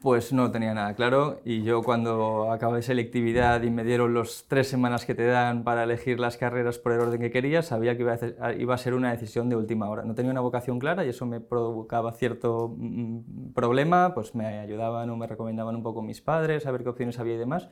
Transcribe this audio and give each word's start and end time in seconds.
Pues 0.00 0.32
no 0.32 0.50
tenía 0.50 0.72
nada 0.72 0.94
claro 0.94 1.40
y 1.44 1.62
yo 1.62 1.82
cuando 1.82 2.50
acabé 2.50 2.80
selectividad 2.80 3.62
y 3.62 3.70
me 3.70 3.84
dieron 3.84 4.14
las 4.14 4.46
tres 4.48 4.66
semanas 4.66 5.04
que 5.04 5.14
te 5.14 5.26
dan 5.26 5.62
para 5.62 5.84
elegir 5.84 6.18
las 6.18 6.38
carreras 6.38 6.78
por 6.78 6.92
el 6.92 7.00
orden 7.00 7.20
que 7.20 7.30
quería, 7.30 7.60
sabía 7.60 7.94
que 7.98 8.02
iba 8.02 8.74
a, 8.74 8.78
ser 8.78 8.94
una 8.94 9.10
decisión 9.10 9.50
de 9.50 9.56
última 9.56 9.90
hora. 9.90 10.02
No 10.04 10.14
tenía 10.14 10.32
una 10.32 10.40
vocación 10.40 10.78
clara 10.78 11.04
y 11.04 11.10
eso 11.10 11.26
me 11.26 11.40
provocaba 11.40 12.12
cierto 12.12 12.74
mm, 12.78 13.52
problema, 13.52 14.14
pues 14.14 14.34
me 14.34 14.46
ayudaban 14.60 15.10
o 15.10 15.18
me 15.18 15.26
recomendaban 15.26 15.76
un 15.76 15.82
poco 15.82 16.00
mis 16.00 16.22
padres, 16.22 16.64
a 16.64 16.70
ver 16.70 16.82
qué 16.82 16.88
opciones 16.88 17.18
había 17.18 17.34
y 17.34 17.38
demás, 17.38 17.68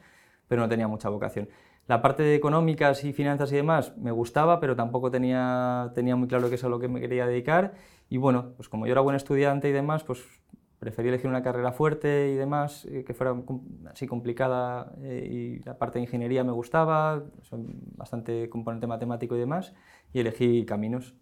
pero 0.48 0.60
no 0.60 0.68
tenía 0.68 0.86
mucha 0.86 1.08
vocación. 1.08 1.48
La 1.86 2.02
parte 2.02 2.22
de 2.22 2.34
económicas 2.34 3.04
y 3.04 3.14
finanzas 3.14 3.50
y 3.52 3.56
demás 3.56 3.96
me 3.96 4.10
gustaba, 4.10 4.60
pero 4.60 4.76
tampoco 4.76 5.10
tenía, 5.10 5.92
tenía 5.94 6.14
muy 6.14 6.28
claro 6.28 6.44
eso 6.48 6.54
es 6.54 6.64
a 6.64 6.68
lo 6.68 6.78
que 6.78 6.88
me 6.88 7.00
quería 7.00 7.26
dedicar 7.26 7.72
y 8.10 8.18
bueno, 8.18 8.52
pues 8.56 8.68
como 8.68 8.86
yo 8.86 8.92
era 8.92 9.00
buen 9.00 9.16
estudiante 9.16 9.70
y 9.70 9.72
demás, 9.72 10.04
pues 10.04 10.22
preferí 10.78 11.08
elegir 11.08 11.28
una 11.28 11.42
carrera 11.42 11.72
fuerte 11.72 12.30
y 12.30 12.34
demás, 12.34 12.84
eh, 12.86 13.04
que 13.04 13.14
fuera 13.14 13.34
así 13.90 14.06
complicada 14.06 14.92
eh, 15.02 15.28
y 15.30 15.58
la 15.64 15.76
parte 15.76 15.98
de 15.98 16.04
ingeniería 16.04 16.44
me 16.44 16.52
gustaba, 16.52 17.24
son 17.42 17.66
bastante 17.96 18.48
componente 18.48 18.86
matemático 18.86 19.36
y 19.36 19.40
demás, 19.40 19.74
y 20.12 20.20
elegí 20.20 20.64
caminos. 20.64 21.14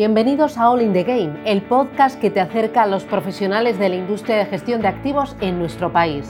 Bienvenidos 0.00 0.56
a 0.56 0.70
All 0.70 0.80
in 0.80 0.94
the 0.94 1.04
Game, 1.04 1.42
el 1.44 1.60
podcast 1.60 2.18
que 2.18 2.30
te 2.30 2.40
acerca 2.40 2.84
a 2.84 2.86
los 2.86 3.04
profesionales 3.04 3.78
de 3.78 3.90
la 3.90 3.96
industria 3.96 4.38
de 4.38 4.46
gestión 4.46 4.80
de 4.80 4.88
activos 4.88 5.36
en 5.42 5.58
nuestro 5.58 5.92
país. 5.92 6.26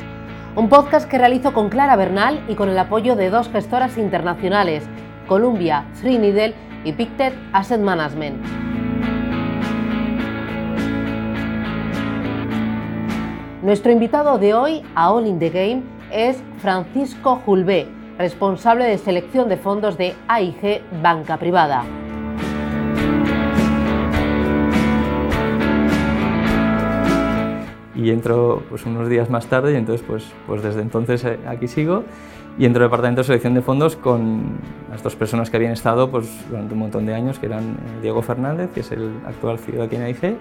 Un 0.56 0.68
podcast 0.68 1.08
que 1.08 1.18
realizo 1.18 1.52
con 1.52 1.68
Clara 1.68 1.94
Bernal 1.94 2.44
y 2.48 2.56
con 2.56 2.68
el 2.68 2.76
apoyo 2.76 3.14
de 3.14 3.30
dos 3.30 3.48
gestoras 3.48 3.96
internacionales, 3.96 4.82
Columbia, 5.28 5.84
Needle 6.02 6.52
y 6.82 6.94
Pictet 6.94 7.32
Asset 7.52 7.80
Management. 7.80 8.44
Nuestro 13.62 13.92
invitado 13.92 14.38
de 14.38 14.52
hoy 14.52 14.82
a 14.96 15.12
All 15.12 15.28
in 15.28 15.38
the 15.38 15.50
Game 15.50 15.84
es 16.10 16.42
Francisco 16.58 17.40
Julbé, 17.46 17.86
responsable 18.18 18.86
de 18.86 18.98
selección 18.98 19.48
de 19.48 19.58
fondos 19.58 19.96
de 19.96 20.16
AIG 20.26 20.82
Banca 21.00 21.36
Privada. 21.36 21.84
Y 28.00 28.10
entro 28.10 28.62
pues, 28.68 28.86
unos 28.86 29.08
días 29.08 29.28
más 29.30 29.46
tarde 29.46 29.72
y 29.72 29.76
entonces 29.76 30.04
pues, 30.06 30.24
pues 30.46 30.62
desde 30.62 30.80
entonces 30.80 31.24
eh, 31.24 31.38
aquí 31.46 31.68
sigo 31.68 32.04
y 32.58 32.64
entro 32.64 32.82
al 32.82 32.88
departamento 32.88 33.20
de 33.20 33.24
selección 33.24 33.54
de 33.54 33.62
fondos 33.62 33.96
con 33.96 34.58
las 34.90 35.02
dos 35.02 35.14
personas 35.16 35.50
que 35.50 35.56
habían 35.56 35.72
estado 35.72 36.10
pues, 36.10 36.26
durante 36.48 36.74
un 36.74 36.80
montón 36.80 37.06
de 37.06 37.14
años, 37.14 37.38
que 37.38 37.46
eran 37.46 37.62
eh, 37.70 38.02
Diego 38.02 38.22
Fernández, 38.22 38.70
que 38.74 38.80
es 38.80 38.90
el 38.92 39.12
actual 39.26 39.58
CEO 39.58 39.84
aquí 39.84 39.96
en 39.96 40.02
AIG, 40.02 40.36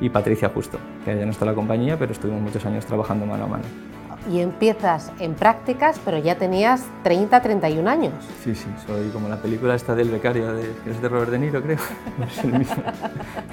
y 0.00 0.10
Patricia 0.10 0.50
Justo, 0.50 0.78
que 1.04 1.16
ya 1.16 1.24
no 1.24 1.30
está 1.30 1.44
en 1.44 1.52
la 1.52 1.54
compañía, 1.54 1.98
pero 1.98 2.12
estuvimos 2.12 2.42
muchos 2.42 2.64
años 2.66 2.84
trabajando 2.84 3.24
mano 3.24 3.44
a 3.44 3.48
mano 3.48 3.64
y 4.30 4.40
empiezas 4.40 5.12
en 5.20 5.34
prácticas, 5.34 6.00
pero 6.04 6.18
ya 6.18 6.36
tenías 6.36 6.84
30, 7.04 7.40
31 7.40 7.88
años. 7.88 8.12
Sí, 8.42 8.54
sí, 8.54 8.66
soy 8.86 9.08
como 9.10 9.28
la 9.28 9.36
película 9.36 9.74
esta 9.74 9.94
del 9.94 10.10
becario, 10.10 10.52
de, 10.52 10.72
que 10.84 10.90
es 10.90 11.00
de 11.00 11.08
Robert 11.08 11.30
De 11.30 11.38
Niro, 11.38 11.62
creo. 11.62 11.78
es 12.26 12.44
el 12.44 12.52
mismo. 12.58 12.82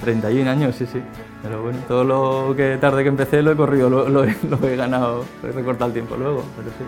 31 0.00 0.50
años, 0.50 0.74
sí, 0.76 0.86
sí. 0.86 1.00
Pero 1.42 1.62
bueno, 1.62 1.78
todo 1.86 2.04
lo 2.04 2.56
que 2.56 2.76
tarde 2.78 3.02
que 3.02 3.08
empecé 3.08 3.42
lo 3.42 3.52
he 3.52 3.56
corrido, 3.56 3.88
lo, 3.88 4.24
he, 4.24 4.76
ganado, 4.76 5.24
he 5.42 5.52
recortado 5.52 5.88
el 5.88 5.92
tiempo 5.92 6.16
luego, 6.16 6.44
pero 6.56 6.70
sí. 6.70 6.84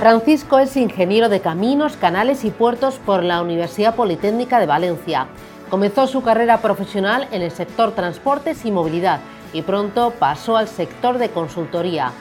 Francisco 0.00 0.58
es 0.58 0.76
ingeniero 0.76 1.28
de 1.28 1.40
caminos, 1.40 1.96
canales 1.96 2.44
y 2.44 2.50
puertos 2.50 2.96
por 3.04 3.22
la 3.24 3.42
Universidad 3.42 3.96
Politécnica 3.96 4.60
de 4.60 4.66
Valencia. 4.66 5.26
Comenzó 5.68 6.06
su 6.06 6.22
carrera 6.22 6.58
profesional 6.58 7.26
en 7.32 7.42
el 7.42 7.50
sector 7.50 7.90
transportes 7.90 8.64
y 8.64 8.70
movilidad 8.70 9.18
y 9.52 9.62
pronto 9.62 10.12
pasó 10.18 10.56
al 10.56 10.68
sector 10.68 11.18
de 11.18 11.30
consultoría. 11.30 12.12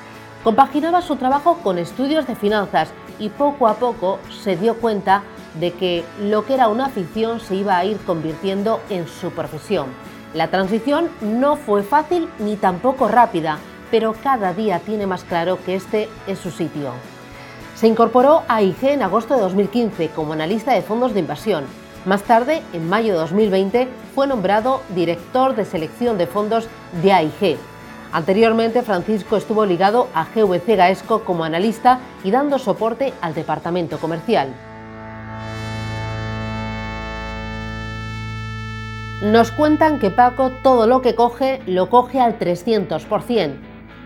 Compaginaba 0.44 1.02
su 1.02 1.16
trabajo 1.16 1.59
con 1.63 1.78
estudios 1.78 2.28
de 2.28 2.36
finanzas 2.36 2.90
y 3.19 3.30
poco 3.30 3.68
a 3.68 3.75
poco 3.75 4.19
se 4.44 4.56
dio 4.56 4.75
cuenta 4.75 5.24
de 5.59 5.72
que 5.72 6.03
lo 6.22 6.46
que 6.46 6.53
era 6.53 6.68
una 6.68 6.86
afición 6.86 7.40
se 7.40 7.56
iba 7.56 7.78
a 7.78 7.86
ir 7.86 7.97
convirtiendo 8.06 8.80
en 8.90 9.08
su 9.08 9.31
profesión. 9.31 9.88
La 10.34 10.50
transición 10.50 11.09
no 11.22 11.56
fue 11.56 11.81
fácil 11.84 12.28
ni 12.40 12.58
tampoco 12.58 13.08
rápida, 13.08 13.57
pero 13.90 14.13
cada 14.22 14.53
día 14.53 14.80
tiene 14.80 15.07
más 15.07 15.24
claro 15.24 15.57
que 15.66 15.75
este 15.75 16.09
es 16.28 16.40
su 16.40 16.52
sitio. 16.52 16.92
Se 17.75 17.88
incorporó 17.88 18.44
a 18.47 18.62
IG 18.62 18.84
en 18.84 19.03
agosto 19.03 19.36
de 19.36 19.42
2015 19.42 20.09
como 20.09 20.34
analista 20.34 20.74
de 20.74 20.81
fondos 20.81 21.13
de 21.13 21.22
inversión 21.22 21.66
más 22.06 22.24
tarde, 22.24 22.62
en 22.74 22.88
mayo 22.88 23.14
de 23.14 23.20
2020, 23.20 23.88
fue 24.14 24.28
nombrado 24.28 24.82
director 24.94 25.56
de 25.56 25.66
selección 25.66 26.18
de 26.18 26.28
fondos 26.28 26.68
de 27.02 27.12
AIG. 27.12 27.58
Anteriormente, 28.12 28.82
Francisco 28.82 29.36
estuvo 29.36 29.66
ligado 29.66 30.08
a 30.14 30.26
GVC 30.26 30.76
Gaesco 30.76 31.24
como 31.24 31.44
analista 31.44 32.00
y 32.24 32.32
dando 32.32 32.60
soporte 32.60 33.14
al 33.22 33.34
departamento 33.34 33.98
comercial. 33.98 34.54
Nos 39.22 39.52
cuentan 39.52 40.00
que 40.00 40.12
Paco 40.12 40.52
todo 40.62 40.88
lo 40.88 41.02
que 41.02 41.16
coge 41.16 41.62
lo 41.66 41.90
coge 41.90 42.20
al 42.20 42.38
300%. 42.38 43.65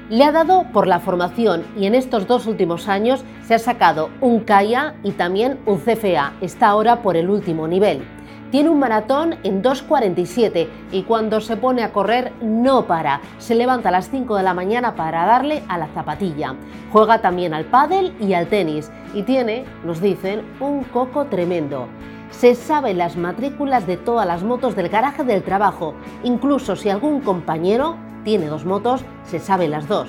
Le 0.10 0.24
ha 0.24 0.32
dado 0.32 0.64
por 0.74 0.88
la 0.88 1.00
formación 1.00 1.64
y 1.78 1.86
en 1.86 1.94
estos 1.94 2.26
dos 2.26 2.48
últimos 2.48 2.88
años 2.88 3.24
se 3.46 3.54
ha 3.54 3.60
sacado 3.60 4.10
un 4.22 4.40
CAIA 4.40 4.96
y 5.04 5.12
también 5.12 5.60
un 5.68 5.78
CFA. 5.78 6.34
Está 6.42 6.70
ahora 6.70 7.04
por 7.04 7.16
el 7.16 7.30
último 7.30 7.68
nivel. 7.68 8.02
Tiene 8.50 8.70
un 8.70 8.80
maratón 8.80 9.36
en 9.44 9.62
2.47 9.62 10.68
y 10.92 11.04
cuando 11.04 11.40
se 11.42 11.58
pone 11.58 11.84
a 11.84 11.94
correr 11.94 12.34
no 12.42 12.88
para. 12.88 13.22
Se 13.38 13.54
levanta 13.54 13.90
a 13.90 13.92
las 13.92 14.10
5 14.10 14.36
de 14.36 14.42
la 14.42 14.56
mañana 14.56 14.96
para 14.96 15.28
darle 15.28 15.62
a 15.68 15.78
la 15.78 15.86
zapatilla. 15.90 16.56
Juega 16.92 17.22
también 17.22 17.54
al 17.54 17.66
pádel 17.66 18.16
y 18.20 18.34
al 18.34 18.48
tenis 18.48 18.90
y 19.14 19.22
tiene, 19.22 19.66
nos 19.86 20.02
dicen, 20.02 20.42
un 20.60 20.86
coco 20.86 21.26
tremendo. 21.26 21.88
Se 22.32 22.56
sabe 22.56 22.96
las 22.96 23.16
matrículas 23.16 23.86
de 23.86 23.98
todas 23.98 24.26
las 24.26 24.42
motos 24.42 24.76
del 24.76 24.90
garaje 24.90 25.24
del 25.24 25.44
trabajo, 25.44 25.94
incluso 26.24 26.76
si 26.76 26.90
algún 26.90 27.22
compañero 27.22 28.09
tiene 28.30 28.46
dos 28.46 28.64
motos, 28.64 29.04
se 29.26 29.40
sabe 29.40 29.68
las 29.68 29.88
dos. 29.88 30.08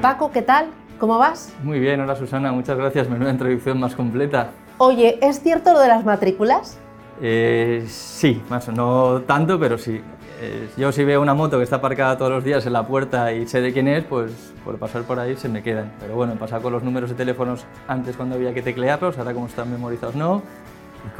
Paco, 0.00 0.30
¿qué 0.30 0.40
tal? 0.40 0.66
¿Cómo 1.00 1.18
vas? 1.18 1.52
Muy 1.64 1.80
bien, 1.80 2.00
hola 2.00 2.14
Susana, 2.14 2.52
muchas 2.52 2.78
gracias. 2.78 3.10
Menuda 3.10 3.32
introducción 3.32 3.80
más 3.80 3.96
completa. 3.96 4.52
Oye, 4.78 5.18
¿es 5.20 5.40
cierto 5.40 5.72
lo 5.72 5.80
de 5.80 5.88
las 5.88 6.04
matrículas? 6.04 6.78
Eh, 7.20 7.84
sí, 7.88 8.40
más 8.48 8.68
no 8.68 9.22
tanto, 9.22 9.58
pero 9.58 9.78
sí. 9.78 10.00
Eh, 10.40 10.68
yo 10.76 10.92
si 10.92 11.02
veo 11.02 11.20
una 11.20 11.34
moto 11.34 11.58
que 11.58 11.64
está 11.64 11.76
aparcada 11.76 12.16
todos 12.16 12.30
los 12.30 12.44
días 12.44 12.64
en 12.64 12.74
la 12.74 12.86
puerta 12.86 13.32
y 13.32 13.48
sé 13.48 13.60
de 13.60 13.72
quién 13.72 13.88
es, 13.88 14.04
pues 14.04 14.30
por 14.64 14.78
pasar 14.78 15.02
por 15.02 15.18
ahí 15.18 15.34
se 15.34 15.48
me 15.48 15.64
quedan. 15.64 15.90
Pero 15.98 16.14
bueno, 16.14 16.36
pasar 16.36 16.62
con 16.62 16.72
los 16.72 16.84
números 16.84 17.10
de 17.10 17.16
teléfonos 17.16 17.64
antes 17.88 18.16
cuando 18.16 18.36
había 18.36 18.54
que 18.54 18.62
teclearlos, 18.62 19.18
ahora 19.18 19.34
como 19.34 19.46
están 19.46 19.72
memorizados 19.72 20.14
no 20.14 20.40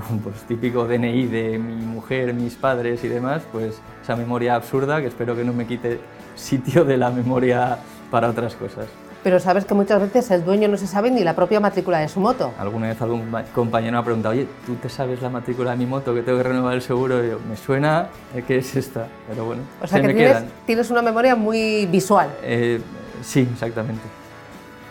con 0.08 0.18
pues, 0.20 0.42
típico 0.42 0.86
DNI 0.86 1.26
de 1.26 1.58
mi 1.58 1.74
mujer, 1.84 2.34
mis 2.34 2.54
padres 2.54 3.02
y 3.04 3.08
demás, 3.08 3.42
pues 3.52 3.80
esa 4.10 4.16
memoria 4.16 4.56
absurda 4.56 5.00
que 5.00 5.06
espero 5.06 5.36
que 5.36 5.44
no 5.44 5.52
me 5.52 5.66
quite 5.66 6.00
sitio 6.34 6.84
de 6.84 6.96
la 6.96 7.10
memoria 7.10 7.78
para 8.10 8.28
otras 8.28 8.56
cosas. 8.56 8.86
Pero 9.22 9.38
sabes 9.38 9.64
que 9.64 9.74
muchas 9.74 10.00
veces 10.00 10.28
el 10.32 10.44
dueño 10.44 10.66
no 10.66 10.76
se 10.76 10.88
sabe 10.88 11.12
ni 11.12 11.22
la 11.22 11.36
propia 11.36 11.60
matrícula 11.60 11.98
de 11.98 12.08
su 12.08 12.18
moto. 12.18 12.52
Alguna 12.58 12.88
vez 12.88 13.00
algún 13.02 13.30
compañero 13.54 13.92
me 13.92 13.98
ha 13.98 14.02
preguntado, 14.02 14.34
oye, 14.34 14.48
¿tú 14.66 14.74
te 14.76 14.88
sabes 14.88 15.22
la 15.22 15.28
matrícula 15.28 15.72
de 15.72 15.76
mi 15.76 15.86
moto 15.86 16.12
que 16.12 16.22
tengo 16.22 16.38
que 16.38 16.44
renovar 16.44 16.74
el 16.74 16.82
seguro? 16.82 17.24
Y 17.24 17.28
yo, 17.28 17.38
me 17.48 17.56
suena 17.56 18.08
que 18.48 18.58
es 18.58 18.74
esta, 18.74 19.06
pero 19.28 19.44
bueno, 19.44 19.62
o 19.80 19.86
sea 19.86 20.00
que 20.00 20.12
tienes, 20.12 20.44
tienes, 20.66 20.90
una 20.90 21.02
memoria 21.02 21.36
muy 21.36 21.86
visual. 21.86 22.30
Eh, 22.42 22.80
sí, 23.22 23.46
exactamente 23.52 24.19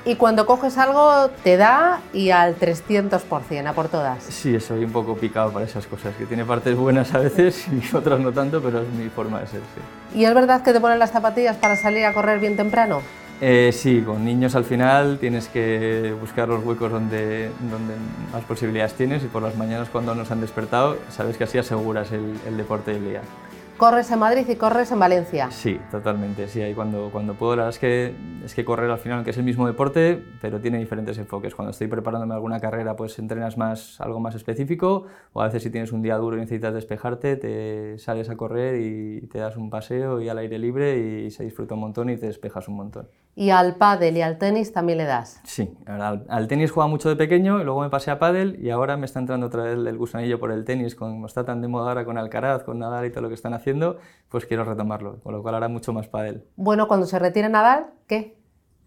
y 0.10 0.16
cuando 0.16 0.48
coges 0.48 0.76
algo 0.80 1.30
te 1.44 1.56
da 1.56 2.02
y 2.14 2.32
al 2.32 2.58
300%, 2.58 3.68
a 3.68 3.74
por 3.74 3.90
todas. 3.90 4.24
Sí, 4.24 4.60
soy 4.60 4.84
un 4.84 4.92
poco 4.92 5.16
picado 5.16 5.52
para 5.52 5.66
esas 5.66 5.86
cosas, 5.86 6.16
que 6.16 6.26
tiene 6.26 6.46
partes 6.46 6.76
buenas 6.76 7.14
a 7.14 7.20
veces 7.20 7.68
y 7.72 7.96
otras 7.96 8.20
no 8.20 8.32
tanto, 8.32 8.60
pero 8.60 8.82
es 8.82 8.90
mi 8.90 9.08
forma 9.10 9.42
de 9.42 9.48
ser. 9.48 9.60
Sí. 9.60 10.20
¿Y 10.20 10.26
es 10.26 10.34
verdad 10.34 10.64
que 10.64 10.74
te 10.74 10.80
ponen 10.80 10.98
las 10.98 11.12
zapatillas 11.12 11.58
para 11.58 11.76
salir 11.76 12.06
a 12.06 12.14
correr 12.14 12.40
bien 12.40 12.58
temprano? 12.58 13.02
Eh, 13.40 13.70
sí, 13.72 14.02
con 14.02 14.26
niños 14.26 14.56
al 14.56 14.66
final 14.66 15.20
tienes 15.20 15.48
que 15.48 16.16
buscar 16.20 16.48
los 16.48 16.66
huecos 16.66 16.92
donde, 16.92 17.52
donde 17.70 17.94
más 18.34 18.44
posibilidades 18.46 18.96
tienes 18.96 19.24
y 19.24 19.28
por 19.28 19.44
las 19.44 19.56
mañanas 19.56 19.90
cuando 19.90 20.16
nos 20.16 20.32
han 20.32 20.42
despertado 20.42 20.98
sabes 21.10 21.38
que 21.38 21.44
así 21.44 21.60
aseguras 21.60 22.12
el, 22.12 22.34
el 22.48 22.58
deporte 22.58 22.94
del 22.94 23.06
día. 23.06 23.22
Corres 23.80 24.12
en 24.12 24.20
Madrid 24.20 24.46
y 24.48 24.56
corres 24.58 24.92
en 24.92 25.00
Valencia. 25.00 25.50
Sí, 25.50 25.80
totalmente. 25.90 26.48
Sí, 26.48 26.62
ahí 26.62 26.76
cuando, 26.76 27.10
cuando 27.12 27.34
puedo, 27.34 27.56
la 27.56 27.64
verdad 27.64 27.76
es 27.76 27.80
que, 27.80 28.14
es 28.46 28.54
que 28.54 28.64
correr 28.64 28.92
al 28.92 29.00
final, 29.00 29.24
que 29.24 29.32
es 29.32 29.38
el 29.38 29.44
mismo 29.44 29.66
deporte, 29.66 30.22
pero 30.42 30.60
tiene 30.60 30.78
diferentes 30.78 31.18
enfoques. 31.18 31.56
Cuando 31.56 31.72
estoy 31.72 31.88
preparándome 31.88 32.36
alguna 32.36 32.60
carrera, 32.60 32.96
pues 32.96 33.18
entrenas 33.18 33.58
más 33.58 34.00
algo 34.02 34.20
más 34.20 34.36
específico, 34.36 35.06
o 35.34 35.42
a 35.42 35.46
veces 35.46 35.64
si 35.64 35.72
tienes 35.72 35.92
un 35.92 36.02
día 36.02 36.18
duro 36.18 36.36
y 36.36 36.42
necesitas 36.42 36.74
despejarte, 36.74 37.38
te 37.38 37.98
sales 37.98 38.30
a 38.30 38.36
correr 38.38 38.80
y 38.82 39.22
te 39.28 39.40
das 39.40 39.56
un 39.58 39.70
paseo 39.70 40.22
y 40.22 40.30
al 40.30 40.38
aire 40.38 40.60
libre 40.60 41.00
y 41.26 41.32
se 41.32 41.44
disfruta 41.46 41.74
un 41.74 41.80
montón 41.80 42.10
y 42.10 42.18
te 42.18 42.28
despejas 42.28 42.68
un 42.68 42.76
montón. 42.76 43.08
¿Y 43.36 43.52
al 43.52 43.76
pádel 43.76 44.18
y 44.18 44.22
al 44.22 44.38
tenis 44.38 44.74
también 44.74 44.98
le 44.98 45.06
das? 45.06 45.40
Sí, 45.46 45.74
al, 45.86 46.26
al, 46.28 46.48
tenis 46.50 46.72
jugaba 46.72 46.90
mucho 46.90 47.08
de 47.08 47.16
pequeño 47.16 47.62
y 47.62 47.64
luego 47.64 47.80
me 47.80 47.90
pasé 47.90 48.12
a 48.12 48.20
pádel 48.20 48.58
y 48.62 48.70
ahora 48.70 48.98
me 48.98 49.06
está 49.06 49.20
entrando 49.20 49.48
otra 49.48 49.64
vez 49.64 49.78
el 49.78 49.98
gusanillo 49.98 50.40
por 50.42 50.52
el 50.52 50.66
tenis, 50.66 50.94
como 50.94 51.26
está 51.26 51.46
tan 51.46 51.62
de 51.62 51.70
moda 51.70 51.88
ahora 51.90 52.04
con 52.04 52.18
Alcaraz, 52.18 52.64
con 52.64 52.80
Nadal 52.80 53.06
y 53.06 53.12
todo 53.12 53.22
lo 53.22 53.30
que 53.30 53.36
están 53.36 53.54
haciendo, 53.54 53.69
pues 54.30 54.46
quiero 54.46 54.64
retomarlo, 54.64 55.20
con 55.22 55.34
lo 55.34 55.42
cual 55.42 55.56
hará 55.56 55.68
mucho 55.68 55.92
más 55.94 56.08
pádel. 56.08 56.46
Bueno, 56.56 56.88
cuando 56.88 57.06
se 57.06 57.20
retire 57.20 57.50
Nadal, 57.50 57.88
¿qué? 58.08 58.39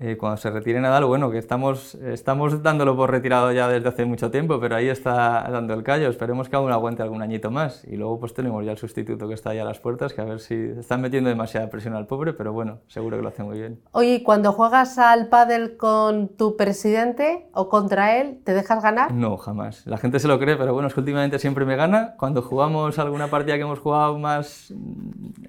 Eh, 0.04 0.16
cuando 0.16 0.36
se 0.36 0.50
retire 0.50 0.80
Nadal, 0.80 1.04
bueno, 1.04 1.30
que 1.30 1.38
estamos, 1.38 1.94
estamos 1.94 2.60
dándolo 2.60 2.96
por 2.96 3.12
retirado 3.12 3.52
ya 3.52 3.68
desde 3.68 3.88
hace 3.88 4.04
mucho 4.04 4.32
tiempo, 4.32 4.58
pero 4.58 4.74
ahí 4.74 4.88
está 4.88 5.48
dando 5.48 5.74
el 5.74 5.84
callo. 5.84 6.08
Esperemos 6.08 6.48
que 6.48 6.56
aún 6.56 6.72
aguante 6.72 7.04
algún 7.04 7.22
añito 7.22 7.52
más. 7.52 7.84
Y 7.84 7.94
luego 7.94 8.18
pues 8.18 8.34
tenemos 8.34 8.64
ya 8.64 8.72
el 8.72 8.78
sustituto 8.78 9.28
que 9.28 9.34
está 9.34 9.50
ahí 9.50 9.60
a 9.60 9.64
las 9.64 9.78
puertas, 9.78 10.12
que 10.12 10.20
a 10.20 10.24
ver 10.24 10.40
si 10.40 10.54
están 10.76 11.02
metiendo 11.02 11.30
demasiada 11.30 11.70
presión 11.70 11.94
al 11.94 12.08
pobre, 12.08 12.32
pero 12.32 12.52
bueno, 12.52 12.80
seguro 12.88 13.16
que 13.16 13.22
lo 13.22 13.28
hace 13.28 13.44
muy 13.44 13.58
bien. 13.58 13.80
Oye, 13.92 14.14
¿y 14.14 14.22
cuando 14.24 14.50
juegas 14.50 14.98
al 14.98 15.28
pádel 15.28 15.76
con 15.76 16.30
tu 16.30 16.56
presidente 16.56 17.46
o 17.52 17.68
contra 17.68 18.16
él, 18.16 18.40
te 18.42 18.54
dejas 18.54 18.82
ganar? 18.82 19.12
No, 19.12 19.36
jamás. 19.36 19.86
La 19.86 19.98
gente 19.98 20.18
se 20.18 20.26
lo 20.26 20.40
cree, 20.40 20.56
pero 20.56 20.72
bueno, 20.72 20.88
es 20.88 20.94
que 20.94 21.00
últimamente 21.00 21.38
siempre 21.38 21.64
me 21.64 21.76
gana. 21.76 22.16
Cuando 22.18 22.42
jugamos 22.42 22.98
alguna 22.98 23.28
partida 23.28 23.54
que 23.54 23.62
hemos 23.62 23.78
jugado 23.78 24.18
más 24.18 24.74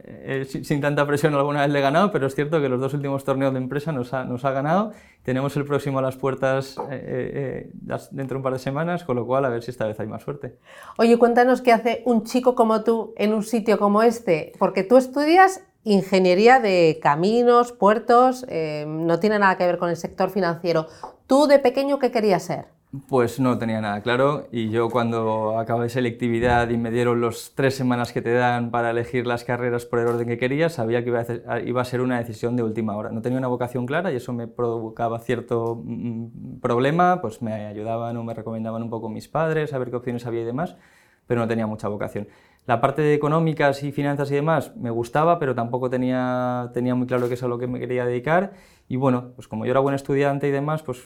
eh, 0.03 0.45
sin 0.45 0.79
tanta 0.79 1.07
presión, 1.07 1.33
alguna 1.33 1.61
vez 1.61 1.71
le 1.71 1.79
he 1.79 1.81
ganado, 1.81 2.11
pero 2.11 2.27
es 2.27 2.35
cierto 2.35 2.61
que 2.61 2.69
los 2.69 2.79
dos 2.79 2.93
últimos 2.93 3.23
torneos 3.23 3.51
de 3.51 3.57
empresa 3.57 3.91
nos 3.91 4.13
ha, 4.13 4.25
nos 4.25 4.42
ha 4.45 4.51
ganado. 4.51 4.91
Tenemos 5.23 5.55
el 5.55 5.63
próximo 5.63 5.99
a 5.99 6.01
las 6.01 6.17
puertas 6.17 6.75
eh, 6.91 7.69
eh, 7.71 7.99
dentro 8.11 8.35
de 8.35 8.37
un 8.39 8.43
par 8.43 8.53
de 8.53 8.59
semanas, 8.59 9.05
con 9.05 9.15
lo 9.15 9.25
cual 9.25 9.45
a 9.45 9.49
ver 9.49 9.63
si 9.63 9.71
esta 9.71 9.87
vez 9.87 9.97
hay 9.99 10.07
más 10.07 10.21
suerte. 10.21 10.57
Oye, 10.97 11.17
cuéntanos 11.17 11.61
qué 11.61 11.71
hace 11.71 12.03
un 12.05 12.25
chico 12.25 12.55
como 12.55 12.83
tú 12.83 13.13
en 13.15 13.33
un 13.33 13.43
sitio 13.43 13.79
como 13.79 14.03
este, 14.03 14.51
porque 14.59 14.83
tú 14.83 14.97
estudias 14.97 15.61
ingeniería 15.85 16.59
de 16.59 16.99
caminos, 17.01 17.71
puertos, 17.71 18.45
eh, 18.49 18.85
no 18.87 19.19
tiene 19.19 19.39
nada 19.39 19.57
que 19.57 19.65
ver 19.65 19.77
con 19.77 19.89
el 19.89 19.97
sector 19.97 20.29
financiero. 20.29 20.87
¿Tú 21.27 21.47
de 21.47 21.59
pequeño 21.59 21.99
qué 21.99 22.11
querías 22.11 22.43
ser? 22.43 22.65
Pues 23.09 23.39
no 23.39 23.57
tenía 23.57 23.81
nada 23.81 24.03
claro 24.03 24.47
y 24.51 24.69
yo 24.69 24.87
cuando 24.87 25.57
acabé 25.57 25.89
selectividad 25.89 26.69
y 26.69 26.77
me 26.77 26.91
dieron 26.91 27.21
las 27.21 27.53
tres 27.55 27.73
semanas 27.73 28.13
que 28.13 28.21
te 28.21 28.31
dan 28.33 28.69
para 28.69 28.91
elegir 28.91 29.25
las 29.25 29.43
carreras 29.43 29.85
por 29.85 29.97
el 29.97 30.05
orden 30.05 30.27
que 30.27 30.37
quería, 30.37 30.69
sabía 30.69 31.03
que 31.03 31.09
iba 31.09 31.81
a, 31.81 31.85
ser 31.85 32.01
una 32.01 32.19
decisión 32.19 32.55
de 32.55 32.61
última 32.61 32.95
hora. 32.95 33.09
No 33.09 33.23
tenía 33.23 33.39
una 33.39 33.47
vocación 33.47 33.87
clara 33.87 34.11
y 34.11 34.17
eso 34.17 34.31
me 34.31 34.47
provocaba 34.47 35.17
cierto 35.17 35.81
mm, 35.83 36.59
problema, 36.59 37.19
pues 37.19 37.41
me 37.41 37.65
ayudaban 37.65 38.15
o 38.17 38.23
me 38.23 38.35
recomendaban 38.35 38.83
un 38.83 38.91
poco 38.91 39.09
mis 39.09 39.27
padres 39.27 39.73
a 39.73 39.79
ver 39.79 39.89
qué 39.89 39.95
opciones 39.95 40.27
había 40.27 40.41
y 40.41 40.45
demás, 40.45 40.77
pero 41.25 41.41
no 41.41 41.47
tenía 41.47 41.65
mucha 41.65 41.87
vocación. 41.87 42.27
La 42.67 42.79
parte 42.79 43.01
de 43.01 43.15
económicas 43.15 43.81
y 43.81 43.91
finanzas 43.91 44.29
y 44.29 44.35
demás 44.35 44.75
me 44.77 44.91
gustaba, 44.91 45.39
pero 45.39 45.55
tampoco 45.55 45.89
tenía, 45.89 46.69
tenía 46.75 46.93
muy 46.93 47.07
claro 47.07 47.27
que 47.27 47.33
es 47.33 47.41
a 47.41 47.47
lo 47.47 47.57
que 47.57 47.65
me 47.65 47.79
quería 47.79 48.05
dedicar 48.05 48.53
y 48.87 48.97
bueno, 48.97 49.31
pues 49.35 49.47
como 49.47 49.65
yo 49.65 49.71
era 49.71 49.79
buen 49.79 49.95
estudiante 49.95 50.47
y 50.47 50.51
demás, 50.51 50.83
pues 50.83 51.03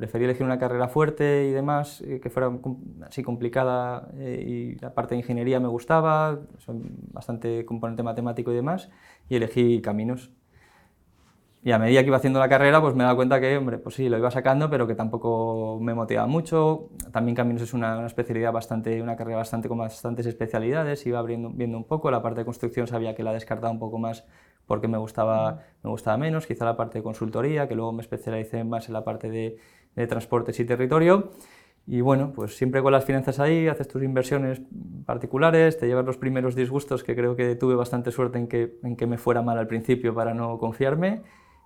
preferí 0.00 0.24
elegir 0.24 0.44
una 0.46 0.58
carrera 0.58 0.88
fuerte 0.88 1.46
y 1.46 1.52
demás, 1.52 2.00
eh, 2.00 2.20
que 2.22 2.30
fuera 2.30 2.50
así 3.06 3.22
complicada 3.22 4.08
eh, 4.16 4.42
y 4.46 4.74
la 4.80 4.94
parte 4.94 5.14
de 5.14 5.20
ingeniería 5.20 5.60
me 5.60 5.68
gustaba, 5.68 6.40
son 6.58 6.82
bastante 7.12 7.66
componente 7.66 8.02
matemático 8.02 8.50
y 8.50 8.54
demás, 8.54 8.88
y 9.28 9.36
elegí 9.36 9.82
caminos. 9.82 10.32
Y 11.62 11.72
a 11.72 11.78
medida 11.78 12.00
que 12.00 12.06
iba 12.06 12.16
haciendo 12.16 12.38
la 12.40 12.48
carrera, 12.48 12.80
pues 12.80 12.94
me 12.94 13.02
he 13.02 13.04
dado 13.04 13.16
cuenta 13.16 13.38
que, 13.38 13.54
hombre, 13.58 13.76
pues 13.76 13.94
sí, 13.94 14.08
lo 14.08 14.16
iba 14.16 14.30
sacando, 14.30 14.70
pero 14.70 14.86
que 14.86 14.94
tampoco 14.94 15.78
me 15.78 15.92
motivaba 15.92 16.26
mucho. 16.26 16.88
También 17.12 17.36
Caminos 17.36 17.60
es 17.60 17.74
una, 17.74 17.98
una 17.98 18.06
especialidad 18.06 18.50
bastante, 18.50 19.02
una 19.02 19.14
carrera 19.14 19.36
bastante 19.36 19.68
con 19.68 19.76
bastantes 19.76 20.24
especialidades, 20.24 21.04
iba 21.04 21.18
abriendo, 21.18 21.50
viendo 21.50 21.76
un 21.76 21.84
poco. 21.84 22.10
La 22.10 22.22
parte 22.22 22.40
de 22.40 22.44
construcción 22.46 22.86
sabía 22.86 23.14
que 23.14 23.22
la 23.22 23.34
descartaba 23.34 23.70
un 23.70 23.78
poco 23.78 23.98
más 23.98 24.24
porque 24.70 24.86
me 24.86 24.98
gustaba, 24.98 25.64
me 25.82 25.90
gustaba 25.90 26.16
menos, 26.16 26.46
quizá 26.46 26.64
la 26.64 26.76
parte 26.76 27.00
de 27.00 27.02
consultoría, 27.02 27.66
que 27.66 27.74
luego 27.74 27.92
me 27.92 28.02
especialicé 28.02 28.62
más 28.62 28.86
en 28.86 28.92
la 28.92 29.02
parte 29.02 29.28
de, 29.28 29.58
de 29.96 30.06
transportes 30.06 30.58
y 30.60 30.64
territorio. 30.64 31.30
Y 31.86 32.02
bueno, 32.02 32.32
pues 32.34 32.56
siempre 32.56 32.82
con 32.82 32.92
las 32.92 33.04
finanzas 33.04 33.40
ahí, 33.40 33.66
haces 33.66 33.88
tus 33.88 34.02
inversiones 34.02 34.60
particulares, 35.06 35.78
te 35.78 35.86
llevas 35.86 36.04
los 36.04 36.18
primeros 36.18 36.54
disgustos, 36.54 37.02
que 37.02 37.16
creo 37.16 37.34
que 37.34 37.56
tuve 37.56 37.74
bastante 37.74 38.12
suerte 38.12 38.38
en 38.38 38.46
que, 38.46 38.78
en 38.84 38.96
que 38.96 39.06
me 39.06 39.18
fuera 39.18 39.42
mal 39.42 39.58
al 39.58 39.66
principio 39.66 40.14
para 40.14 40.34
no 40.34 40.58
confiarme. 40.58 41.22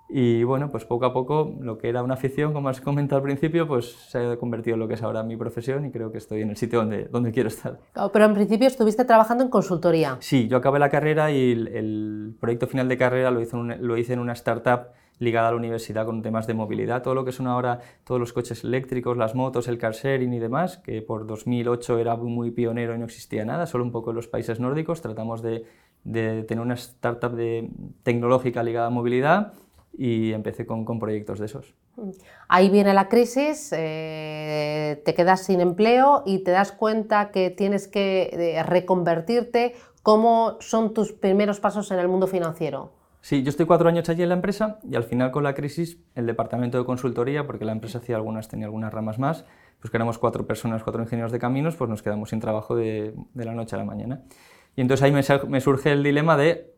Y 0.09 0.45
bueno, 0.45 0.71
pues 0.71 0.85
poco 0.85 1.07
a 1.07 1.13
poco 1.13 1.57
lo 1.61 1.79
que 1.79 1.89
era 1.89 2.03
una 2.03 2.15
afición, 2.15 2.53
como 2.53 2.69
has 2.69 2.81
comentado 2.81 3.19
al 3.19 3.23
principio, 3.23 3.67
pues 3.67 3.87
se 3.87 4.19
ha 4.19 4.37
convertido 4.37 4.75
en 4.75 4.81
lo 4.81 4.89
que 4.89 4.95
es 4.95 5.03
ahora 5.03 5.23
mi 5.23 5.37
profesión 5.37 5.85
y 5.87 5.91
creo 5.91 6.13
que 6.13 6.19
estoy 6.19 6.43
en 6.43 6.51
el 6.51 6.57
sitio 6.57 6.81
donde, 6.81 7.05
donde 7.05 7.33
quiero 7.33 7.49
estar. 7.49 7.81
Pero 8.13 8.25
en 8.25 8.35
principio 8.35 8.67
estuviste 8.67 9.05
trabajando 9.05 9.45
en 9.45 9.51
consultoría. 9.51 10.17
Sí, 10.21 10.47
yo 10.47 10.59
acabé 10.59 10.79
la 10.79 10.91
carrera 10.91 11.31
y 11.33 11.53
el, 11.53 11.69
el 11.69 12.37
proyecto 12.39 12.67
final 12.67 12.89
de 12.89 12.99
carrera 12.99 13.31
lo 13.31 13.41
hice, 13.41 13.57
en 13.57 13.87
lo 13.87 13.97
hice 13.97 14.13
en 14.13 14.21
una 14.21 14.35
startup 14.35 14.89
ligada 15.19 15.49
a 15.49 15.51
la 15.53 15.57
universidad 15.57 16.07
con 16.07 16.23
temas 16.23 16.47
de 16.47 16.55
movilidad, 16.55 17.03
todo 17.03 17.15
lo 17.15 17.25
que 17.25 17.33
son 17.33 17.47
ahora 17.47 17.81
todos 18.05 18.21
los 18.21 18.33
coches 18.33 18.65
eléctricos, 18.65 19.17
las 19.17 19.35
motos, 19.35 19.69
el 19.69 19.79
car 19.79 19.93
sharing 19.93 20.33
y 20.33 20.39
demás, 20.39 20.79
que 20.79 21.03
por 21.03 21.27
2008 21.27 21.99
era 21.99 22.17
muy 22.17 22.51
pionero 22.51 22.95
y 22.95 22.99
no 22.99 23.05
existía 23.05 23.45
nada, 23.45 23.67
solo 23.67 23.85
un 23.85 23.93
poco 23.93 24.11
en 24.11 24.17
los 24.17 24.29
países 24.29 24.61
nórdicos, 24.61 25.01
tratamos 25.01 25.43
de, 25.43 25.65
de 26.05 26.43
tener 26.45 26.63
una 26.63 26.75
startup 26.75 27.33
de, 27.33 27.71
tecnológica 28.03 28.63
ligada 28.63 28.89
a 28.89 28.91
movilidad 28.91 29.53
y 29.97 30.33
empecé 30.33 30.67
con, 30.67 30.85
con 30.85 30.99
proyectos 30.99 31.39
de 31.39 31.47
esos. 31.47 31.75
Ahí 32.49 32.71
viene 32.71 32.93
la 32.93 33.09
crisis, 33.09 33.73
eh, 33.73 35.01
te 35.05 35.15
quedas 35.15 35.45
sin 35.45 35.61
empleo 35.61 36.23
y 36.27 36.41
te 36.41 36.51
das 36.51 36.73
cuenta 36.73 37.31
que 37.31 37.51
tienes 37.51 37.87
que 37.87 38.31
eh, 38.33 38.63
reconvertirte. 38.65 39.75
¿Cómo 40.03 40.57
son 40.61 40.93
tus 40.93 41.13
primeros 41.13 41.61
pasos 41.61 41.91
en 41.93 41.99
el 41.99 42.09
mundo 42.09 42.27
financiero? 42.27 42.93
Sí, 43.25 43.43
yo 43.43 43.49
estoy 43.49 43.65
cuatro 43.65 43.89
años 43.89 44.07
allí 44.11 44.23
en 44.23 44.29
la 44.29 44.35
empresa 44.35 44.81
y 44.87 44.97
al 44.97 45.05
final 45.05 45.31
con 45.31 45.45
la 45.45 45.55
crisis 45.55 45.97
el 46.15 46.27
departamento 46.27 46.77
de 46.77 46.85
consultoría, 46.85 47.47
porque 47.47 47.65
la 47.65 47.73
empresa 47.73 47.97
hacía 47.97 48.17
algunas, 48.17 48.49
tenía 48.49 48.67
algunas 48.67 48.93
ramas 48.93 49.19
más, 49.19 49.47
pues 49.81 49.91
que 49.91 49.97
éramos 49.97 50.19
cuatro 50.19 50.47
personas, 50.47 50.83
cuatro 50.83 51.01
ingenieros 51.01 51.33
de 51.33 51.39
caminos, 51.39 51.75
pues 51.75 51.89
nos 51.89 52.03
quedamos 52.03 52.29
sin 52.29 52.41
trabajo 52.41 52.77
de, 52.77 53.15
de 53.33 53.45
la 53.47 53.55
noche 53.55 53.77
a 53.77 53.79
la 53.79 53.87
mañana. 53.87 54.21
Y 54.77 54.83
entonces 54.83 55.03
ahí 55.05 55.11
me, 55.11 55.23
me, 55.49 55.63
surge 55.63 55.93
el 55.93 56.03
dilema 56.03 56.37
de 56.37 56.75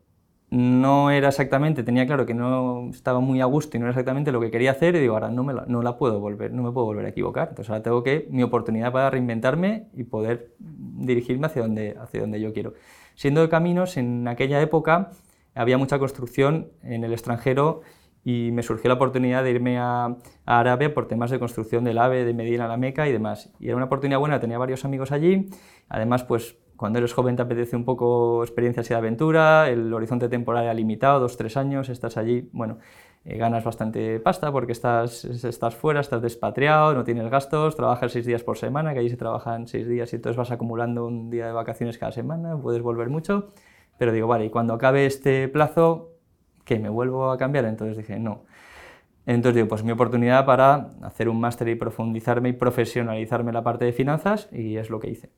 no 0.49 1.11
era 1.11 1.27
exactamente, 1.27 1.83
tenía 1.83 2.05
claro 2.05 2.25
que 2.25 2.33
no 2.33 2.91
estaba 2.91 3.19
muy 3.19 3.41
a 3.41 3.45
gusto 3.45 3.75
y 3.75 3.81
no 3.81 3.87
era 3.87 3.91
exactamente 3.91 4.31
lo 4.31 4.39
que 4.39 4.49
quería 4.49 4.71
hacer 4.71 4.95
y 4.95 4.99
digo, 5.01 5.15
ahora 5.15 5.29
no 5.29 5.43
me 5.43 5.53
la, 5.53 5.65
no 5.67 5.81
la 5.81 5.97
puedo 5.97 6.21
volver, 6.21 6.53
no 6.53 6.63
me 6.63 6.71
puedo 6.71 6.85
volver 6.85 7.07
a 7.07 7.09
equivocar. 7.09 7.49
Entonces 7.49 7.71
ahora 7.71 7.83
tengo 7.83 8.03
que, 8.03 8.25
mi 8.31 8.43
oportunidad 8.43 8.93
para 8.93 9.09
reinventarme 9.09 9.87
y 9.93 10.05
poder 10.05 10.53
dirigirme 10.59 11.47
hacia 11.47 11.63
donde, 11.63 11.97
hacia 11.99 12.21
donde 12.21 12.39
yo 12.39 12.53
quiero. 12.53 12.73
Siendo 13.15 13.41
de 13.41 13.49
caminos, 13.49 13.97
en 13.97 14.29
aquella 14.29 14.61
época 14.61 15.11
había 15.57 15.77
mucha 15.77 15.99
construcción 15.99 16.71
en 16.83 17.03
el 17.03 17.13
extranjero 17.13 17.81
y 18.23 18.51
me 18.51 18.61
surgió 18.61 18.89
la 18.89 18.95
oportunidad 18.95 19.43
de 19.43 19.51
irme 19.51 19.77
a, 19.79 20.17
Arabia 20.45 20.93
por 20.93 21.07
temas 21.07 21.31
de 21.31 21.39
construcción 21.39 21.83
del 21.83 21.97
AVE, 21.97 22.25
de 22.25 22.33
Medina 22.33 22.67
la 22.67 22.75
Meca 22.75 23.07
y 23.07 23.13
demás. 23.13 23.53
Y 23.59 23.67
era 23.67 23.77
una 23.77 23.85
oportunidad 23.85 24.19
buena, 24.19 24.39
tenía 24.39 24.57
varios 24.57 24.83
amigos 24.83 25.11
allí. 25.13 25.49
Además, 25.87 26.25
pues 26.25 26.57
cuando 26.75 26.99
eres 26.99 27.13
joven 27.13 27.35
te 27.35 27.41
apetece 27.41 27.75
un 27.75 27.85
poco 27.85 28.43
experiencias 28.43 28.85
y 28.87 28.89
de 28.89 28.95
aventura, 28.95 29.69
el 29.69 29.93
horizonte 29.93 30.29
temporal 30.29 30.65
era 30.65 30.73
limitado, 30.73 31.21
dos, 31.21 31.37
tres 31.37 31.57
años, 31.57 31.89
estás 31.89 32.17
allí, 32.17 32.49
bueno, 32.51 32.79
eh, 33.25 33.37
ganas 33.37 33.63
bastante 33.63 34.19
pasta 34.19 34.51
porque 34.51 34.73
estás, 34.73 35.25
estás 35.25 35.75
fuera, 35.75 36.01
estás 36.01 36.21
despatriado, 36.21 36.93
no 36.93 37.03
tienes 37.03 37.29
gastos, 37.31 37.75
trabajas 37.75 38.11
seis 38.11 38.25
días 38.25 38.43
por 38.43 38.57
semana, 38.57 38.93
que 38.93 38.99
allí 38.99 39.09
se 39.09 39.17
trabajan 39.17 39.67
seis 39.67 39.87
días 39.87 40.11
y 40.13 40.17
entonces 40.17 40.37
vas 40.37 40.51
acumulando 40.51 41.05
un 41.05 41.29
día 41.29 41.47
de 41.47 41.53
vacaciones 41.53 41.97
cada 41.97 42.11
semana, 42.11 42.55
puedes 42.61 42.81
volver 42.81 43.09
mucho. 43.09 43.53
Pero 43.97 44.11
digo, 44.11 44.27
vale, 44.27 44.45
y 44.45 44.49
cuando 44.49 44.73
acabe 44.73 45.05
este 45.05 45.47
plazo, 45.47 46.11
¿qué? 46.63 46.79
¿Me 46.79 46.89
vuelvo 46.89 47.31
a 47.31 47.37
cambiar? 47.37 47.65
Entonces 47.65 47.97
dije, 47.97 48.19
no. 48.19 48.43
Entonces 49.25 49.55
digo, 49.55 49.67
pues 49.67 49.83
mi 49.83 49.91
oportunidad 49.91 50.45
para 50.45 50.89
hacer 51.01 51.27
un 51.27 51.39
máster 51.39 51.67
y 51.67 51.75
profundizarme 51.75 52.49
y 52.49 52.53
profesionalizarme 52.53 53.49
en 53.49 53.55
la 53.55 53.63
parte 53.63 53.85
de 53.85 53.91
finanzas 53.91 54.47
y 54.53 54.77
es 54.77 54.89
lo 54.89 54.99
que 54.99 55.09
hice. 55.09 55.29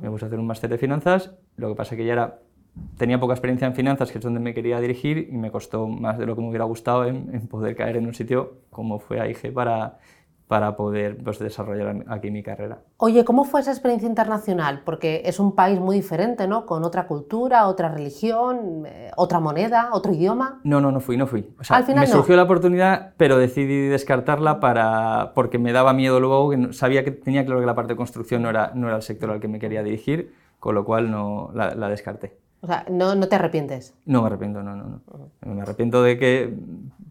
Me 0.00 0.08
puse 0.10 0.24
a 0.24 0.28
hacer 0.28 0.38
un 0.38 0.46
máster 0.46 0.70
de 0.70 0.78
finanzas, 0.78 1.34
lo 1.56 1.68
que 1.68 1.74
pasa 1.74 1.94
que 1.94 2.06
ya 2.06 2.14
era, 2.14 2.38
tenía 2.96 3.20
poca 3.20 3.34
experiencia 3.34 3.66
en 3.66 3.74
finanzas, 3.74 4.10
que 4.10 4.18
es 4.18 4.24
donde 4.24 4.40
me 4.40 4.54
quería 4.54 4.80
dirigir, 4.80 5.28
y 5.30 5.36
me 5.36 5.50
costó 5.50 5.86
más 5.86 6.18
de 6.18 6.26
lo 6.26 6.34
que 6.34 6.40
me 6.40 6.48
hubiera 6.48 6.64
gustado 6.64 7.04
en, 7.04 7.34
en 7.34 7.46
poder 7.46 7.76
caer 7.76 7.98
en 7.98 8.06
un 8.06 8.14
sitio 8.14 8.62
como 8.70 8.98
fue 8.98 9.20
AIG 9.20 9.52
para, 9.52 9.98
para 10.48 10.76
poder 10.76 11.16
pues, 11.22 11.38
desarrollar 11.38 12.04
aquí 12.08 12.30
mi 12.30 12.42
carrera. 12.42 12.78
Oye, 12.98 13.24
¿cómo 13.24 13.44
fue 13.44 13.60
esa 13.60 13.70
experiencia 13.70 14.08
internacional? 14.08 14.82
Porque 14.84 15.22
es 15.24 15.40
un 15.40 15.54
país 15.54 15.80
muy 15.80 15.96
diferente, 15.96 16.46
¿no? 16.46 16.66
Con 16.66 16.84
otra 16.84 17.06
cultura, 17.06 17.66
otra 17.66 17.88
religión, 17.88 18.84
eh, 18.86 19.10
otra 19.16 19.40
moneda, 19.40 19.88
otro 19.92 20.12
idioma. 20.12 20.60
No, 20.64 20.80
no, 20.80 20.92
no 20.92 21.00
fui, 21.00 21.16
no 21.16 21.26
fui. 21.26 21.48
O 21.58 21.64
sea, 21.64 21.78
Al 21.78 21.84
final 21.84 22.02
me 22.02 22.06
surgió 22.06 22.36
la 22.36 22.42
oportunidad, 22.42 23.14
pero 23.16 23.38
decidí 23.38 23.88
descartarla 23.88 24.60
para, 24.60 25.32
porque 25.34 25.58
me 25.58 25.72
daba 25.72 25.94
miedo 25.94 26.20
luego, 26.20 26.50
que 26.50 26.72
sabía 26.72 27.04
que 27.04 27.10
tenía 27.10 27.44
claro 27.44 27.60
que 27.60 27.66
la 27.66 27.74
parte 27.74 27.94
de 27.94 27.96
construcción 27.96 28.42
no 28.42 28.50
era, 28.50 28.72
no 28.74 28.86
era 28.88 28.96
el 28.96 29.02
sector 29.02 29.30
al 29.30 29.40
que 29.40 29.48
me 29.48 29.58
quería 29.58 29.82
dirigir, 29.82 30.34
con 30.60 30.74
lo 30.74 30.84
cual 30.84 31.10
no, 31.10 31.50
la, 31.54 31.74
la 31.74 31.88
descarté. 31.88 32.43
O 32.64 32.66
sea, 32.66 32.86
¿no, 32.90 33.14
no 33.14 33.28
te 33.28 33.36
arrepientes? 33.36 33.92
No 34.06 34.22
me 34.22 34.28
arrepiento, 34.28 34.62
no, 34.62 34.74
no, 34.74 35.02
no. 35.44 35.54
Me 35.54 35.60
arrepiento 35.60 36.02
de 36.02 36.16
que 36.16 36.54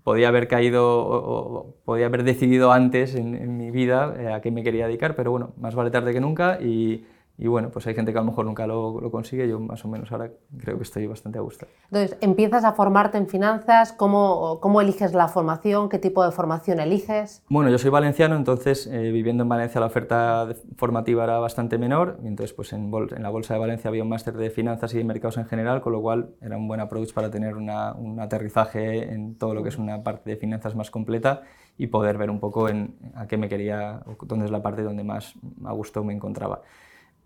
podía 0.03 0.29
haber 0.29 0.47
caído 0.47 0.97
o, 0.97 1.75
podía 1.85 2.07
haber 2.07 2.23
decidido 2.23 2.71
antes 2.71 3.13
en, 3.13 3.55
mi 3.55 3.69
vida 3.69 4.35
a 4.35 4.41
qué 4.41 4.49
me 4.49 4.63
quería 4.63 4.87
dedicar, 4.87 5.15
pero 5.15 5.29
bueno, 5.29 5.51
más 5.57 5.75
vale 5.75 5.91
tarde 5.91 6.11
que 6.11 6.19
nunca 6.19 6.59
y, 6.59 7.05
y 7.35 7.47
bueno, 7.47 7.71
pues 7.71 7.87
hay 7.87 7.95
gente 7.95 8.11
que 8.11 8.19
a 8.19 8.21
lo 8.21 8.27
mejor 8.27 8.45
nunca 8.45 8.67
lo, 8.67 9.01
lo, 9.01 9.09
consigue, 9.09 9.47
yo 9.47 9.59
más 9.59 9.83
o 9.83 9.87
menos 9.87 10.11
ahora 10.11 10.31
creo 10.59 10.77
que 10.77 10.83
estoy 10.83 11.07
bastante 11.07 11.39
a 11.39 11.41
gusto. 11.41 11.65
Entonces, 11.85 12.15
empiezas 12.21 12.63
a 12.63 12.73
formarte 12.73 13.17
en 13.17 13.27
finanzas, 13.27 13.91
¿cómo, 13.91 14.59
cómo 14.61 14.81
eliges 14.81 15.13
la 15.13 15.27
formación? 15.27 15.89
¿Qué 15.89 15.97
tipo 15.97 16.23
de 16.23 16.31
formación 16.31 16.79
eliges? 16.79 17.43
Bueno, 17.49 17.71
yo 17.71 17.79
soy 17.79 17.89
valenciano, 17.89 18.35
entonces 18.35 18.85
eh, 18.85 19.11
viviendo 19.11 19.43
en 19.43 19.49
Valencia 19.49 19.81
la 19.81 19.87
oferta 19.87 20.47
formativa 20.77 21.23
era 21.23 21.39
bastante 21.39 21.79
menor, 21.79 22.19
y 22.23 22.27
entonces 22.27 22.53
pues 22.53 22.71
en, 22.71 22.91
en, 22.93 23.23
la 23.23 23.29
Bolsa 23.29 23.55
de 23.55 23.59
Valencia 23.59 23.87
había 23.87 24.03
un 24.03 24.09
máster 24.09 24.35
de 24.35 24.51
finanzas 24.51 24.93
y 24.93 24.99
de 24.99 25.03
mercados 25.03 25.37
en 25.37 25.45
general, 25.45 25.81
con 25.81 25.93
lo 25.93 26.01
cual 26.03 26.35
era 26.39 26.55
un 26.55 26.67
buen 26.67 26.81
approach 26.81 27.13
para 27.13 27.31
tener 27.31 27.55
una, 27.55 27.93
un 27.93 28.19
aterrizaje 28.19 29.11
en 29.11 29.39
todo 29.39 29.55
lo 29.55 29.63
que 29.63 29.69
es 29.69 29.79
una 29.79 30.03
parte 30.03 30.29
de 30.29 30.35
finanzas 30.35 30.75
más 30.75 30.91
completa 30.91 31.41
y 31.79 31.87
poder 31.87 32.19
ver 32.19 32.29
un 32.29 32.39
poco 32.39 32.69
en, 32.69 32.95
a 33.15 33.25
qué 33.25 33.37
me 33.37 33.49
quería, 33.49 34.03
dónde 34.21 34.45
es 34.45 34.51
la 34.51 34.61
parte 34.61 34.83
donde 34.83 35.03
más 35.03 35.33
a 35.65 35.71
gusto 35.71 36.03
me 36.03 36.13
encontraba. 36.13 36.61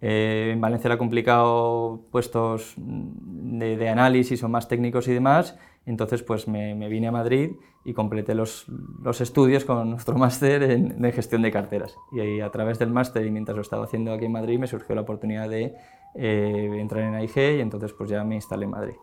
Eh, 0.02 0.52
en 0.54 0.62
Valencia 0.62 0.90
era 0.90 0.98
complicado 0.98 2.02
puestos 2.12 2.74
de, 2.78 3.78
de, 3.78 3.90
análisis 3.90 4.44
o 4.44 4.50
más 4.50 4.68
técnicos 4.68 5.08
y 5.08 5.14
demás, 5.14 5.58
entonces 5.88 6.22
pues 6.22 6.48
me, 6.48 6.76
me 6.76 6.88
vine 6.88 7.08
a 7.08 7.12
Madrid 7.12 7.52
y 7.84 7.94
completé 7.94 8.36
los, 8.36 8.68
los 9.02 9.22
estudios 9.22 9.66
con 9.66 9.90
nuestro 9.90 10.16
máster 10.18 10.62
en, 10.64 11.02
de 11.02 11.12
gestión 11.12 11.42
de 11.42 11.52
carteras. 11.52 11.96
Y 12.12 12.20
ahí, 12.20 12.42
a 12.42 12.52
través 12.52 12.78
del 12.78 12.92
máster 12.92 13.26
y 13.26 13.32
mientras 13.32 13.56
lo 13.56 13.62
estaba 13.62 13.86
haciendo 13.86 14.12
aquí 14.12 14.26
en 14.26 14.34
Madrid 14.34 14.60
me 14.60 14.68
surgió 14.68 14.94
la 14.94 15.02
oportunidad 15.02 15.50
de 15.50 15.74
eh, 16.14 16.78
entrar 16.80 17.04
en 17.04 17.16
AIG 17.16 17.58
y 17.58 17.62
entonces 17.62 17.94
pues 17.94 18.10
ya 18.10 18.24
me 18.24 18.36
instalé 18.36 18.66
en 18.66 18.72
Madrid. 18.72 18.96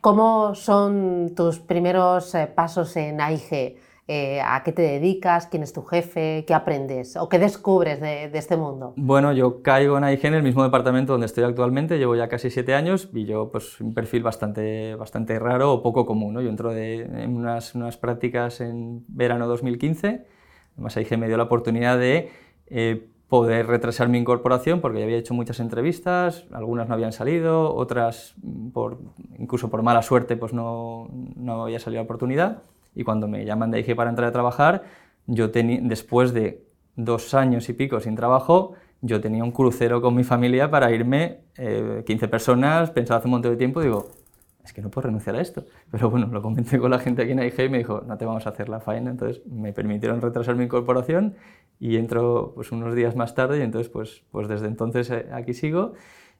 ¿Cómo 0.00 0.54
son 0.54 1.34
tus 1.34 1.58
primeros 1.58 2.32
eh, 2.34 2.46
pasos 2.46 2.96
en 2.96 3.20
AIG? 3.20 3.78
Eh, 4.08 4.40
a 4.40 4.62
qué 4.62 4.70
te 4.70 4.82
dedicas, 4.82 5.48
quién 5.48 5.64
es 5.64 5.72
tu 5.72 5.82
jefe, 5.82 6.44
qué 6.46 6.54
aprendes 6.54 7.16
o 7.16 7.28
qué 7.28 7.40
descubres 7.40 8.00
de, 8.00 8.30
de, 8.30 8.38
este 8.38 8.56
mundo. 8.56 8.92
Bueno, 8.94 9.32
yo 9.32 9.62
caigo 9.62 9.98
en 9.98 10.04
AIG 10.04 10.26
en 10.26 10.34
el 10.34 10.44
mismo 10.44 10.62
departamento 10.62 11.14
donde 11.14 11.26
estoy 11.26 11.42
actualmente, 11.42 11.98
llevo 11.98 12.14
ya 12.14 12.28
casi 12.28 12.48
siete 12.50 12.72
años 12.76 13.08
y 13.12 13.24
yo 13.24 13.50
pues 13.50 13.80
un 13.80 13.94
perfil 13.94 14.22
bastante, 14.22 14.94
bastante 14.94 15.36
raro 15.40 15.72
o 15.72 15.82
poco 15.82 16.06
común. 16.06 16.34
¿no? 16.34 16.40
Yo 16.40 16.50
entro 16.50 16.72
de, 16.72 17.00
en 17.00 17.36
unas, 17.36 17.74
unas 17.74 17.96
prácticas 17.96 18.60
en 18.60 19.04
verano 19.08 19.48
2015, 19.48 20.24
además 20.74 20.96
AIG 20.96 21.18
me 21.18 21.26
dio 21.26 21.36
la 21.36 21.44
oportunidad 21.44 21.98
de... 21.98 22.30
Eh, 22.68 23.08
poder 23.28 23.66
retrasar 23.66 24.08
mi 24.08 24.18
incorporación 24.18 24.80
porque 24.80 25.00
ya 25.00 25.04
había 25.04 25.16
hecho 25.16 25.34
muchas 25.34 25.58
entrevistas, 25.58 26.46
algunas 26.52 26.86
no 26.86 26.94
habían 26.94 27.10
salido, 27.10 27.74
otras 27.74 28.36
por, 28.72 28.98
incluso 29.36 29.68
por 29.68 29.82
mala 29.82 30.02
suerte 30.02 30.36
pues 30.36 30.52
no, 30.52 31.08
no 31.34 31.64
había 31.64 31.80
salido 31.80 32.02
la 32.02 32.04
oportunidad 32.04 32.62
y 32.96 33.04
cuando 33.04 33.28
me 33.28 33.44
llaman 33.44 33.70
de 33.70 33.80
IG 33.80 33.94
para 33.94 34.10
entrar 34.10 34.28
a 34.28 34.32
trabajar, 34.32 34.82
yo 35.26 35.48
después 35.48 36.32
de 36.32 36.64
dos 36.96 37.34
años 37.34 37.68
y 37.68 37.74
pico 37.74 38.00
sin 38.00 38.16
trabajo, 38.16 38.72
yo 39.02 39.20
tenía 39.20 39.44
un 39.44 39.52
crucero 39.52 40.00
con 40.00 40.14
mi 40.14 40.24
familia 40.24 40.70
para 40.70 40.90
irme, 40.90 41.40
eh, 41.56 42.02
15 42.06 42.28
personas, 42.28 42.90
pensaba 42.90 43.18
hace 43.18 43.28
un 43.28 43.32
montón 43.32 43.52
de 43.52 43.58
tiempo, 43.58 43.82
digo, 43.82 44.08
es 44.64 44.72
que 44.72 44.82
no 44.82 44.90
puedo 44.90 45.06
renunciar 45.06 45.36
a 45.36 45.40
esto. 45.40 45.64
Pero 45.90 46.10
bueno, 46.10 46.26
lo 46.26 46.42
comenté 46.42 46.78
con 46.78 46.90
la 46.90 46.98
gente 46.98 47.22
aquí 47.22 47.32
en 47.32 47.42
IG 47.42 47.60
y 47.60 47.68
me 47.68 47.78
dijo, 47.78 48.02
no 48.06 48.16
te 48.16 48.24
vamos 48.24 48.46
a 48.46 48.50
hacer 48.50 48.68
la 48.68 48.80
faena, 48.80 49.10
entonces 49.10 49.44
me 49.46 49.72
permitieron 49.72 50.20
retrasar 50.20 50.56
mi 50.56 50.64
incorporación 50.64 51.36
y 51.78 51.96
entro 51.96 52.52
pues, 52.54 52.72
unos 52.72 52.94
días 52.94 53.14
más 53.14 53.34
tarde 53.34 53.58
y 53.58 53.62
entonces 53.62 53.90
pues, 53.90 54.22
pues 54.30 54.48
desde 54.48 54.66
entonces 54.66 55.10
eh, 55.10 55.26
aquí 55.32 55.52
sigo 55.52 55.92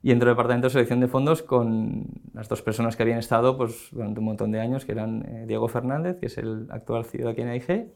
y 0.06 0.12
entro 0.12 0.30
al 0.30 0.36
departamento 0.36 0.68
de 0.68 0.70
selección 0.70 1.00
de 1.00 1.08
fondos 1.08 1.42
con 1.42 2.04
las 2.32 2.48
dos 2.48 2.62
personas 2.62 2.94
que 2.94 3.02
habían 3.02 3.18
estado 3.18 3.56
pues, 3.56 3.88
durante 3.90 4.20
un 4.20 4.26
montón 4.26 4.52
de 4.52 4.60
años, 4.60 4.84
que 4.84 4.92
eran 4.92 5.25
eh, 5.26 5.46
Diego 5.48 5.66
Fernández, 5.66 6.20
que 6.20 6.26
es 6.26 6.38
el 6.38 6.68
actual 6.70 7.04
CEO 7.04 7.28
aquí 7.28 7.40
en 7.40 7.48
AIG, 7.48 7.88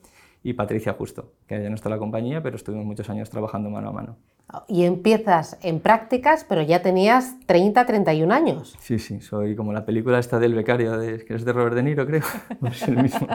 y 0.42 0.54
Patricia 0.54 0.94
Justo, 0.94 1.34
que 1.46 1.62
ya 1.62 1.68
no 1.68 1.76
está 1.76 1.88
en 1.88 1.92
la 1.92 1.98
compañía, 2.00 2.42
pero 2.42 2.56
estuvimos 2.56 2.84
muchos 2.84 3.08
años 3.10 3.30
trabajando 3.30 3.70
mano 3.70 3.90
a 3.90 3.92
mano. 3.92 4.16
Y 4.68 4.84
empiezas 4.84 5.58
en 5.62 5.80
prácticas, 5.80 6.44
pero 6.48 6.62
ya 6.62 6.82
tenías 6.82 7.36
30, 7.46 7.86
31 7.86 8.34
años. 8.34 8.76
Sí, 8.80 8.98
sí, 8.98 9.20
soy 9.20 9.56
como 9.56 9.72
la 9.72 9.84
película 9.84 10.18
esta 10.18 10.38
del 10.38 10.54
becario, 10.54 10.98
de, 10.98 11.24
que 11.24 11.34
es 11.34 11.44
de 11.44 11.52
Robert 11.52 11.74
De 11.74 11.82
Niro, 11.82 12.06
creo. 12.06 12.22
Es 12.70 12.86
el 12.86 13.02
mismo. 13.02 13.26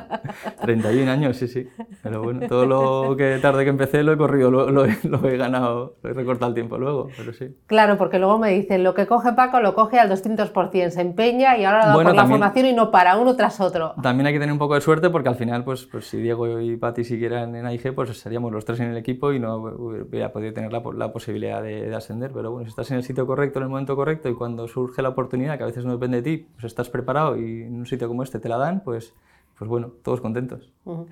31 0.61 1.11
años, 1.11 1.37
sí, 1.37 1.47
sí. 1.47 1.67
Pero 2.01 2.23
bueno, 2.23 2.47
todo 2.47 2.65
lo 2.65 3.15
que 3.17 3.37
tarde 3.41 3.63
que 3.63 3.69
empecé 3.69 4.03
lo 4.03 4.13
he 4.13 4.17
corrido, 4.17 4.51
lo, 4.51 4.69
lo, 4.71 4.85
lo 5.03 5.27
he 5.27 5.37
ganado, 5.37 5.97
lo 6.01 6.09
he 6.09 6.13
recortado 6.13 6.49
el 6.49 6.55
tiempo 6.55 6.77
luego, 6.77 7.09
pero 7.17 7.33
sí. 7.33 7.55
Claro, 7.65 7.97
porque 7.97 8.19
luego 8.19 8.37
me 8.37 8.51
dicen, 8.51 8.83
lo 8.83 8.93
que 8.93 9.07
coge 9.07 9.33
Paco 9.33 9.59
lo 9.59 9.73
coge 9.73 9.99
al 9.99 10.09
200%, 10.09 10.89
se 10.89 11.01
empeña 11.01 11.57
y 11.57 11.65
ahora 11.65 11.87
da 11.87 11.93
bueno, 11.93 12.09
por 12.09 12.15
también, 12.15 12.39
la 12.39 12.47
formación 12.47 12.65
y 12.67 12.73
no 12.73 12.91
para, 12.91 13.17
uno 13.17 13.35
tras 13.35 13.59
otro. 13.59 13.93
También 14.01 14.27
hay 14.27 14.33
que 14.33 14.39
tener 14.39 14.53
un 14.53 14.59
poco 14.59 14.75
de 14.75 14.81
suerte 14.81 15.09
porque 15.09 15.29
al 15.29 15.35
final, 15.35 15.63
pues, 15.63 15.85
pues 15.85 16.05
si 16.07 16.17
Diego 16.17 16.59
y 16.59 16.77
Pati 16.77 17.03
siguieran 17.03 17.55
en 17.55 17.65
AIG, 17.65 17.93
pues 17.93 18.17
seríamos 18.17 18.51
los 18.51 18.65
tres 18.65 18.79
en 18.79 18.91
el 18.91 18.97
equipo 18.97 19.33
y 19.33 19.39
no 19.39 19.57
hubiera 19.57 20.31
podido 20.31 20.53
tener 20.53 20.71
la, 20.71 20.81
la 20.95 21.04
posibilidad 21.11 21.61
de, 21.61 21.89
de, 21.89 21.95
ascender, 21.95 22.31
pero 22.33 22.51
bueno, 22.51 22.65
si 22.65 22.69
estás 22.69 22.91
en 22.91 22.97
el 22.97 23.03
sitio 23.03 23.25
correcto, 23.25 23.59
en 23.59 23.63
el 23.63 23.69
momento 23.69 23.95
correcto 23.95 24.29
y 24.29 24.35
cuando 24.35 24.67
surge 24.67 25.01
la 25.01 25.09
oportunidad, 25.09 25.57
que 25.57 25.63
a 25.63 25.67
veces 25.67 25.85
no 25.85 25.91
depende 25.93 26.21
de 26.21 26.23
ti, 26.23 26.47
pues 26.53 26.65
estás 26.65 26.89
preparado 26.89 27.37
y 27.37 27.63
en 27.63 27.75
un 27.75 27.85
sitio 27.85 28.07
como 28.07 28.23
este 28.23 28.39
te 28.39 28.49
la 28.49 28.57
dan, 28.57 28.81
pues, 28.83 29.13
pues 29.57 29.69
bueno, 29.69 29.91
todos 30.03 30.21
contentos. 30.21 30.73
Uh 30.85 30.97
-huh. 30.97 31.07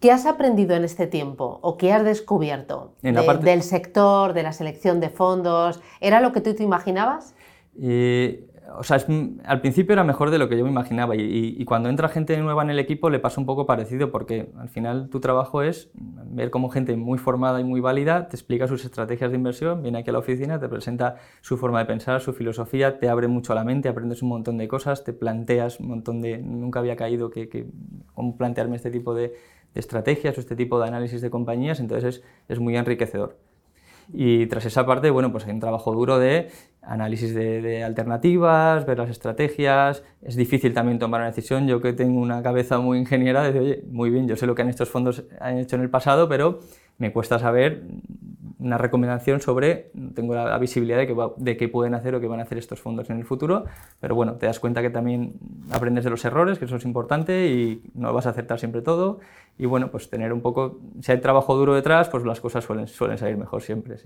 ¿Qué 0.00 0.10
has 0.10 0.24
aprendido 0.24 0.74
en 0.74 0.84
este 0.84 1.06
tiempo 1.06 1.58
o 1.60 1.76
qué 1.76 1.92
has 1.92 2.02
descubierto 2.02 2.94
en 3.02 3.14
la 3.14 3.20
de, 3.20 3.26
parte... 3.26 3.44
del 3.44 3.62
sector, 3.62 4.32
de 4.32 4.42
la 4.42 4.52
selección 4.54 4.98
de 4.98 5.10
fondos? 5.10 5.82
¿Era 6.00 6.22
lo 6.22 6.32
que 6.32 6.40
tú 6.40 6.54
te 6.54 6.62
imaginabas? 6.62 7.34
Eh, 7.78 8.49
o 8.76 8.82
sea, 8.82 8.98
al 9.44 9.60
principio 9.60 9.92
era 9.92 10.04
mejor 10.04 10.30
de 10.30 10.38
lo 10.38 10.48
que 10.48 10.56
yo 10.56 10.64
me 10.64 10.70
imaginaba 10.70 11.16
y, 11.16 11.64
cuando 11.64 11.88
entra 11.88 12.08
gente 12.08 12.36
nueva 12.38 12.62
en 12.62 12.70
el 12.70 12.78
equipo 12.78 13.10
le 13.10 13.18
pasa 13.18 13.40
un 13.40 13.46
poco 13.46 13.66
parecido 13.66 14.10
porque 14.10 14.50
al 14.58 14.68
final 14.68 15.08
tu 15.08 15.20
trabajo 15.20 15.62
es 15.62 15.90
ver 15.94 16.50
cómo 16.50 16.68
gente 16.70 16.96
muy 16.96 17.18
formada 17.18 17.60
y 17.60 17.64
muy 17.64 17.80
válida 17.80 18.28
te 18.28 18.36
explica 18.36 18.66
sus 18.66 18.84
estrategias 18.84 19.30
de 19.30 19.36
inversión, 19.36 19.82
viene 19.82 19.98
aquí 19.98 20.10
a 20.10 20.12
la 20.12 20.18
oficina, 20.18 20.58
te 20.58 20.68
presenta 20.68 21.16
su 21.40 21.56
forma 21.56 21.80
de 21.80 21.86
pensar, 21.86 22.20
su 22.20 22.32
filosofía, 22.32 22.98
te 22.98 23.08
abre 23.08 23.28
mucho 23.28 23.54
la 23.54 23.64
mente, 23.64 23.88
aprendes 23.88 24.22
un 24.22 24.28
montón 24.28 24.58
de 24.58 24.68
cosas, 24.68 25.04
te 25.04 25.12
planteas 25.12 25.80
un 25.80 25.88
montón 25.88 26.20
de... 26.20 26.38
Nunca 26.38 26.80
había 26.80 26.96
caído 26.96 27.30
que, 27.30 27.48
que 27.48 27.66
cómo 28.14 28.36
plantearme 28.36 28.76
este 28.76 28.90
tipo 28.90 29.14
de, 29.14 29.28
de, 29.74 29.80
estrategias 29.80 30.36
o 30.38 30.40
este 30.40 30.56
tipo 30.56 30.80
de 30.80 30.88
análisis 30.88 31.20
de 31.20 31.30
compañías, 31.30 31.80
entonces 31.80 32.16
es, 32.16 32.24
es 32.48 32.58
muy 32.58 32.76
enriquecedor. 32.76 33.36
Y 34.12 34.46
tras 34.46 34.64
esa 34.64 34.86
parte, 34.86 35.10
bueno, 35.10 35.30
pues 35.30 35.44
hay 35.44 35.52
un 35.52 35.60
trabajo 35.60 35.92
duro 35.92 36.18
de 36.18 36.50
análisis 36.82 37.34
de, 37.34 37.84
alternativas, 37.84 38.86
ver 38.86 38.98
las 38.98 39.10
estrategias. 39.10 40.02
Es 40.22 40.36
difícil 40.36 40.72
también 40.72 40.98
tomar 40.98 41.20
una 41.20 41.30
decisión. 41.30 41.66
Yo 41.66 41.80
que 41.80 41.92
tengo 41.92 42.20
una 42.20 42.42
cabeza 42.42 42.78
muy 42.78 42.98
ingeniera, 42.98 43.50
de 43.50 43.58
oye, 43.58 43.84
muy 43.90 44.10
bien, 44.10 44.26
yo 44.28 44.36
sé 44.36 44.46
lo 44.46 44.54
que 44.54 44.62
han 44.62 44.68
estos 44.68 44.88
fondos 44.88 45.24
han 45.40 45.58
hecho 45.58 45.76
en 45.76 45.82
el 45.82 45.90
pasado, 45.90 46.28
pero 46.28 46.60
me 46.98 47.12
cuesta 47.12 47.38
saber 47.38 47.82
una 48.60 48.78
recomendación 48.78 49.40
sobre, 49.40 49.90
tengo 50.14 50.34
la, 50.34 50.56
visibilidad 50.58 50.98
de, 50.98 51.06
que 51.06 51.16
de 51.36 51.56
qué 51.56 51.68
pueden 51.68 51.94
hacer 51.94 52.14
o 52.14 52.20
qué 52.20 52.28
van 52.28 52.40
a 52.40 52.42
hacer 52.42 52.58
estos 52.58 52.80
fondos 52.80 53.08
en 53.10 53.18
el 53.18 53.24
futuro, 53.24 53.64
pero 54.00 54.14
bueno, 54.14 54.34
te 54.34 54.46
das 54.46 54.60
cuenta 54.60 54.82
que 54.82 54.90
también 54.90 55.34
aprendes 55.70 56.04
de 56.04 56.10
los 56.10 56.24
errores, 56.24 56.58
que 56.58 56.66
eso 56.66 56.76
es 56.76 56.84
importante 56.84 57.48
y 57.48 57.82
no 57.94 58.12
vas 58.12 58.26
a 58.26 58.30
acertar 58.30 58.58
siempre 58.58 58.82
todo. 58.82 59.20
Y 59.58 59.66
bueno, 59.66 59.90
pues 59.90 60.08
tener 60.08 60.32
un 60.32 60.40
poco, 60.40 60.78
si 61.02 61.12
hay 61.12 61.20
trabajo 61.20 61.54
duro 61.54 61.74
detrás, 61.74 62.08
pues 62.08 62.24
las 62.24 62.40
cosas 62.40 62.64
suelen, 62.64 62.86
suelen 62.86 63.18
salir 63.18 63.36
mejor 63.36 63.60
siempre. 63.60 63.96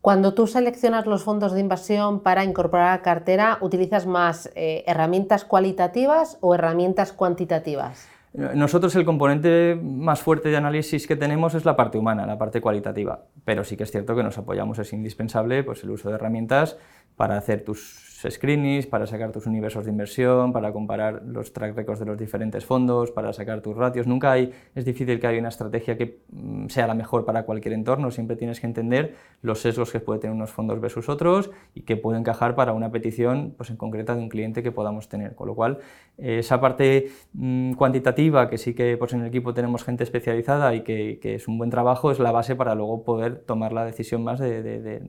Cuando 0.00 0.34
tú 0.34 0.46
seleccionas 0.46 1.06
los 1.06 1.24
fondos 1.24 1.52
de 1.52 1.60
inversión 1.60 2.20
para 2.20 2.44
incorporar 2.44 2.92
a 2.92 3.02
cartera, 3.02 3.58
¿utilizas 3.60 4.06
más 4.06 4.50
eh, 4.54 4.84
herramientas 4.86 5.44
cualitativas 5.44 6.38
o 6.40 6.54
herramientas 6.54 7.12
cuantitativas? 7.12 8.08
Nosotros 8.32 8.94
el 8.94 9.04
componente 9.04 9.76
más 9.82 10.20
fuerte 10.20 10.50
de 10.50 10.56
análisis 10.56 11.06
que 11.08 11.16
tenemos 11.16 11.54
es 11.54 11.64
la 11.64 11.74
parte 11.74 11.98
humana, 11.98 12.26
la 12.26 12.38
parte 12.38 12.60
cualitativa, 12.60 13.24
pero 13.44 13.64
sí 13.64 13.76
que 13.76 13.82
es 13.82 13.90
cierto 13.90 14.14
que 14.14 14.22
nos 14.22 14.38
apoyamos, 14.38 14.78
es 14.78 14.92
indispensable 14.92 15.64
pues, 15.64 15.82
el 15.82 15.90
uso 15.90 16.08
de 16.08 16.14
herramientas 16.14 16.78
para 17.16 17.36
hacer 17.36 17.64
tus 17.64 18.09
screenings, 18.28 18.86
para 18.86 19.06
sacar 19.06 19.32
tus 19.32 19.46
universos 19.46 19.84
de 19.84 19.90
inversión, 19.90 20.52
para 20.52 20.72
comparar 20.72 21.22
los 21.24 21.52
track 21.52 21.76
records 21.76 22.00
de 22.00 22.06
los 22.06 22.18
diferentes 22.18 22.64
fondos, 22.64 23.10
para 23.10 23.32
sacar 23.32 23.60
tus 23.60 23.76
ratios. 23.76 24.06
Nunca 24.06 24.32
hay, 24.32 24.52
es 24.74 24.84
difícil 24.84 25.20
que 25.20 25.26
haya 25.26 25.38
una 25.38 25.48
estrategia 25.48 25.96
que 25.96 26.20
mm, 26.30 26.66
sea 26.68 26.86
la 26.86 26.94
mejor 26.94 27.24
para 27.24 27.44
cualquier 27.44 27.74
entorno, 27.74 28.10
siempre 28.10 28.36
tienes 28.36 28.60
que 28.60 28.66
entender 28.66 29.14
los 29.42 29.60
sesgos 29.60 29.90
que 29.92 30.00
puede 30.00 30.20
tener 30.20 30.34
unos 30.34 30.50
fondos 30.50 30.80
versus 30.80 31.08
otros 31.08 31.50
y 31.74 31.82
que 31.82 31.96
puede 31.96 32.18
encajar 32.18 32.54
para 32.54 32.72
una 32.72 32.90
petición 32.90 33.54
pues, 33.56 33.70
en 33.70 33.76
concreta 33.76 34.14
de 34.14 34.22
un 34.22 34.28
cliente 34.28 34.62
que 34.62 34.72
podamos 34.72 35.08
tener. 35.08 35.34
Con 35.34 35.46
lo 35.46 35.54
cual, 35.54 35.78
eh, 36.18 36.38
esa 36.40 36.60
parte 36.60 37.10
mmm, 37.32 37.72
cuantitativa, 37.72 38.48
que 38.48 38.58
sí 38.58 38.74
que 38.74 38.96
pues, 38.96 39.12
en 39.12 39.20
el 39.20 39.26
equipo 39.26 39.54
tenemos 39.54 39.84
gente 39.84 40.04
especializada 40.04 40.74
y 40.74 40.82
que, 40.82 41.18
que, 41.20 41.34
es 41.34 41.48
un 41.48 41.58
buen 41.58 41.70
trabajo, 41.70 42.10
es 42.10 42.18
la 42.18 42.32
base 42.32 42.56
para 42.56 42.74
luego 42.74 43.04
poder 43.04 43.36
tomar 43.36 43.72
la 43.72 43.84
decisión 43.84 44.22
más 44.22 44.38
de, 44.38 44.62
de, 44.62 44.80
de 44.80 45.02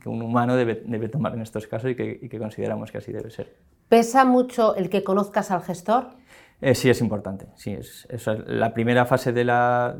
que 0.00 0.08
un 0.08 0.22
humano 0.22 0.56
debe, 0.56 0.82
debe, 0.86 1.08
tomar 1.08 1.34
en 1.34 1.42
estos 1.42 1.66
casos 1.66 1.90
y 1.90 1.94
que, 1.94 2.18
y 2.22 2.28
que 2.28 2.38
consideramos 2.46 2.92
que 2.92 2.98
así 2.98 3.12
debe 3.12 3.30
ser. 3.30 3.56
¿Pesa 3.88 4.24
mucho 4.24 4.76
el 4.76 4.88
que 4.88 5.02
conozcas 5.02 5.50
al 5.50 5.62
gestor? 5.62 6.10
Eh, 6.60 6.74
sí, 6.74 6.88
es 6.88 7.00
importante. 7.00 7.46
Sí, 7.56 7.72
es, 7.72 8.06
es, 8.10 8.26
la 8.46 8.72
primera 8.72 9.04
fase 9.04 9.32
de 9.32 9.44
la, 9.44 9.96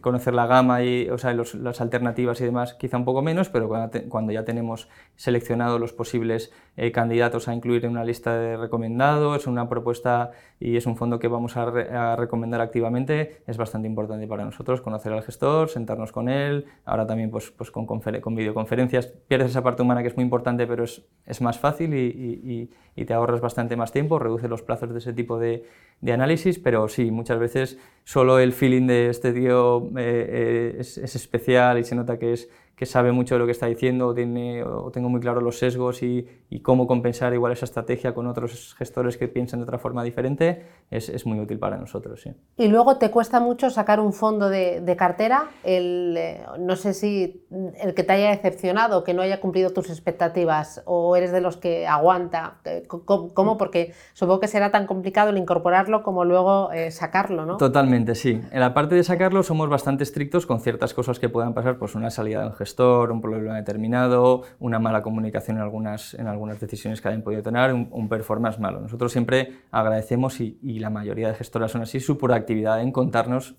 conocer 0.00 0.34
la 0.34 0.46
gama 0.46 0.82
y 0.82 1.08
o 1.08 1.18
sea, 1.18 1.34
las 1.34 1.80
alternativas 1.80 2.40
y 2.40 2.44
demás, 2.44 2.74
quizá 2.74 2.96
un 2.96 3.04
poco 3.04 3.22
menos, 3.22 3.48
pero 3.48 3.68
cuando, 4.08 4.32
ya 4.32 4.44
tenemos 4.44 4.88
seleccionado 5.16 5.78
los 5.78 5.92
posibles 5.92 6.52
eh, 6.76 6.92
candidatos 6.92 7.48
a 7.48 7.54
incluir 7.54 7.84
en 7.84 7.92
una 7.92 8.04
lista 8.04 8.36
de 8.36 8.56
recomendados, 8.56 9.42
es 9.42 9.46
una 9.46 9.68
propuesta 9.68 10.32
y 10.58 10.76
es 10.76 10.86
un 10.86 10.96
fondo 10.96 11.18
que 11.18 11.28
vamos 11.28 11.56
a, 11.56 12.16
recomendar 12.16 12.60
activamente, 12.60 13.42
es 13.46 13.56
bastante 13.56 13.88
importante 13.88 14.26
para 14.26 14.44
nosotros 14.44 14.80
conocer 14.80 15.12
al 15.12 15.22
gestor, 15.22 15.68
sentarnos 15.68 16.12
con 16.12 16.28
él, 16.28 16.66
ahora 16.84 17.06
también 17.06 17.30
pues, 17.30 17.50
pues 17.50 17.70
con, 17.70 17.86
con 17.86 18.34
videoconferencias, 18.34 19.06
pierdes 19.06 19.50
esa 19.50 19.62
parte 19.62 19.82
humana 19.82 20.02
que 20.02 20.08
es 20.08 20.16
muy 20.16 20.24
importante, 20.24 20.66
pero 20.66 20.84
es, 20.84 21.02
es 21.26 21.40
más 21.40 21.58
fácil 21.58 21.94
y, 21.94 22.70
y, 22.94 23.04
te 23.06 23.14
ahorras 23.14 23.40
bastante 23.40 23.76
más 23.76 23.92
tiempo, 23.92 24.18
reduce 24.18 24.48
los 24.48 24.62
plazos 24.62 24.90
de 24.90 24.98
ese 24.98 25.12
tipo 25.12 25.38
de, 25.38 25.65
de 26.00 26.12
análisis, 26.12 26.58
pero 26.58 26.88
sí, 26.88 27.10
muchas 27.10 27.38
veces 27.38 27.78
solo 28.04 28.38
el 28.38 28.52
feeling 28.52 28.86
de 28.86 29.08
este 29.08 29.32
tío 29.32 29.90
eh, 29.96 30.26
eh, 30.28 30.76
es, 30.78 30.98
es, 30.98 31.16
especial 31.16 31.78
y 31.78 31.84
se 31.84 31.94
nota 31.94 32.18
que 32.18 32.32
es 32.34 32.48
que 32.76 32.84
sabe 32.84 33.10
mucho 33.10 33.34
de 33.34 33.38
lo 33.38 33.46
que 33.46 33.52
está 33.52 33.66
diciendo, 33.66 34.08
o, 34.08 34.14
tiene, 34.14 34.62
o 34.62 34.90
tengo 34.90 35.08
muy 35.08 35.20
claro 35.20 35.40
los 35.40 35.58
sesgos 35.58 36.02
y, 36.02 36.28
y, 36.50 36.60
cómo 36.60 36.86
compensar 36.86 37.32
igual 37.32 37.52
esa 37.52 37.64
estrategia 37.64 38.12
con 38.12 38.26
otros 38.26 38.74
gestores 38.76 39.16
que 39.16 39.28
piensan 39.28 39.60
de 39.60 39.64
otra 39.64 39.78
forma 39.78 40.04
diferente, 40.04 40.66
es, 40.90 41.08
es 41.08 41.24
muy 41.24 41.40
útil 41.40 41.58
para 41.58 41.78
nosotros. 41.78 42.20
Sí. 42.20 42.32
Y 42.58 42.68
luego 42.68 42.98
te 42.98 43.10
cuesta 43.10 43.40
mucho 43.40 43.70
sacar 43.70 43.98
un 43.98 44.12
fondo 44.12 44.50
de, 44.50 44.82
de 44.82 44.94
cartera, 44.96 45.48
el, 45.64 46.16
eh, 46.18 46.44
no 46.58 46.76
sé 46.76 46.92
si 46.92 47.46
el 47.80 47.94
que 47.94 48.02
te 48.02 48.12
haya 48.12 48.28
decepcionado, 48.28 49.04
que 49.04 49.14
no 49.14 49.22
haya 49.22 49.40
cumplido 49.40 49.70
tus 49.70 49.88
expectativas, 49.88 50.82
o 50.84 51.16
eres 51.16 51.32
de 51.32 51.40
los 51.40 51.56
que 51.56 51.86
aguanta, 51.86 52.58
eh, 52.66 52.86
¿cómo? 52.86 53.56
Porque 53.56 53.94
supongo 54.12 54.40
que 54.40 54.48
será 54.48 54.70
tan 54.70 54.86
complicado 54.86 55.30
el 55.30 55.38
incorporarlo 55.38 56.02
como 56.02 56.26
luego 56.26 56.70
eh, 56.72 56.90
sacarlo, 56.90 57.46
¿no? 57.46 57.56
Totalmente, 57.56 58.14
sí. 58.14 58.38
En 58.50 58.60
la 58.60 58.74
parte 58.74 58.94
de 58.94 59.02
sacarlo 59.02 59.42
somos 59.42 59.70
bastante 59.70 60.02
estrictos 60.02 60.44
con 60.44 60.60
ciertas 60.60 60.92
cosas 60.92 61.18
que 61.18 61.30
puedan 61.30 61.54
pasar, 61.54 61.78
pues 61.78 61.94
una 61.94 62.10
salida 62.10 62.42
de 62.42 62.48
un 62.48 62.52
gestor, 62.52 62.65
un 63.10 63.20
problema 63.20 63.54
determinado, 63.54 64.42
una 64.58 64.78
mala 64.78 65.02
comunicación 65.02 65.56
en 65.56 65.62
algunas, 65.62 66.14
en 66.14 66.26
algunas 66.26 66.60
decisiones 66.60 67.00
que 67.00 67.08
hayan 67.08 67.22
podido 67.22 67.42
tener, 67.42 67.72
un, 67.72 68.08
performance 68.08 68.58
malo. 68.58 68.80
Nosotros 68.80 69.12
siempre 69.12 69.60
agradecemos, 69.70 70.40
y, 70.40 70.78
la 70.78 70.90
mayoría 70.90 71.28
de 71.28 71.34
gestoras 71.34 71.72
son 71.72 71.82
así, 71.82 72.00
su 72.00 72.18
proactividad 72.18 72.80
en 72.80 72.92
contarnos 72.92 73.56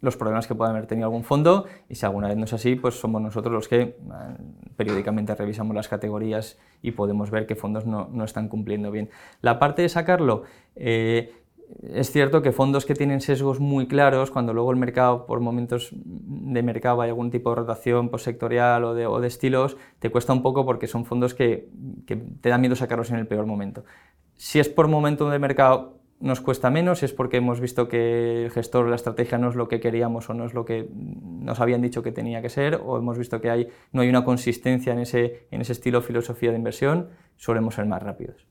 los 0.00 0.16
problemas 0.16 0.46
que 0.46 0.54
puedan 0.54 0.74
haber 0.74 0.86
tenido 0.86 1.06
algún 1.06 1.24
fondo 1.24 1.66
y 1.88 1.94
si 1.94 2.06
alguna 2.06 2.28
vez 2.28 2.36
no 2.36 2.44
es 2.44 2.52
así, 2.52 2.76
pues 2.76 2.98
somos 2.98 3.20
nosotros 3.20 3.52
los 3.52 3.68
que 3.68 3.96
ah, 4.10 4.34
periódicamente 4.76 5.34
revisamos 5.34 5.74
las 5.74 5.88
categorías 5.88 6.58
y 6.82 6.92
podemos 6.92 7.30
ver 7.30 7.46
qué 7.46 7.56
fondos 7.56 7.86
no, 7.86 8.08
no 8.10 8.24
están 8.24 8.48
cumpliendo 8.48 8.90
bien. 8.90 9.10
La 9.40 9.58
parte 9.58 9.82
de 9.82 9.88
sacarlo... 9.88 10.44
Eh, 10.76 11.34
es 11.82 12.10
cierto 12.10 12.42
que 12.42 12.52
fondos 12.52 12.84
que 12.84 12.94
tienen 12.94 13.20
sesgos 13.20 13.60
muy 13.60 13.86
claros, 13.86 14.30
cuando 14.30 14.52
luego 14.52 14.70
el 14.70 14.76
mercado, 14.76 15.26
por 15.26 15.40
momentos 15.40 15.90
de 15.92 16.62
mercado 16.62 17.00
hay 17.00 17.10
algún 17.10 17.30
tipo 17.30 17.50
de 17.50 17.56
rotación 17.56 18.08
postsectorial 18.08 18.84
o 18.84 18.94
de, 18.94 19.06
o 19.06 19.20
de 19.20 19.28
estilos, 19.28 19.76
te 19.98 20.10
cuesta 20.10 20.32
un 20.32 20.42
poco 20.42 20.64
porque 20.64 20.86
son 20.86 21.04
fondos 21.04 21.34
que, 21.34 21.68
te 22.06 22.48
da 22.48 22.58
miedo 22.58 22.76
sacarlos 22.76 23.10
en 23.10 23.16
el 23.16 23.26
peor 23.26 23.46
momento. 23.46 23.84
Si 24.36 24.58
es 24.58 24.68
por 24.68 24.88
momento 24.88 25.30
de 25.30 25.38
mercado, 25.38 25.98
nos 26.18 26.40
cuesta 26.40 26.70
menos, 26.70 26.98
si 26.98 27.06
es 27.06 27.12
porque 27.12 27.38
hemos 27.38 27.60
visto 27.60 27.88
que 27.88 28.44
el 28.44 28.50
gestor, 28.50 28.88
la 28.88 28.96
estrategia 28.96 29.38
no 29.38 29.48
es 29.48 29.54
lo 29.54 29.68
que 29.68 29.80
queríamos 29.80 30.28
o 30.28 30.34
no 30.34 30.44
es 30.44 30.52
lo 30.52 30.64
que 30.64 30.88
nos 30.92 31.60
habían 31.60 31.80
dicho 31.80 32.02
que 32.02 32.12
tenía 32.12 32.42
que 32.42 32.50
ser, 32.50 32.80
o 32.84 32.98
hemos 32.98 33.16
visto 33.16 33.40
que 33.40 33.48
hay, 33.48 33.68
no 33.92 34.02
hay 34.02 34.08
una 34.08 34.24
consistencia 34.24 34.92
en 34.92 34.98
ese, 34.98 35.46
en 35.50 35.60
ese 35.62 35.72
estilo 35.72 36.02
filosofía 36.02 36.50
de 36.50 36.56
inversión, 36.56 37.08
solemos 37.36 37.74
ser 37.74 37.86
más 37.86 38.02
rápidos. 38.02 38.46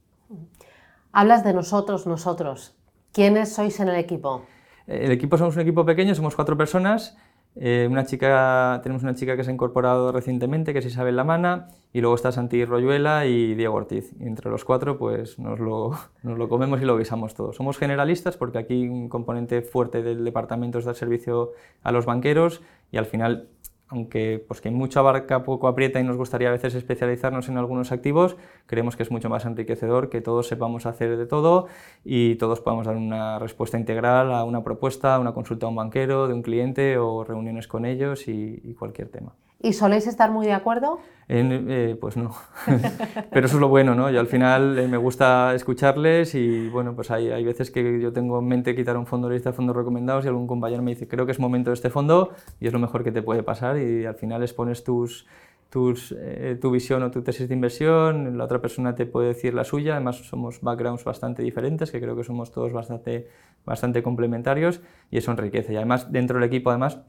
Hablas 1.12 1.44
de 1.44 1.54
nosotros, 1.54 2.08
nosotros. 2.08 2.79
¿Quiénes 3.12 3.54
sois 3.54 3.80
en 3.80 3.90
el 3.90 3.96
equipo? 3.96 4.46
El 4.88 5.12
equipo 5.12 5.38
somos 5.38 5.56
un 5.56 5.62
equipo 5.62 5.86
pequeño, 5.86 6.16
somos 6.16 6.36
cuatro 6.36 6.58
personas. 6.58 7.18
Eh, 7.56 7.88
una 7.90 8.06
chica, 8.06 8.80
tenemos 8.84 9.04
una 9.04 9.16
chica 9.16 9.36
que 9.36 9.44
se 9.44 9.50
ha 9.50 9.54
incorporado 9.54 10.12
recientemente, 10.12 10.72
que 10.72 10.80
es 10.80 10.86
Isabel 10.86 11.16
Lamana, 11.16 11.70
y 11.92 12.02
luego 12.02 12.16
está 12.16 12.32
Santi 12.32 12.64
Royuela 12.64 13.26
y 13.26 13.56
Diego 13.56 13.76
Ortiz. 13.76 14.14
Y 14.20 14.28
entre 14.28 14.50
los 14.50 14.64
cuatro 14.64 14.98
pues 14.98 15.40
nos 15.40 15.60
lo, 15.60 15.92
nos 16.24 16.38
lo 16.38 16.48
comemos 16.50 16.82
y 16.82 16.86
lo 16.86 16.98
guisamos 16.98 17.34
todo. 17.34 17.52
Somos 17.54 17.78
generalistas 17.78 18.38
porque 18.38 18.60
aquí 18.60 18.88
un 18.88 19.10
componente 19.10 19.62
fuerte 19.62 20.02
del 20.04 20.24
departamento 20.24 20.80
es 20.80 20.86
dar 20.86 20.96
servicio 20.96 21.52
a 21.84 21.92
los 21.92 22.06
banqueros 22.06 22.62
y 22.92 22.98
al 22.98 23.06
final 23.06 23.50
aunque 23.90 24.44
pues 24.48 24.62
que 24.62 24.72
mucha 24.72 25.02
barca 25.02 25.44
poco 25.44 25.68
aprieta 25.68 26.00
y 26.00 26.04
nos 26.04 26.18
gustaría 26.18 26.50
a 26.50 26.52
veces 26.52 26.76
especializarnos 26.76 27.50
en 27.50 27.58
algunos 27.58 27.92
activos, 27.92 28.38
creemos 28.66 28.96
que 28.96 29.04
es 29.04 29.12
mucho 29.12 29.30
más 29.30 29.46
enriquecedor 29.46 30.10
que 30.10 30.22
todos 30.22 30.48
sepamos 30.48 30.86
hacer 30.86 31.18
de 31.18 31.26
todo 31.26 31.68
y 32.06 32.36
todos 32.36 32.62
podamos 32.62 32.86
dar 32.86 32.96
una 32.96 33.40
respuesta 33.40 33.78
integral 33.78 34.32
a 34.32 34.44
una 34.44 34.64
propuesta, 34.64 35.16
a 35.16 35.20
una 35.20 35.34
consulta 35.34 35.66
a 35.66 35.70
un 35.70 35.76
banquero, 35.76 36.28
de 36.28 36.34
un 36.34 36.44
cliente 36.44 36.98
o 36.98 37.24
reuniones 37.24 37.68
con 37.68 37.86
ellos 37.86 38.28
y 38.28 38.76
cualquier 38.78 39.10
tema. 39.10 39.34
¿Y 39.62 39.74
soléis 39.74 40.08
estar 40.08 40.32
muy 40.32 40.46
de 40.46 40.54
acuerdo? 40.54 41.00
Eh, 41.28 41.96
pues 42.02 42.18
no, 42.18 42.34
pero 43.32 43.46
eso 43.46 43.58
es 43.58 43.62
lo 43.62 43.68
bueno, 43.68 43.94
¿no? 43.94 44.10
Yo 44.10 44.20
al 44.20 44.26
final 44.26 44.80
eh, 44.80 44.88
me 44.88 44.98
gusta 44.98 45.54
escucharles 45.54 46.34
y 46.34 46.70
bueno, 46.70 46.96
pues 46.96 47.12
hay, 47.12 47.30
hay 47.30 47.44
veces 47.44 47.70
que 47.70 48.00
yo 48.02 48.12
tengo 48.12 48.40
en 48.40 48.48
mente 48.48 48.76
quitar 48.76 48.98
un 48.98 49.06
fondo 49.06 49.28
de 49.28 49.36
lista 49.36 49.52
de 49.52 49.56
fondos 49.56 49.76
recomendados 49.76 50.26
y 50.26 50.28
algún 50.28 50.48
compañero 50.48 50.82
me 50.82 50.92
dice, 50.92 51.08
creo 51.08 51.28
que 51.28 51.34
es 51.34 51.40
momento 51.40 51.70
de 51.70 51.76
este 51.76 51.92
fondo 51.92 52.32
y 52.60 52.66
es 52.66 52.74
lo 52.74 52.80
mejor 52.80 53.04
que 53.04 53.12
te 53.12 53.22
puede 53.22 53.44
pasar 53.44 53.78
y 53.78 54.06
al 54.06 54.16
final 54.16 54.42
expones 54.42 54.84
tus, 54.84 55.28
tus, 55.70 56.16
eh, 56.18 56.58
tu 56.60 56.72
visión 56.72 57.04
o 57.04 57.12
tu 57.12 57.22
tesis 57.22 57.48
de 57.48 57.54
inversión, 57.54 58.38
la 58.38 58.46
otra 58.46 58.60
persona 58.60 58.96
te 58.96 59.06
puede 59.06 59.28
decir 59.28 59.54
la 59.54 59.64
suya, 59.64 59.94
además 59.94 60.18
somos 60.28 60.62
backgrounds 60.62 61.04
bastante 61.04 61.44
diferentes, 61.44 61.92
que 61.92 62.02
creo 62.02 62.16
que 62.16 62.24
somos 62.24 62.52
todos 62.52 62.74
bastante, 62.74 63.28
bastante 63.66 64.02
complementarios 64.02 64.82
y 65.12 65.18
eso 65.18 65.32
enriquece. 65.32 65.74
Y 65.74 65.76
además 65.76 66.12
dentro 66.12 66.40
del 66.40 66.48
equipo, 66.48 66.72
además, 66.72 67.02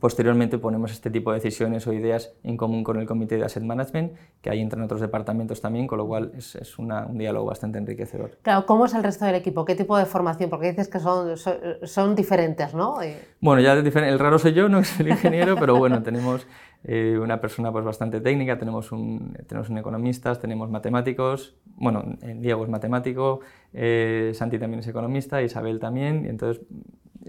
Posteriormente 0.00 0.58
ponemos 0.58 0.92
este 0.92 1.10
tipo 1.10 1.32
de 1.32 1.38
decisiones 1.38 1.86
o 1.86 1.92
ideas 1.92 2.34
en 2.42 2.56
común 2.56 2.84
con 2.84 2.98
el 2.98 3.06
comité 3.06 3.36
de 3.36 3.44
asset 3.44 3.62
management, 3.62 4.12
que 4.42 4.50
ahí 4.50 4.60
entran 4.60 4.82
otros 4.82 5.00
departamentos 5.00 5.60
también, 5.60 5.86
con 5.86 5.98
lo 5.98 6.06
cual 6.06 6.32
es, 6.36 6.54
es 6.56 6.78
un 6.78 6.92
diálogo 7.16 7.46
bastante 7.46 7.78
enriquecedor. 7.78 8.38
Claro, 8.42 8.66
¿cómo 8.66 8.86
es 8.86 8.94
el 8.94 9.02
resto 9.02 9.24
del 9.24 9.36
equipo? 9.36 9.64
¿Qué 9.64 9.74
tipo 9.74 9.96
de 9.96 10.04
formación? 10.04 10.50
Porque 10.50 10.68
dices 10.68 10.88
que 10.88 11.00
son, 11.00 11.36
son, 11.36 12.14
diferentes, 12.14 12.74
¿no? 12.74 12.98
Bueno, 13.40 13.62
ya 13.62 13.72
el 13.72 14.18
raro 14.18 14.38
soy 14.38 14.52
yo, 14.52 14.68
no 14.68 14.84
soy 14.84 15.06
el 15.06 15.12
ingeniero, 15.12 15.56
pero 15.58 15.76
bueno, 15.76 16.02
tenemos 16.02 16.46
eh, 16.84 17.18
una 17.20 17.40
persona 17.40 17.72
pues, 17.72 17.84
bastante 17.84 18.20
técnica, 18.20 18.58
tenemos 18.58 18.92
un, 18.92 19.34
tenemos 19.46 19.70
un 19.70 19.78
economista, 19.78 20.34
tenemos 20.34 20.70
matemáticos, 20.70 21.56
bueno, 21.64 22.04
Diego 22.36 22.64
es 22.64 22.70
matemático, 22.70 23.40
eh, 23.72 24.32
Santi 24.34 24.58
también 24.58 24.80
es 24.80 24.88
economista, 24.88 25.42
Isabel 25.42 25.80
también, 25.80 26.24
y 26.26 26.28
entonces 26.28 26.64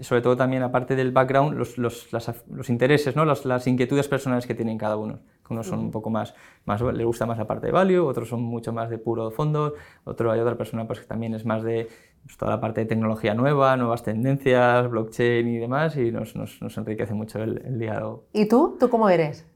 sobre 0.02 0.22
todo 0.22 0.36
también, 0.36 0.62
aparte 0.62 0.96
del 0.96 1.12
background, 1.12 1.56
los, 1.56 1.78
los, 1.78 2.08
los 2.12 2.70
intereses, 2.70 3.16
¿no? 3.16 3.24
las, 3.24 3.44
las, 3.44 3.66
inquietudes 3.66 4.08
personales 4.08 4.46
que 4.46 4.54
tienen 4.54 4.78
cada 4.78 4.96
uno. 4.96 5.20
Unos 5.50 5.66
son 5.66 5.78
un 5.78 5.90
poco 5.90 6.10
más, 6.10 6.34
más, 6.66 6.82
le 6.82 7.04
gusta 7.04 7.24
más 7.24 7.38
la 7.38 7.46
parte 7.46 7.66
de 7.66 7.72
value, 7.72 8.04
otros 8.06 8.28
son 8.28 8.42
mucho 8.42 8.72
más 8.72 8.90
de 8.90 8.98
puro 8.98 9.30
fondo, 9.30 9.74
otro 10.04 10.30
hay 10.30 10.40
otra 10.40 10.56
persona 10.56 10.86
pues, 10.86 11.00
que 11.00 11.06
también 11.06 11.34
es 11.34 11.46
más 11.46 11.62
de 11.62 11.88
pues, 12.28 12.36
toda 12.36 12.50
la 12.50 12.60
parte 12.60 12.82
de 12.82 12.86
tecnología 12.86 13.32
nueva, 13.32 13.74
nuevas 13.78 14.02
tendencias, 14.02 14.90
blockchain 14.90 15.48
y 15.48 15.56
demás, 15.56 15.96
y 15.96 16.12
nos, 16.12 16.36
nos, 16.36 16.60
nos 16.60 16.76
enriquece 16.76 17.14
mucho 17.14 17.42
el, 17.42 17.62
el, 17.64 17.78
diálogo. 17.78 18.26
¿Y 18.34 18.46
tú? 18.46 18.76
¿Tú 18.78 18.90
cómo 18.90 19.08
eres? 19.08 19.46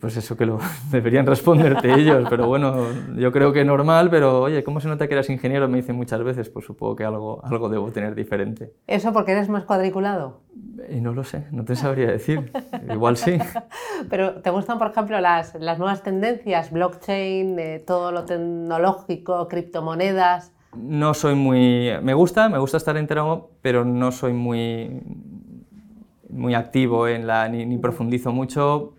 Pues 0.00 0.16
eso 0.16 0.36
que 0.36 0.46
lo 0.46 0.60
deberían 0.92 1.26
responderte 1.26 1.92
ellos, 1.92 2.28
pero 2.30 2.46
bueno, 2.46 2.86
yo 3.16 3.32
creo 3.32 3.52
que 3.52 3.64
normal, 3.64 4.08
pero 4.08 4.42
oye, 4.42 4.62
¿cómo 4.62 4.78
se 4.78 4.86
nota 4.86 5.08
que 5.08 5.14
eras 5.14 5.30
ingeniero? 5.30 5.68
Me 5.68 5.78
dicen 5.78 5.96
muchas 5.96 6.22
veces, 6.22 6.48
pues 6.48 6.64
supongo 6.64 6.94
que 6.94 7.02
algo, 7.02 7.44
algo 7.44 7.68
debo 7.68 7.90
tener 7.90 8.14
diferente. 8.14 8.72
¿Eso 8.86 9.12
porque 9.12 9.32
eres 9.32 9.48
más 9.48 9.64
cuadriculado? 9.64 10.42
Y 10.90 11.00
no 11.00 11.14
lo 11.14 11.24
sé, 11.24 11.48
no 11.50 11.64
te 11.64 11.74
sabría 11.74 12.06
decir. 12.06 12.52
Igual 12.88 13.16
sí. 13.16 13.36
Pero 14.10 14.42
¿te 14.42 14.50
gustan, 14.50 14.78
por 14.78 14.92
ejemplo, 14.92 15.18
las, 15.20 15.56
las 15.56 15.80
nuevas 15.80 16.04
tendencias, 16.04 16.70
blockchain, 16.70 17.58
eh, 17.58 17.82
todo 17.84 18.12
lo 18.12 18.26
tecnológico, 18.26 19.48
criptomonedas? 19.48 20.52
No 20.76 21.14
soy 21.14 21.34
muy... 21.34 21.90
Me 22.02 22.14
gusta, 22.14 22.48
me 22.48 22.58
gusta 22.58 22.76
estar 22.76 22.96
enterado, 22.96 23.50
pero 23.62 23.84
no 23.84 24.12
soy 24.12 24.32
muy, 24.32 25.00
muy 26.28 26.54
activo 26.54 27.08
en 27.08 27.26
la, 27.26 27.48
ni, 27.48 27.78
profundizo 27.78 28.32
mucho 28.32 28.94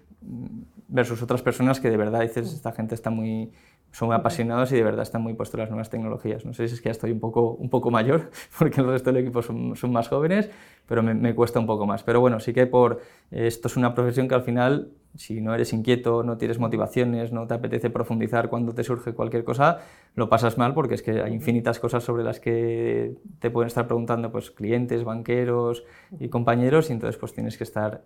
versus 0.87 1.21
otras 1.21 1.41
personas 1.41 1.79
que 1.79 1.89
de 1.89 1.97
verdad 1.97 2.21
dices, 2.21 2.53
esta 2.53 2.71
gente 2.71 2.95
está 2.95 3.09
muy, 3.09 3.51
son 3.93 4.11
apasionados 4.11 4.71
y 4.73 4.75
de 4.75 4.83
verdad 4.83 5.03
están 5.03 5.21
muy 5.21 5.35
puestos 5.35 5.59
las 5.59 5.69
nuevas 5.69 5.89
tecnologías. 5.89 6.45
No 6.45 6.53
sé 6.53 6.67
si 6.67 6.73
es 6.73 6.81
que 6.81 6.87
ya 6.87 6.91
estoy 6.91 7.11
un 7.11 7.21
poco, 7.21 7.51
un 7.51 7.69
poco 7.69 7.91
mayor, 7.91 8.31
porque 8.59 8.81
el 8.81 8.87
resto 8.87 9.13
del 9.13 9.21
equipo 9.21 9.41
son, 9.41 9.77
son 9.77 9.93
más 9.93 10.09
jóvenes, 10.09 10.49
pero 10.87 11.01
me, 11.01 11.13
me, 11.13 11.33
cuesta 11.33 11.59
un 11.59 11.67
poco 11.67 11.85
más. 11.85 12.03
Pero 12.03 12.19
bueno, 12.19 12.41
sí 12.41 12.53
que 12.53 12.67
por 12.67 13.01
esto 13.31 13.69
es 13.69 13.77
una 13.77 13.93
profesión 13.93 14.27
que 14.27 14.35
al 14.35 14.43
final 14.43 14.91
si 15.15 15.41
no 15.41 15.53
eres 15.53 15.73
inquieto, 15.73 16.23
no 16.23 16.37
tienes 16.37 16.59
motivaciones, 16.59 17.31
no 17.31 17.45
te 17.45 17.53
apetece 17.53 17.89
profundizar 17.89 18.49
cuando 18.49 18.73
te 18.73 18.83
surge 18.83 19.13
cualquier 19.13 19.43
cosa, 19.43 19.79
lo 20.15 20.29
pasas 20.29 20.57
mal 20.57 20.73
porque 20.73 20.95
es 20.95 21.03
que 21.03 21.21
hay 21.21 21.33
infinitas 21.33 21.79
cosas 21.79 22.03
sobre 22.03 22.23
las 22.23 22.39
que 22.39 23.15
te 23.39 23.51
pueden 23.51 23.67
estar 23.67 23.85
preguntando 23.85 24.31
pues, 24.31 24.49
clientes, 24.49 25.03
banqueros 25.03 25.83
y 26.19 26.29
compañeros 26.29 26.89
y 26.89 26.93
entonces 26.93 27.17
pues 27.17 27.33
tienes 27.33 27.57
que 27.57 27.63
estar 27.63 28.03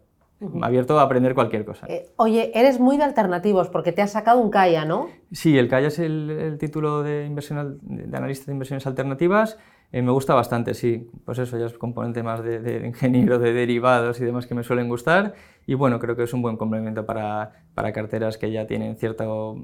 abierto 0.62 1.00
a 1.00 1.04
aprender 1.04 1.34
cualquier 1.34 1.66
cosa. 1.66 1.88
Eh, 1.88 2.10
oye, 2.18 2.52
eres 2.54 2.80
muy 2.80 2.98
de 2.98 3.04
alternativos 3.04 3.70
porque 3.70 3.92
te 3.92 4.02
has 4.02 4.12
sacado 4.12 4.40
un 4.40 4.50
CAIA, 4.50 4.86
¿no? 4.86 5.08
Sí, 5.32 5.58
el 5.58 5.68
CAIA 5.68 5.88
es 5.88 6.00
el, 6.00 6.58
título 6.60 7.04
de, 7.04 7.26
inversión, 7.26 7.80
de 7.82 8.18
analista 8.18 8.46
de 8.46 8.54
inversiones 8.54 8.86
alternativas. 8.86 9.58
Eh, 9.92 10.02
me 10.02 10.12
gusta 10.12 10.36
bastante, 10.36 10.74
sí. 10.74 11.10
Pues 11.26 11.40
eso 11.40 11.58
ya 11.58 11.66
es 11.66 11.74
componente 11.74 12.22
más 12.22 12.44
de, 12.44 12.60
de, 12.60 12.86
ingeniero, 12.86 13.40
de 13.40 13.54
derivados 13.54 14.20
y 14.20 14.26
demás 14.26 14.46
que 14.46 14.54
me 14.54 14.64
suelen 14.64 14.90
gustar. 14.90 15.34
Y 15.66 15.74
bueno, 15.74 16.00
creo 16.00 16.16
que 16.16 16.24
es 16.24 16.34
un 16.34 16.42
buen 16.42 16.58
complemento 16.58 17.06
para, 17.06 17.64
para 17.74 17.94
carteras 17.94 18.38
que 18.38 18.52
ya 18.52 18.68
tienen 18.68 18.98
cierto, 18.98 19.58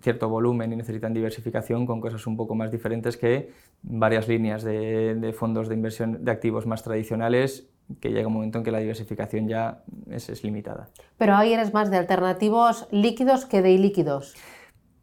cierto 0.00 0.28
volumen 0.28 0.72
y 0.72 0.76
necesitan 0.76 1.14
diversificación 1.14 1.86
con 1.86 2.00
cosas 2.00 2.26
un 2.26 2.36
poco 2.36 2.54
más 2.54 2.70
diferentes 2.70 3.16
que 3.16 3.50
varias 3.82 4.28
líneas 4.28 4.62
de, 4.62 5.14
de 5.14 5.32
fondos 5.32 5.68
de 5.68 5.74
inversión 5.74 6.24
de 6.24 6.30
activos 6.30 6.66
más 6.66 6.82
tradicionales 6.82 7.71
que 8.00 8.10
llega 8.10 8.28
un 8.28 8.34
momento 8.34 8.58
en 8.58 8.64
que 8.64 8.70
la 8.70 8.78
diversificación 8.78 9.48
ya 9.48 9.82
es, 10.10 10.42
limitada. 10.44 10.88
Pero 11.18 11.34
ahí 11.34 11.52
eres 11.52 11.72
más 11.72 11.90
de 11.90 11.98
alternativos 11.98 12.88
líquidos 12.90 13.44
que 13.44 13.62
de 13.62 13.72
ilíquidos. 13.72 14.34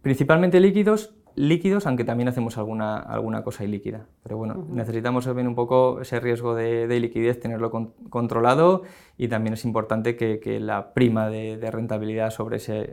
Principalmente 0.02 0.60
líquidos, 0.60 1.14
líquidos, 1.36 1.86
aunque 1.88 2.04
también 2.04 2.30
hacemos 2.30 2.58
alguna, 2.58 2.98
alguna 2.98 3.44
cosa 3.44 3.64
ilíquida. 3.64 4.08
Pero 4.24 4.38
bueno, 4.38 4.66
necesitamos 4.70 5.26
también 5.26 5.48
un 5.48 5.56
poco 5.56 6.02
ese 6.02 6.20
riesgo 6.20 6.56
de, 6.56 6.88
de 6.88 7.00
liquidez, 7.00 7.40
tenerlo 7.40 7.72
controlado 8.10 8.84
y 9.18 9.28
también 9.28 9.54
es 9.54 9.66
importante 9.66 10.16
que, 10.16 10.60
la 10.60 10.94
prima 10.94 11.30
de, 11.30 11.70
rentabilidad 11.72 12.32
sobre 12.32 12.58
ese, 12.58 12.90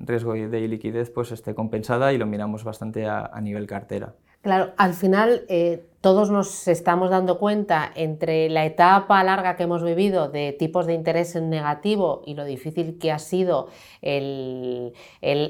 riesgo 0.00 0.34
de 0.34 0.60
iliquidez 0.60 1.10
pues 1.10 1.32
esté 1.32 1.54
compensada 1.54 2.12
y 2.12 2.18
lo 2.18 2.26
miramos 2.26 2.64
bastante 2.64 3.06
a, 3.06 3.26
a 3.26 3.40
nivel 3.40 3.66
cartera. 3.66 4.14
Claro, 4.44 4.72
al 4.76 4.92
final 4.92 5.44
eh, 5.48 5.86
todos 6.04 6.30
nos 6.30 6.68
estamos 6.68 7.08
dando 7.08 7.38
cuenta 7.38 7.90
entre 7.94 8.50
la 8.50 8.66
etapa 8.66 9.24
larga 9.24 9.56
que 9.56 9.62
hemos 9.62 9.82
vivido 9.82 10.28
de 10.28 10.52
tipos 10.52 10.86
de 10.86 10.92
interés 10.92 11.34
en 11.34 11.48
negativo 11.48 12.20
y 12.26 12.34
lo 12.34 12.44
difícil 12.44 12.98
que 12.98 13.10
ha 13.10 13.18
sido 13.18 13.68
el, 14.02 14.92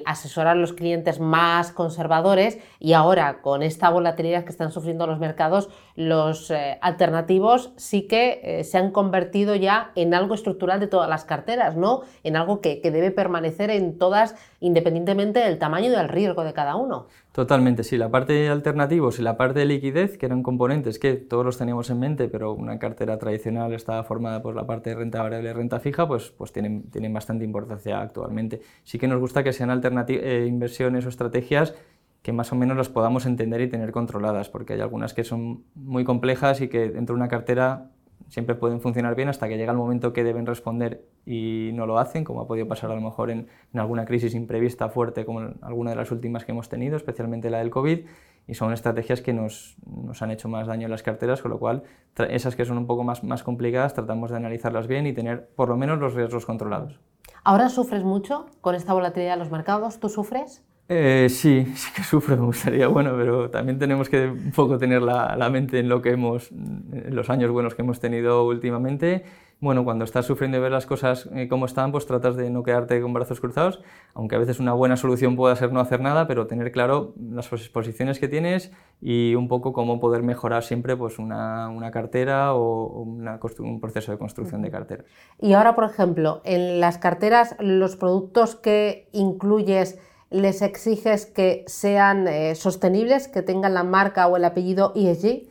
asesorar 0.07 0.57
a 0.57 0.61
los 0.61 0.73
clientes 0.73 1.19
más 1.19 1.73
conservadores 1.73 2.61
y 2.79 2.93
ahora 2.93 3.43
con 3.43 3.64
esta 3.64 3.90
volatilidad 3.90 4.45
que 4.45 4.51
están 4.51 4.71
sufriendo 4.71 5.09
los 5.09 5.19
mercados, 5.19 5.71
los 5.97 6.53
eh, 6.53 6.79
alternativos 6.83 7.73
sí 7.75 8.07
que 8.07 8.40
eh, 8.45 8.62
se 8.62 8.79
han 8.79 8.93
convertido 8.93 9.57
ya 9.57 9.90
en 9.97 10.14
algo 10.14 10.35
estructural 10.37 10.79
de 10.79 10.87
todas 10.87 11.09
las 11.09 11.25
carteras, 11.25 11.77
¿no? 11.77 12.03
En 12.23 12.37
algo 12.37 12.61
que, 12.61 12.81
que 12.81 12.93
debe 12.93 13.11
permanecer 13.11 13.71
en 13.71 13.99
todas 13.99 14.37
independientemente 14.61 15.40
del 15.40 15.59
tamaño 15.59 15.88
y 15.88 15.97
del 15.97 16.09
riesgo 16.09 16.45
de 16.45 16.53
cada 16.53 16.77
uno. 16.77 17.09
Totalmente, 17.35 17.83
sí. 17.83 17.99
La 17.99 18.11
parte 18.11 18.33
de 18.33 18.49
alternativos 18.49 19.19
y 19.19 19.23
la 19.23 19.37
parte 19.37 19.59
de 19.59 19.67
liquidez, 19.67 20.17
que 20.17 20.27
eran 20.27 20.44
componentes 20.45 21.01
que 21.01 21.15
todos 21.15 21.45
los 21.45 21.59
teníamos 21.59 21.91
en 21.91 21.99
mente, 21.99 22.29
pero 22.29 22.53
una 22.53 22.79
cartera 22.79 23.19
tradicional 23.19 23.73
estaba 23.73 24.05
formada 24.05 24.43
por 24.43 24.55
la 24.55 24.65
parte 24.65 24.91
de 24.91 24.97
renta 24.97 25.21
variable 25.21 25.51
y 25.51 25.53
renta 25.53 25.81
fija, 25.81 26.07
pues, 26.07 26.31
pues 26.31 26.53
tienen, 26.53 26.85
tienen 26.91 27.13
bastante 27.13 27.45
importancia 27.45 28.01
actualmente. 28.01 28.61
Sí 28.85 29.01
que 29.01 29.09
nos 29.09 29.19
gusta 29.19 29.43
que 29.43 29.53
sean 29.53 29.83
eh, 30.09 30.47
inversiones 30.47 31.05
o 31.07 31.09
estrategias 31.09 31.75
que 32.23 32.33
más 32.33 32.53
o 32.53 32.57
menos 32.57 32.77
las 32.77 32.89
podamos 32.89 33.27
entender 33.27 33.61
y 33.61 33.69
tener 33.69 33.93
controladas, 33.93 34.49
porque 34.49 34.75
hay 34.75 34.81
algunas 34.81 35.13
que 35.13 35.25
son 35.25 35.65
muy 35.75 36.05
complejas 36.05 36.61
y 36.61 36.69
que 36.69 36.89
dentro 36.89 37.15
de 37.15 37.21
una 37.21 37.29
cartera 37.29 37.91
siempre 38.29 38.55
pueden 38.55 38.81
funcionar 38.81 39.14
bien 39.14 39.29
hasta 39.29 39.48
que 39.48 39.57
llega 39.57 39.72
el 39.72 39.79
momento 39.79 40.12
que 40.12 40.24
deben 40.24 40.46
responder 40.46 41.05
y 41.24 41.70
no 41.74 41.87
lo 41.87 41.98
hacen, 41.98 42.24
como 42.24 42.40
ha 42.40 42.46
podido 42.46 42.66
pasar 42.66 42.90
a 42.90 42.94
lo 42.94 43.00
mejor 43.00 43.31
en, 43.31 43.48
alguna 43.74 44.05
crisis 44.05 44.35
imprevista 44.35 44.88
fuerte 44.88 45.24
como 45.24 45.40
en 45.40 45.57
alguna 45.62 45.90
de 45.90 45.96
las 45.96 46.11
últimas 46.11 46.44
que 46.44 46.53
hemos 46.53 46.68
tenido, 46.68 46.96
especialmente 46.96 47.50
la 47.50 47.59
del 47.59 47.70
COVID, 47.70 48.07
y 48.46 48.55
son 48.55 48.72
estrategias 48.72 49.20
que 49.20 49.33
nos, 49.33 49.77
nos 49.87 50.20
han 50.20 50.31
hecho 50.31 50.48
más 50.48 50.66
daño 50.66 50.87
en 50.87 50.90
las 50.90 51.03
carteras, 51.03 51.40
con 51.42 51.50
lo 51.50 51.59
cual 51.59 51.85
esas 52.29 52.57
que 52.57 52.64
son 52.64 52.77
un 52.77 52.87
poco 52.87 53.05
más, 53.05 53.24
más 53.24 53.42
complicadas 53.42 53.94
tratamos 53.94 54.31
de 54.31 54.37
analizarlas 54.37 54.87
bien 54.87 55.07
y 55.07 55.12
tener 55.12 55.48
por 55.48 55.68
lo 55.68 55.77
menos 55.77 55.98
los 55.98 56.14
riesgos 56.14 56.44
controlados. 56.44 57.00
¿Ahora 57.42 57.68
sufres 57.68 58.05
mucho 58.05 58.46
con 58.61 58.74
esta 58.74 58.92
volatilidad 58.92 59.35
de 59.35 59.38
los 59.38 59.50
mercados? 59.50 60.00
¿Tú 60.00 60.09
sufres? 60.09 60.64
Eh, 60.88 61.29
sí, 61.31 61.64
sí 61.77 61.92
que 61.94 62.03
sufro, 62.03 62.37
me 62.37 62.47
gustaría, 62.47 62.88
bueno, 62.88 63.14
pero 63.16 63.51
también 63.51 63.79
tenemos 63.79 64.09
que 64.09 64.27
un 64.27 64.53
poco 64.53 64.79
tener 64.79 65.03
la, 65.03 65.35
la, 65.37 65.49
mente 65.49 65.79
en 65.79 65.88
lo 65.88 66.03
que 66.03 66.11
hemos, 66.11 66.51
en 66.51 67.14
los 67.14 67.31
años 67.31 67.51
buenos 67.51 67.75
que 67.75 67.83
hemos 67.83 68.01
tenido 68.01 68.47
últimamente. 68.47 69.25
Bueno, 69.61 69.85
cuando 69.85 70.05
estás 70.05 70.27
sufriendo 70.27 70.59
y 70.59 70.61
ver 70.61 70.73
las 70.73 70.85
cosas 70.85 71.27
eh, 71.35 71.49
como 71.49 71.64
están, 71.64 71.90
pues 71.90 72.05
tratas 72.07 72.37
de 72.37 72.51
no 72.51 72.62
quedarte 72.62 73.01
con 73.01 73.14
brazos 73.14 73.40
cruzados, 73.40 73.81
aunque 74.12 74.37
a 74.37 74.38
veces 74.38 74.61
una 74.61 74.75
buena 74.75 74.97
solución 74.97 75.37
pueda 75.37 75.57
ser 75.57 75.73
no 75.73 75.81
hacer 75.81 76.01
nada, 76.01 76.27
pero 76.27 76.47
tener 76.47 76.70
claro 76.70 77.14
las 77.31 77.51
exposiciones 77.51 78.18
que 78.18 78.29
tienes 78.29 78.73
y 79.01 79.35
un 79.37 79.49
poco 79.49 79.73
cómo 79.73 80.01
poder 80.01 80.23
mejorar 80.23 80.64
siempre 80.64 80.97
pues 80.97 81.18
una, 81.18 81.70
una 81.70 81.90
cartera 81.90 82.55
o 82.55 83.05
una, 83.05 83.40
un 83.61 83.81
proceso 83.81 84.12
de 84.12 84.18
construcción 84.18 84.61
de 84.61 84.70
cartera. 84.70 85.05
Y 85.40 85.55
ahora, 85.55 85.75
por 85.75 85.85
ejemplo, 85.85 86.42
en 86.44 86.81
las 86.81 86.99
carteras, 86.99 87.57
los 87.59 87.97
productos 87.97 88.57
que 88.57 89.09
incluyes 89.12 89.99
les 90.40 90.62
exiges 90.62 91.27
que 91.27 91.64
sean 91.66 92.29
eh, 92.29 92.55
sostenibles, 92.55 93.29
que 93.29 93.42
tengan 93.42 93.75
la 93.75 93.85
marca 93.85 94.27
o 94.27 94.37
el 94.37 94.44
apellido 94.44 94.92
ESG? 94.94 95.49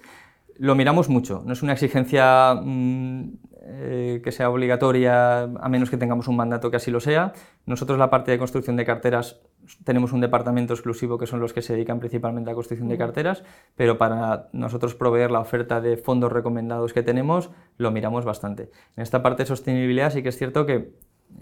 Lo 0.58 0.76
miramos 0.76 1.10
mucho, 1.10 1.42
no 1.46 1.54
es 1.54 1.64
una 1.64 1.74
exigencia 1.74 2.54
mm, 2.54 3.32
eh, 3.66 4.22
que 4.24 4.32
sea 4.34 4.50
obligatoria 4.50 5.44
a 5.44 5.70
menos 5.70 5.90
que 5.90 5.96
tengamos 5.96 6.28
un 6.28 6.36
mandato 6.36 6.70
que 6.70 6.78
así 6.78 6.92
lo 6.92 7.00
sea. 7.00 7.32
Nosotros 7.66 7.98
la 7.98 8.10
parte 8.10 8.32
de 8.32 8.38
construcción 8.38 8.76
de 8.76 8.84
carteras 8.84 9.40
tenemos 9.86 10.12
un 10.12 10.20
departamento 10.20 10.74
exclusivo 10.74 11.18
que 11.18 11.28
son 11.28 11.40
los 11.40 11.54
que 11.54 11.62
se 11.62 11.72
dedican 11.72 12.00
principalmente 12.00 12.52
a 12.52 12.56
construcción 12.56 12.90
de 12.90 12.98
carteras, 12.98 13.44
pero 13.78 13.98
para 13.98 14.50
nosotros 14.52 14.96
proveer 14.96 15.32
la 15.32 15.40
oferta 15.40 15.80
de 15.80 15.96
fondos 15.96 16.32
recomendados 16.32 16.92
que 16.92 17.04
tenemos 17.04 17.52
lo 17.78 17.90
miramos 17.92 18.26
bastante. 18.26 18.70
En 18.98 19.04
esta 19.04 19.24
parte 19.24 19.44
de 19.44 19.48
sostenibilidad 19.48 20.12
sí 20.12 20.24
que 20.24 20.30
es 20.30 20.38
cierto 20.38 20.66
que 20.66 20.94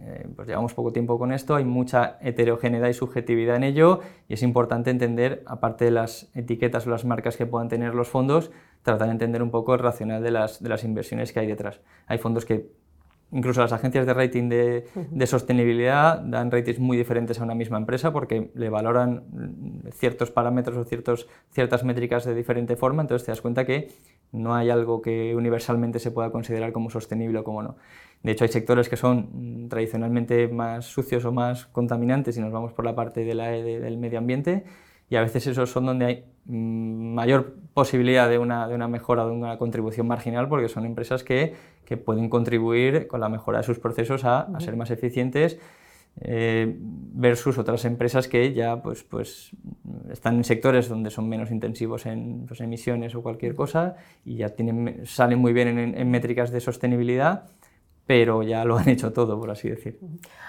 eh, 0.01 0.27
pues 0.35 0.47
llevamos 0.47 0.73
poco 0.73 0.91
tiempo 0.91 1.19
con 1.19 1.31
esto, 1.31 1.55
hay 1.55 1.65
mucha 1.65 2.17
heterogeneidad 2.21 2.89
y 2.89 2.93
subjetividad 2.93 3.55
en 3.55 3.63
ello 3.63 3.99
y 4.27 4.33
es 4.33 4.43
importante 4.43 4.89
entender, 4.89 5.43
aparte 5.45 5.85
de 5.85 5.91
las 5.91 6.29
etiquetas 6.35 6.87
o 6.87 6.89
las 6.89 7.05
marcas 7.05 7.37
que 7.37 7.45
puedan 7.45 7.69
tener 7.69 7.93
los 7.93 8.07
fondos, 8.07 8.51
tratar 8.83 9.07
de 9.07 9.13
entender 9.13 9.43
un 9.43 9.51
poco 9.51 9.73
el 9.73 9.79
racional 9.79 10.23
de 10.23 10.31
las, 10.31 10.61
de 10.61 10.69
las 10.69 10.83
inversiones 10.83 11.31
que 11.31 11.39
hay 11.39 11.47
detrás. 11.47 11.81
Hay 12.07 12.17
fondos 12.17 12.45
que 12.45 12.71
incluso 13.31 13.61
las 13.61 13.71
agencias 13.71 14.05
de 14.05 14.13
rating 14.13 14.49
de, 14.49 14.87
de, 15.09 15.27
sostenibilidad 15.27 16.19
dan 16.19 16.51
ratings 16.51 16.79
muy 16.79 16.97
diferentes 16.97 17.39
a 17.39 17.43
una 17.43 17.55
misma 17.55 17.77
empresa 17.77 18.11
porque 18.11 18.51
le 18.55 18.69
valoran 18.69 19.23
ciertos 19.93 20.31
parámetros 20.31 20.77
o 20.77 20.83
ciertos, 20.83 21.27
ciertas 21.51 21.83
métricas 21.83 22.25
de 22.25 22.35
diferente 22.35 22.75
forma, 22.75 23.01
entonces 23.01 23.25
te 23.25 23.31
das 23.31 23.41
cuenta 23.41 23.65
que 23.65 23.89
no 24.31 24.53
hay 24.55 24.69
algo 24.69 25.01
que 25.01 25.35
universalmente 25.35 25.99
se 25.99 26.11
pueda 26.11 26.31
considerar 26.31 26.71
como 26.71 26.89
sostenible 26.89 27.39
o 27.39 27.43
como 27.43 27.63
no. 27.63 27.75
De 28.23 28.31
hecho, 28.31 28.43
hay 28.43 28.49
sectores 28.49 28.89
que 28.89 28.97
son 28.97 29.65
mm, 29.65 29.69
tradicionalmente 29.69 30.47
más 30.47 30.85
sucios 30.85 31.25
o 31.25 31.31
más 31.31 31.65
contaminantes 31.67 32.37
y 32.37 32.41
nos 32.41 32.51
vamos 32.51 32.73
por 32.73 32.85
la 32.85 32.95
parte 32.95 33.25
de 33.25 33.33
la, 33.33 33.49
del 33.49 33.97
medio 33.97 34.19
ambiente 34.19 34.63
y 35.09 35.17
a 35.17 35.21
veces 35.21 35.45
esos 35.47 35.69
son 35.69 35.85
donde 35.85 36.05
hay 36.05 36.25
mm, 36.45 37.13
mayor 37.13 37.55
posibilidad 37.73 38.29
de 38.29 38.37
una, 38.37 38.67
de 38.67 38.75
una 38.75 38.87
mejora, 38.87 39.25
de 39.25 39.31
una 39.31 39.57
contribución 39.57 40.07
marginal, 40.07 40.47
porque 40.47 40.69
son 40.69 40.85
empresas 40.85 41.23
que, 41.23 41.53
que 41.85 41.97
pueden 41.97 42.29
contribuir 42.29 43.07
con 43.07 43.19
la 43.19 43.27
mejora 43.27 43.59
de 43.59 43.63
sus 43.65 43.79
procesos 43.79 44.23
a, 44.23 44.41
a 44.41 44.59
ser 44.59 44.75
más 44.75 44.91
eficientes 44.91 45.59
eh, 46.19 46.75
versus 46.77 47.57
otras 47.57 47.85
empresas 47.85 48.27
que 48.27 48.53
ya 48.53 48.81
pues, 48.81 49.03
pues, 49.03 49.51
están 50.11 50.37
en 50.37 50.43
sectores 50.43 50.89
donde 50.89 51.09
son 51.09 51.27
menos 51.27 51.51
intensivos 51.51 52.05
en 52.05 52.45
pues, 52.47 52.61
emisiones 52.61 53.15
o 53.15 53.21
cualquier 53.21 53.55
cosa 53.55 53.95
y 54.23 54.35
ya 54.35 54.49
tienen, 54.49 55.05
salen 55.05 55.39
muy 55.39 55.53
bien 55.53 55.67
en, 55.67 55.97
en 55.97 56.11
métricas 56.11 56.51
de 56.51 56.59
sostenibilidad 56.59 57.45
pero 58.11 58.43
ya 58.43 58.65
lo 58.65 58.77
han 58.77 58.89
hecho 58.89 59.13
todo, 59.13 59.39
por 59.39 59.51
así 59.51 59.69
decir. 59.69 59.97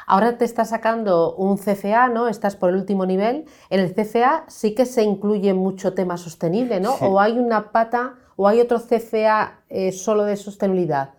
Ahora 0.08 0.36
te 0.36 0.44
está 0.44 0.64
sacando 0.64 1.36
un 1.36 1.56
CFA, 1.58 2.08
¿no? 2.08 2.26
Estás 2.26 2.56
por 2.56 2.70
el 2.70 2.74
último 2.74 3.06
nivel. 3.06 3.44
En 3.70 3.78
el 3.78 3.94
CFA 3.94 4.46
sí 4.48 4.74
que 4.74 4.84
se 4.84 5.04
incluye 5.04 5.54
mucho 5.54 5.94
tema 5.94 6.16
sostenible, 6.16 6.80
¿no? 6.80 6.94
O 6.94 7.20
hay 7.20 7.38
una 7.38 7.70
pata, 7.70 8.14
o 8.34 8.48
hay 8.48 8.60
otro 8.60 8.80
CFA 8.80 9.60
eh, 9.68 9.92
solo 9.92 10.24
de 10.24 10.36
sostenibilidad. 10.36 11.10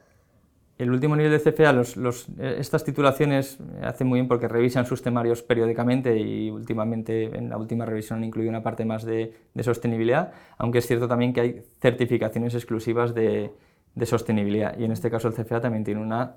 El 0.77 0.91
último 0.91 1.15
nivel 1.15 1.31
de 1.31 1.39
CFA, 1.39 1.71
los, 1.71 2.27
eh, 2.37 2.57
estas 2.59 2.83
titulaciones 2.83 3.57
hacen 3.81 4.07
muy 4.07 4.17
bien 4.17 4.27
porque 4.27 4.49
revisan 4.49 4.85
sus 4.85 5.01
temarios 5.01 5.43
periódicamente 5.43 6.17
y 6.17 6.51
últimamente 6.51 7.37
en 7.37 7.51
la 7.51 7.57
última 7.57 7.85
revisión 7.85 8.21
incluido 8.21 8.49
una 8.49 8.63
parte 8.63 8.83
más 8.83 9.05
de, 9.05 9.33
de 9.53 9.63
sostenibilidad, 9.63 10.33
aunque 10.57 10.79
es 10.79 10.87
cierto 10.87 11.07
también 11.07 11.31
que 11.31 11.39
hay 11.39 11.61
certificaciones 11.79 12.53
exclusivas 12.53 13.13
de, 13.13 13.53
de 13.95 14.05
sostenibilidad. 14.05 14.77
Y 14.77 14.85
en 14.85 14.91
este 14.91 15.09
caso 15.09 15.27
el 15.27 15.33
CFA 15.33 15.61
también 15.61 15.83
tiene 15.83 16.01
una 16.01 16.35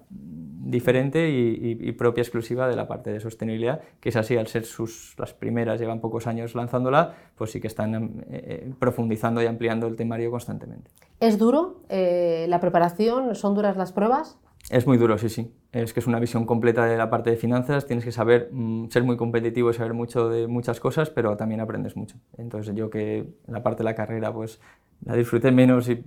diferente 0.67 1.29
y, 1.31 1.93
propia 1.93 2.23
exclusiva 2.23 2.69
de 2.69 2.75
la 2.75 2.89
parte 2.89 3.13
de 3.13 3.21
sostenibilidad, 3.21 3.81
que 4.01 4.09
es 4.09 4.17
así, 4.17 4.37
al 4.37 4.49
ser 4.49 4.65
sus, 4.65 5.15
las 5.17 5.33
primeras, 5.33 5.81
llevan 5.81 6.01
pocos 6.01 6.27
años 6.27 6.55
lanzándola, 6.55 7.15
pues 7.37 7.53
sí 7.53 7.61
que 7.61 7.69
están 7.69 7.95
eh, 7.95 8.25
eh, 8.29 8.73
profundizando 8.79 9.41
y 9.43 9.47
ampliando 9.47 9.87
el 9.87 9.97
temario 9.97 10.31
constantemente. 10.31 10.91
¿Es 11.21 11.39
duro 11.39 11.83
eh, 11.89 12.47
la 12.49 12.61
preparación? 12.61 13.35
¿Son 13.37 13.55
duras 13.55 13.77
las 13.77 13.93
pruebas? 13.93 14.39
Es 14.69 14.85
muy 14.85 14.99
duro, 14.99 15.17
sí, 15.17 15.29
sí. 15.29 15.53
Es 15.71 15.93
que 15.93 16.01
es 16.01 16.09
una 16.09 16.19
visión 16.19 16.45
completa 16.45 16.87
de 16.87 16.97
la 16.97 17.09
parte 17.09 17.31
de 17.31 17.37
finanzas, 17.37 17.87
tienes 17.87 18.05
que 18.05 18.11
saber 18.11 18.49
mm, 18.51 18.89
ser 18.89 19.05
muy 19.05 19.17
competitivo 19.17 19.71
y 19.71 19.75
saber 19.75 19.95
mucho 19.95 20.29
de 20.29 20.49
muchas 20.49 20.81
cosas, 20.81 21.09
pero 21.09 21.37
también 21.37 21.61
aprendes 21.61 21.97
mucho. 21.97 22.17
Entonces 22.37 22.75
yo 22.75 22.91
que 22.91 23.29
la 23.47 23.63
parte 23.63 23.79
de 23.79 23.85
la 23.85 23.95
carrera 23.95 24.33
pues 24.33 24.61
la 25.05 25.15
disfruté 25.15 25.53
menos 25.53 25.89
y 25.89 26.03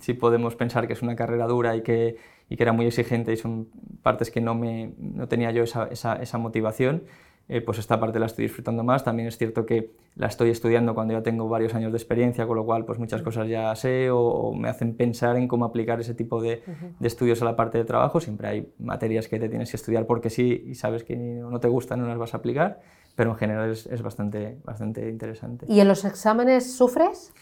si 0.00 0.14
podemos 0.14 0.56
pensar 0.56 0.88
que 0.88 0.94
es 0.94 1.02
una 1.02 1.14
carrera 1.14 1.46
dura 1.46 1.76
y 1.76 1.82
que, 1.82 2.16
y 2.48 2.56
que 2.56 2.62
era 2.64 2.72
muy 2.72 2.86
exigente 2.86 3.32
y 3.32 3.36
son 3.36 3.68
partes 4.02 4.32
que 4.32 4.40
no, 4.40 4.56
me, 4.56 4.94
no 4.98 5.28
tenía 5.28 5.52
yo 5.52 5.62
esa, 5.62 5.86
esa, 5.86 6.16
esa 6.16 6.38
motivación. 6.38 7.04
Eh, 7.48 7.60
pues 7.60 7.78
esta 7.78 7.98
parte 7.98 8.18
la 8.18 8.26
estoy 8.26 8.44
disfrutando 8.44 8.84
más. 8.84 9.04
También 9.04 9.28
es 9.28 9.36
cierto 9.36 9.66
que 9.66 9.90
la 10.14 10.28
estoy 10.28 10.50
estudiando 10.50 10.94
cuando 10.94 11.14
ya 11.14 11.22
tengo 11.22 11.48
varios 11.48 11.74
años 11.74 11.92
de 11.92 11.98
experiencia, 11.98 12.46
con 12.46 12.56
lo 12.56 12.64
cual 12.64 12.84
pues 12.84 12.98
muchas 12.98 13.22
cosas 13.22 13.48
ya 13.48 13.74
sé 13.74 14.10
o, 14.10 14.52
me 14.54 14.68
hacen 14.68 14.94
pensar 14.94 15.36
en 15.36 15.48
cómo 15.48 15.64
aplicar 15.64 16.00
ese 16.00 16.14
tipo 16.14 16.40
de, 16.40 16.62
de, 16.98 17.06
estudios 17.06 17.42
a 17.42 17.44
la 17.44 17.56
parte 17.56 17.78
de 17.78 17.84
trabajo. 17.84 18.20
Siempre 18.20 18.48
hay 18.48 18.72
materias 18.78 19.28
que 19.28 19.38
te 19.38 19.48
tienes 19.48 19.70
que 19.70 19.76
estudiar 19.76 20.06
porque 20.06 20.30
sí 20.30 20.64
y 20.66 20.74
sabes 20.76 21.04
que 21.04 21.16
no 21.16 21.58
te 21.60 21.68
gustan, 21.68 22.00
no 22.00 22.06
las 22.06 22.18
vas 22.18 22.34
a 22.34 22.38
aplicar, 22.38 22.80
pero 23.16 23.30
en 23.30 23.36
general 23.36 23.70
es, 23.70 23.86
es 23.86 24.02
bastante, 24.02 24.58
bastante 24.64 25.08
interesante. 25.08 25.66
¿Y 25.68 25.80
en 25.80 25.88
los 25.88 26.04
exámenes 26.04 26.72
sufres? 26.74 27.32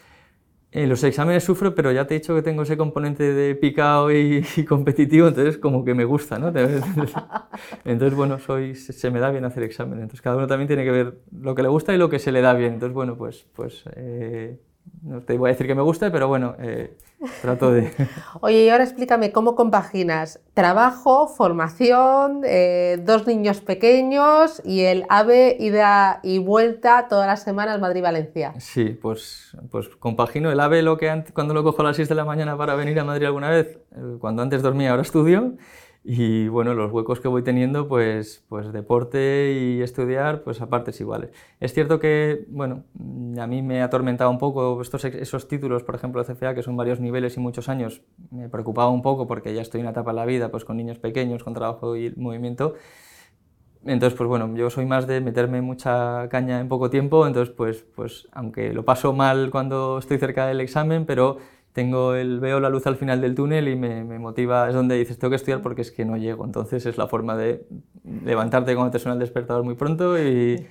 En 0.72 0.88
los 0.88 1.02
exámenes 1.02 1.42
sufro, 1.42 1.74
pero 1.74 1.90
ya 1.90 2.06
te 2.06 2.14
he 2.14 2.20
dicho 2.20 2.32
que 2.34 2.42
tengo 2.42 2.62
ese 2.62 2.76
componente 2.76 3.32
de 3.34 3.56
picado 3.56 4.12
y, 4.12 4.44
competitivo, 4.68 5.26
entonces 5.26 5.58
como 5.58 5.84
que 5.84 5.94
me 5.94 6.04
gusta, 6.04 6.38
¿no? 6.38 6.48
Entonces, 7.84 8.16
bueno, 8.16 8.38
soy, 8.38 8.76
se 8.76 9.10
me 9.10 9.18
da 9.18 9.30
bien 9.30 9.44
hacer 9.44 9.64
exámenes. 9.64 10.02
Entonces, 10.02 10.22
cada 10.22 10.36
uno 10.36 10.46
también 10.46 10.68
tiene 10.68 10.84
que 10.84 10.92
ver 10.92 11.18
lo 11.32 11.56
que 11.56 11.62
le 11.62 11.68
gusta 11.68 11.92
y 11.92 11.98
lo 11.98 12.08
que 12.08 12.20
se 12.20 12.30
le 12.30 12.40
da 12.40 12.54
bien. 12.54 12.74
Entonces, 12.74 12.94
bueno, 12.94 13.16
pues, 13.16 13.46
pues 13.52 13.82
eh, 13.96 14.60
no 15.02 15.22
te 15.22 15.38
voy 15.38 15.48
a 15.48 15.52
decir 15.52 15.66
que 15.66 15.74
me 15.74 15.82
guste, 15.82 16.10
pero 16.10 16.28
bueno, 16.28 16.54
eh, 16.58 16.96
trato 17.40 17.72
de... 17.72 17.90
Oye, 18.40 18.64
y 18.64 18.68
ahora 18.68 18.84
explícame 18.84 19.32
cómo 19.32 19.54
compaginas 19.54 20.40
trabajo, 20.52 21.26
formación, 21.26 22.42
eh, 22.44 22.98
dos 23.02 23.26
niños 23.26 23.60
pequeños 23.60 24.60
y 24.64 24.80
el 24.80 25.04
AVE, 25.08 25.56
ida 25.58 26.20
y 26.22 26.38
vuelta 26.38 27.06
todas 27.08 27.26
las 27.26 27.42
semanas 27.42 27.80
Madrid-Valencia. 27.80 28.54
Sí, 28.58 28.90
pues, 28.90 29.56
pues 29.70 29.88
compagino 29.88 30.52
el 30.52 30.60
AVE 30.60 30.82
lo 30.82 30.98
que 30.98 31.08
antes, 31.08 31.32
cuando 31.32 31.54
lo 31.54 31.62
cojo 31.62 31.80
a 31.82 31.86
las 31.86 31.96
6 31.96 32.08
de 32.08 32.14
la 32.14 32.24
mañana 32.24 32.56
para 32.56 32.74
venir 32.74 33.00
a 33.00 33.04
Madrid 33.04 33.26
alguna 33.26 33.48
vez, 33.48 33.78
eh, 33.92 34.16
cuando 34.20 34.42
antes 34.42 34.62
dormía 34.62 34.90
ahora 34.90 35.02
estudio 35.02 35.54
y 36.02 36.48
bueno, 36.48 36.72
los 36.74 36.90
huecos 36.90 37.20
que 37.20 37.28
voy 37.28 37.42
teniendo, 37.42 37.86
pues, 37.86 38.42
pues 38.48 38.72
deporte 38.72 39.52
y 39.52 39.82
estudiar, 39.82 40.42
pues 40.42 40.62
a 40.62 40.68
partes 40.70 40.98
iguales. 41.00 41.30
Es 41.60 41.74
cierto 41.74 42.00
que, 42.00 42.46
bueno, 42.48 42.84
a 43.38 43.46
mí 43.46 43.60
me 43.60 43.82
ha 43.82 43.84
atormentado 43.84 44.30
un 44.30 44.38
poco 44.38 44.80
estos, 44.80 45.04
esos 45.04 45.46
títulos, 45.46 45.82
por 45.82 45.94
ejemplo, 45.94 46.22
de 46.24 46.34
CFA, 46.34 46.54
que 46.54 46.62
son 46.62 46.76
varios 46.76 47.00
niveles 47.00 47.36
y 47.36 47.40
muchos 47.40 47.68
años, 47.68 48.02
me 48.30 48.48
preocupaba 48.48 48.88
un 48.88 49.02
poco 49.02 49.26
porque 49.26 49.52
ya 49.54 49.60
estoy 49.60 49.80
en 49.80 49.86
una 49.86 49.90
etapa 49.90 50.12
de 50.12 50.16
la 50.16 50.24
vida, 50.24 50.50
pues 50.50 50.64
con 50.64 50.78
niños 50.78 50.98
pequeños, 50.98 51.44
con 51.44 51.52
trabajo 51.52 51.94
y 51.96 52.14
movimiento. 52.16 52.74
Entonces, 53.84 54.16
pues 54.16 54.28
bueno, 54.28 54.54
yo 54.56 54.68
soy 54.70 54.86
más 54.86 55.06
de 55.06 55.20
meterme 55.20 55.62
mucha 55.62 56.28
caña 56.30 56.60
en 56.60 56.68
poco 56.68 56.90
tiempo, 56.90 57.26
entonces, 57.26 57.54
pues, 57.54 57.84
pues 57.94 58.28
aunque 58.32 58.72
lo 58.72 58.84
paso 58.84 59.12
mal 59.12 59.50
cuando 59.50 59.98
estoy 59.98 60.18
cerca 60.18 60.46
del 60.46 60.60
examen, 60.60 61.06
pero 61.06 61.38
tengo 61.72 62.14
el, 62.14 62.40
veo 62.40 62.58
la 62.58 62.68
luz 62.68 62.86
al 62.86 62.96
final 62.96 63.20
del 63.20 63.34
túnel 63.34 63.68
y 63.68 63.76
me, 63.76 64.04
me, 64.04 64.18
motiva, 64.18 64.68
es 64.68 64.74
donde 64.74 64.96
dices, 64.96 65.18
tengo 65.18 65.30
que 65.30 65.36
estudiar 65.36 65.62
porque 65.62 65.82
es 65.82 65.92
que 65.92 66.04
no 66.04 66.16
llego. 66.16 66.44
Entonces 66.44 66.84
es 66.86 66.98
la 66.98 67.06
forma 67.06 67.36
de 67.36 67.66
levantarte 68.24 68.74
cuando 68.74 68.90
te 68.90 68.98
suena 68.98 69.14
el 69.14 69.20
despertador 69.20 69.62
muy 69.62 69.74
pronto 69.74 70.18
y, 70.18 70.66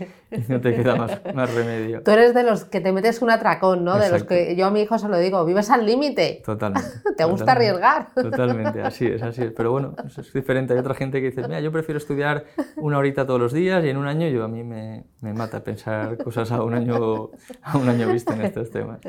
no 0.48 0.60
te 0.60 0.76
queda 0.76 0.96
más, 0.96 1.22
más, 1.34 1.54
remedio. 1.54 2.04
Tú 2.04 2.12
eres 2.12 2.34
de 2.34 2.44
los 2.44 2.66
que 2.66 2.82
te 2.82 2.92
metes 2.92 3.22
un 3.22 3.30
atracón, 3.30 3.86
¿no? 3.86 3.98
De 3.98 4.10
los 4.10 4.24
que 4.24 4.56
yo 4.56 4.66
a 4.66 4.72
mi 4.72 4.82
hijo 4.82 4.98
se 4.98 5.08
lo 5.08 5.18
digo, 5.18 5.46
vives 5.46 5.70
al 5.70 5.86
límite. 5.86 6.42
Totalmente. 6.46 6.90
¿Te 7.18 7.24
gusta 7.24 7.54
arriesgar? 7.54 8.14
Totalmente, 8.14 8.82
así 8.82 9.06
es, 9.06 9.22
así 9.22 9.44
es. 9.44 9.52
Pero 9.54 9.72
bueno, 9.72 9.96
es 10.06 10.34
diferente. 10.34 10.74
Hay 10.74 10.80
otra 10.80 10.96
gente 10.96 11.22
que 11.22 11.28
dice, 11.28 11.44
mira, 11.44 11.62
yo 11.62 11.72
prefiero 11.72 11.98
estudiar 11.98 12.46
una 12.78 12.98
horita 12.98 13.26
todos 13.26 13.40
los 13.40 13.54
días 13.54 13.84
y 13.86 13.90
en 13.90 13.98
un 13.98 14.08
año 14.08 14.28
yo 14.28 14.44
a 14.44 14.48
mí 14.48 14.64
me, 14.64 15.06
me 15.22 15.34
mata 15.34 15.64
pensar 15.64 16.18
cosas 16.24 16.52
a 16.52 16.64
un 16.64 16.74
año, 16.74 17.32
a 17.62 17.78
un 17.78 17.90
año 17.90 18.12
vista 18.12 18.34
en 18.36 18.42
estos 18.42 18.70
temas. 18.70 19.00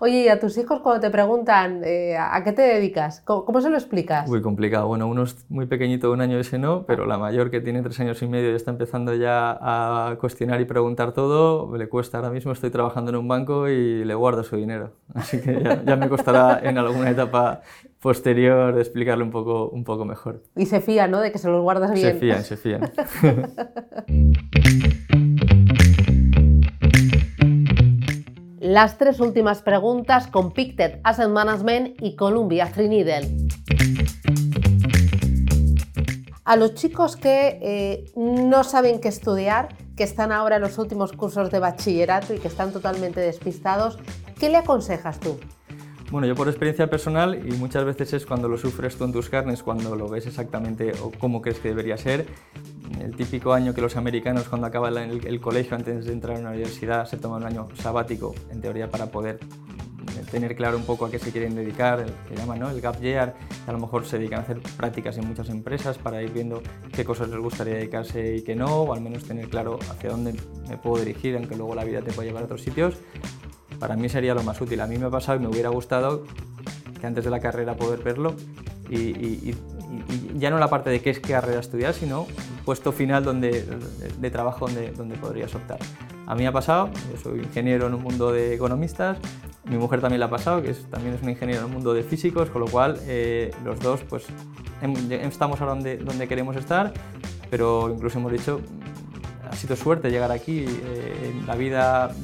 Oye, 0.00 0.24
y 0.24 0.28
a 0.28 0.38
tus 0.38 0.58
hijos 0.58 0.80
cuando 0.80 1.00
te 1.00 1.10
preguntan 1.10 1.82
eh, 1.84 2.16
¿a 2.18 2.42
qué 2.44 2.52
te 2.52 2.62
dedicas? 2.62 3.22
¿Cómo, 3.22 3.60
se 3.60 3.70
lo 3.70 3.76
explicas? 3.76 4.28
Muy 4.28 4.42
complicado. 4.42 4.86
Bueno, 4.86 5.06
uno 5.06 5.22
es 5.22 5.44
muy 5.48 5.66
pequeñito, 5.66 6.12
un 6.12 6.20
año 6.20 6.38
ese 6.38 6.58
no, 6.58 6.84
pero 6.86 7.06
la 7.06 7.18
mayor 7.18 7.50
que 7.50 7.60
tiene 7.60 7.82
tres 7.82 7.98
años 8.00 8.20
y 8.22 8.26
medio 8.26 8.52
y 8.52 8.54
está 8.54 8.70
empezando 8.70 9.14
ya 9.14 9.58
a 9.60 10.16
cuestionar 10.16 10.60
y 10.60 10.64
preguntar 10.64 11.12
todo, 11.12 11.74
le 11.76 11.88
cuesta 11.88 12.18
ahora 12.18 12.30
mismo, 12.30 12.52
estoy 12.52 12.70
trabajando 12.70 13.10
en 13.10 13.16
un 13.16 13.28
banco 13.28 13.68
y 13.68 14.04
le 14.04 14.14
guardo 14.14 14.44
su 14.44 14.56
dinero. 14.56 14.92
Así 15.14 15.40
que 15.40 15.62
ya, 15.62 15.82
ya 15.82 15.96
me 15.96 16.08
costará 16.08 16.60
en 16.62 16.78
alguna 16.78 17.10
etapa 17.10 17.62
posterior 18.00 18.74
de 18.74 18.82
explicarle 18.82 19.24
un 19.24 19.30
poco, 19.30 19.70
un 19.70 19.82
poco 19.82 20.04
mejor. 20.04 20.42
Y 20.56 20.66
se 20.66 20.82
fía, 20.82 21.08
¿no? 21.08 21.20
De 21.20 21.32
que 21.32 21.38
se 21.38 21.48
los 21.48 21.62
guardas 21.62 21.92
bien. 21.92 22.12
Se 22.12 22.18
fían, 22.18 22.44
se 22.44 22.56
fían. 22.58 22.92
las 28.74 28.98
tres 28.98 29.20
últimas 29.20 29.62
preguntas 29.62 30.26
con 30.26 30.50
Pictet 30.50 31.00
Asset 31.04 31.28
Management 31.28 32.02
y 32.02 32.16
Columbia 32.16 32.72
Threadneedle. 32.72 33.46
A 36.44 36.56
los 36.56 36.74
chicos 36.74 37.16
que 37.16 37.60
eh, 37.62 38.10
no 38.16 38.64
saben 38.64 39.00
qué 39.00 39.06
estudiar, 39.06 39.68
que 39.96 40.02
están 40.02 40.32
ahora 40.32 40.56
en 40.56 40.62
los 40.62 40.76
últimos 40.76 41.12
cursos 41.12 41.52
de 41.52 41.60
bachillerato 41.60 42.34
y 42.34 42.38
que 42.40 42.48
están 42.48 42.72
totalmente 42.72 43.20
despistados, 43.20 43.96
¿qué 44.40 44.48
le 44.48 44.56
aconsejas 44.56 45.20
tú? 45.20 45.38
Bueno, 46.10 46.26
yo 46.26 46.34
por 46.34 46.48
experiencia 46.48 46.90
personal, 46.90 47.46
y 47.46 47.52
muchas 47.52 47.84
veces 47.84 48.12
es 48.12 48.26
cuando 48.26 48.48
lo 48.48 48.58
sufres 48.58 48.96
tú 48.96 49.04
en 49.04 49.12
tus 49.12 49.30
carnes, 49.30 49.62
cuando 49.62 49.94
lo 49.94 50.08
ves 50.08 50.26
exactamente 50.26 50.94
o 51.00 51.12
cómo 51.12 51.42
crees 51.42 51.60
que 51.60 51.68
debería 51.68 51.96
ser, 51.96 52.26
el 53.04 53.14
típico 53.14 53.52
año 53.52 53.74
que 53.74 53.80
los 53.80 53.96
americanos 53.96 54.48
cuando 54.48 54.66
acaban 54.66 54.96
el, 54.96 55.40
colegio 55.40 55.76
antes 55.76 56.06
de 56.06 56.12
entrar 56.12 56.36
en 56.38 56.44
la 56.44 56.50
universidad 56.50 57.06
se 57.06 57.18
toman 57.18 57.42
un 57.42 57.48
año 57.48 57.68
sabático, 57.74 58.34
en 58.50 58.60
teoría 58.60 58.90
para 58.90 59.06
poder 59.06 59.38
eh, 59.42 60.24
tener 60.30 60.56
claro 60.56 60.78
un 60.78 60.84
poco 60.84 61.04
a 61.04 61.10
qué 61.10 61.18
se 61.18 61.30
quieren 61.30 61.54
dedicar, 61.54 62.00
el 62.00 62.12
que 62.28 62.58
¿no? 62.58 62.70
el 62.70 62.80
gap 62.80 63.00
year, 63.00 63.34
a 63.66 63.72
lo 63.72 63.78
mejor 63.78 64.06
se 64.06 64.18
dedican 64.18 64.40
a 64.40 64.42
hacer 64.42 64.60
prácticas 64.76 65.18
en 65.18 65.26
muchas 65.26 65.50
empresas 65.50 65.98
para 65.98 66.22
ir 66.22 66.32
viendo 66.32 66.62
qué 66.92 67.04
cosas 67.04 67.28
les 67.28 67.38
gustaría 67.38 67.74
dedicarse 67.74 68.36
y 68.36 68.42
qué 68.42 68.56
no, 68.56 68.82
o 68.82 68.94
al 68.94 69.02
menos 69.02 69.24
tener 69.24 69.48
claro 69.48 69.78
hacia 69.90 70.10
dónde 70.10 70.34
me 70.68 70.78
puedo 70.78 71.04
dirigir, 71.04 71.36
aunque 71.36 71.56
luego 71.56 71.74
la 71.74 71.84
vida 71.84 72.00
te 72.00 72.12
pueda 72.12 72.26
llevar 72.26 72.42
a 72.42 72.46
otros 72.46 72.62
sitios. 72.62 72.96
Para 73.78 73.96
mí 73.96 74.08
sería 74.08 74.34
lo 74.34 74.42
más 74.42 74.58
útil. 74.60 74.80
A 74.80 74.86
mí 74.86 74.96
me 74.96 75.06
ha 75.06 75.10
pasado 75.10 75.38
y 75.38 75.42
me 75.42 75.48
hubiera 75.48 75.68
gustado 75.68 76.24
que 76.98 77.06
antes 77.06 77.24
de 77.24 77.30
la 77.30 77.40
carrera 77.40 77.76
poder 77.76 78.02
verlo 78.02 78.34
y, 78.88 79.54
ya 80.34 80.50
no 80.50 80.58
la 80.58 80.68
parte 80.68 80.90
de 80.90 81.00
qué 81.00 81.10
es 81.10 81.20
carrera 81.20 81.60
estudiar, 81.60 81.94
sino 81.94 82.26
puesto 82.64 82.92
final 82.92 83.24
donde, 83.24 83.64
de, 84.18 84.30
trabajo 84.30 84.66
donde, 84.66 84.92
donde 84.92 85.16
podrías 85.16 85.54
optar. 85.54 85.78
A 86.26 86.34
mí 86.34 86.46
ha 86.46 86.52
pasado, 86.52 86.90
yo 87.12 87.18
soy 87.22 87.40
ingeniero 87.40 87.86
en 87.86 87.94
un 87.94 88.02
mundo 88.02 88.32
de 88.32 88.54
economistas, 88.54 89.18
mi 89.64 89.78
mujer 89.78 90.00
también 90.00 90.20
la 90.20 90.26
ha 90.26 90.30
pasado, 90.30 90.62
que 90.62 90.70
es, 90.70 90.84
también 90.90 91.14
es 91.14 91.22
una 91.22 91.32
ingeniera 91.32 91.60
en 91.60 91.66
un 91.66 91.72
mundo 91.72 91.94
de 91.94 92.02
físicos, 92.02 92.50
con 92.50 92.60
lo 92.60 92.68
cual 92.68 92.98
eh, 93.06 93.50
los 93.64 93.80
dos 93.80 94.00
pues 94.08 94.26
estamos 95.10 95.60
ahora 95.60 95.74
donde, 95.74 95.96
donde 95.96 96.28
queremos 96.28 96.56
estar, 96.56 96.92
pero 97.50 97.90
incluso 97.90 98.18
hemos 98.18 98.32
dicho, 98.32 98.60
ha 99.50 99.56
sido 99.56 99.76
suerte 99.76 100.10
llegar 100.10 100.30
aquí, 100.32 100.64
eh, 100.66 101.32
en 101.32 101.46
la 101.46 101.54
vida 101.54 102.14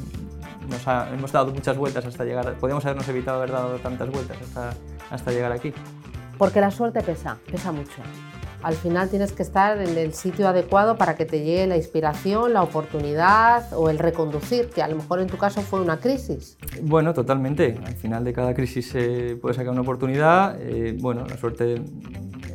nos 0.68 0.86
hemos 1.12 1.32
dado 1.32 1.52
muchas 1.52 1.76
vueltas 1.76 2.04
hasta 2.04 2.24
llegar, 2.24 2.54
podríamos 2.58 2.84
habernos 2.84 3.08
evitado 3.08 3.38
haber 3.38 3.52
dado 3.52 3.78
tantas 3.78 4.10
vueltas 4.10 4.36
hasta, 4.40 4.74
hasta 5.10 5.32
llegar 5.32 5.52
aquí. 5.52 5.72
Porque 6.40 6.58
la 6.62 6.70
suerte 6.70 7.02
pesa, 7.02 7.36
pesa 7.50 7.70
mucho. 7.70 8.00
Al 8.62 8.72
final 8.72 9.10
tienes 9.10 9.32
que 9.32 9.42
estar 9.42 9.76
en 9.76 9.98
el 9.98 10.14
sitio 10.14 10.48
adecuado 10.48 10.96
para 10.96 11.14
que 11.14 11.26
te 11.26 11.40
llegue 11.40 11.66
la 11.66 11.76
inspiración, 11.76 12.54
la 12.54 12.62
oportunidad 12.62 13.70
o 13.74 13.90
el 13.90 13.98
reconducir, 13.98 14.70
que 14.70 14.82
a 14.82 14.88
lo 14.88 14.96
mejor 14.96 15.20
en 15.20 15.26
tu 15.26 15.36
caso 15.36 15.60
fue 15.60 15.82
una 15.82 15.98
crisis. 15.98 16.56
Bueno, 16.80 17.12
totalmente. 17.12 17.78
Al 17.84 17.94
final 17.94 18.24
de 18.24 18.32
cada 18.32 18.54
crisis 18.54 18.88
se 18.88 19.36
puede 19.36 19.54
sacar 19.54 19.72
una 19.72 19.82
oportunidad. 19.82 20.56
Eh, 20.62 20.96
bueno, 20.98 21.26
la 21.26 21.36
suerte 21.36 21.82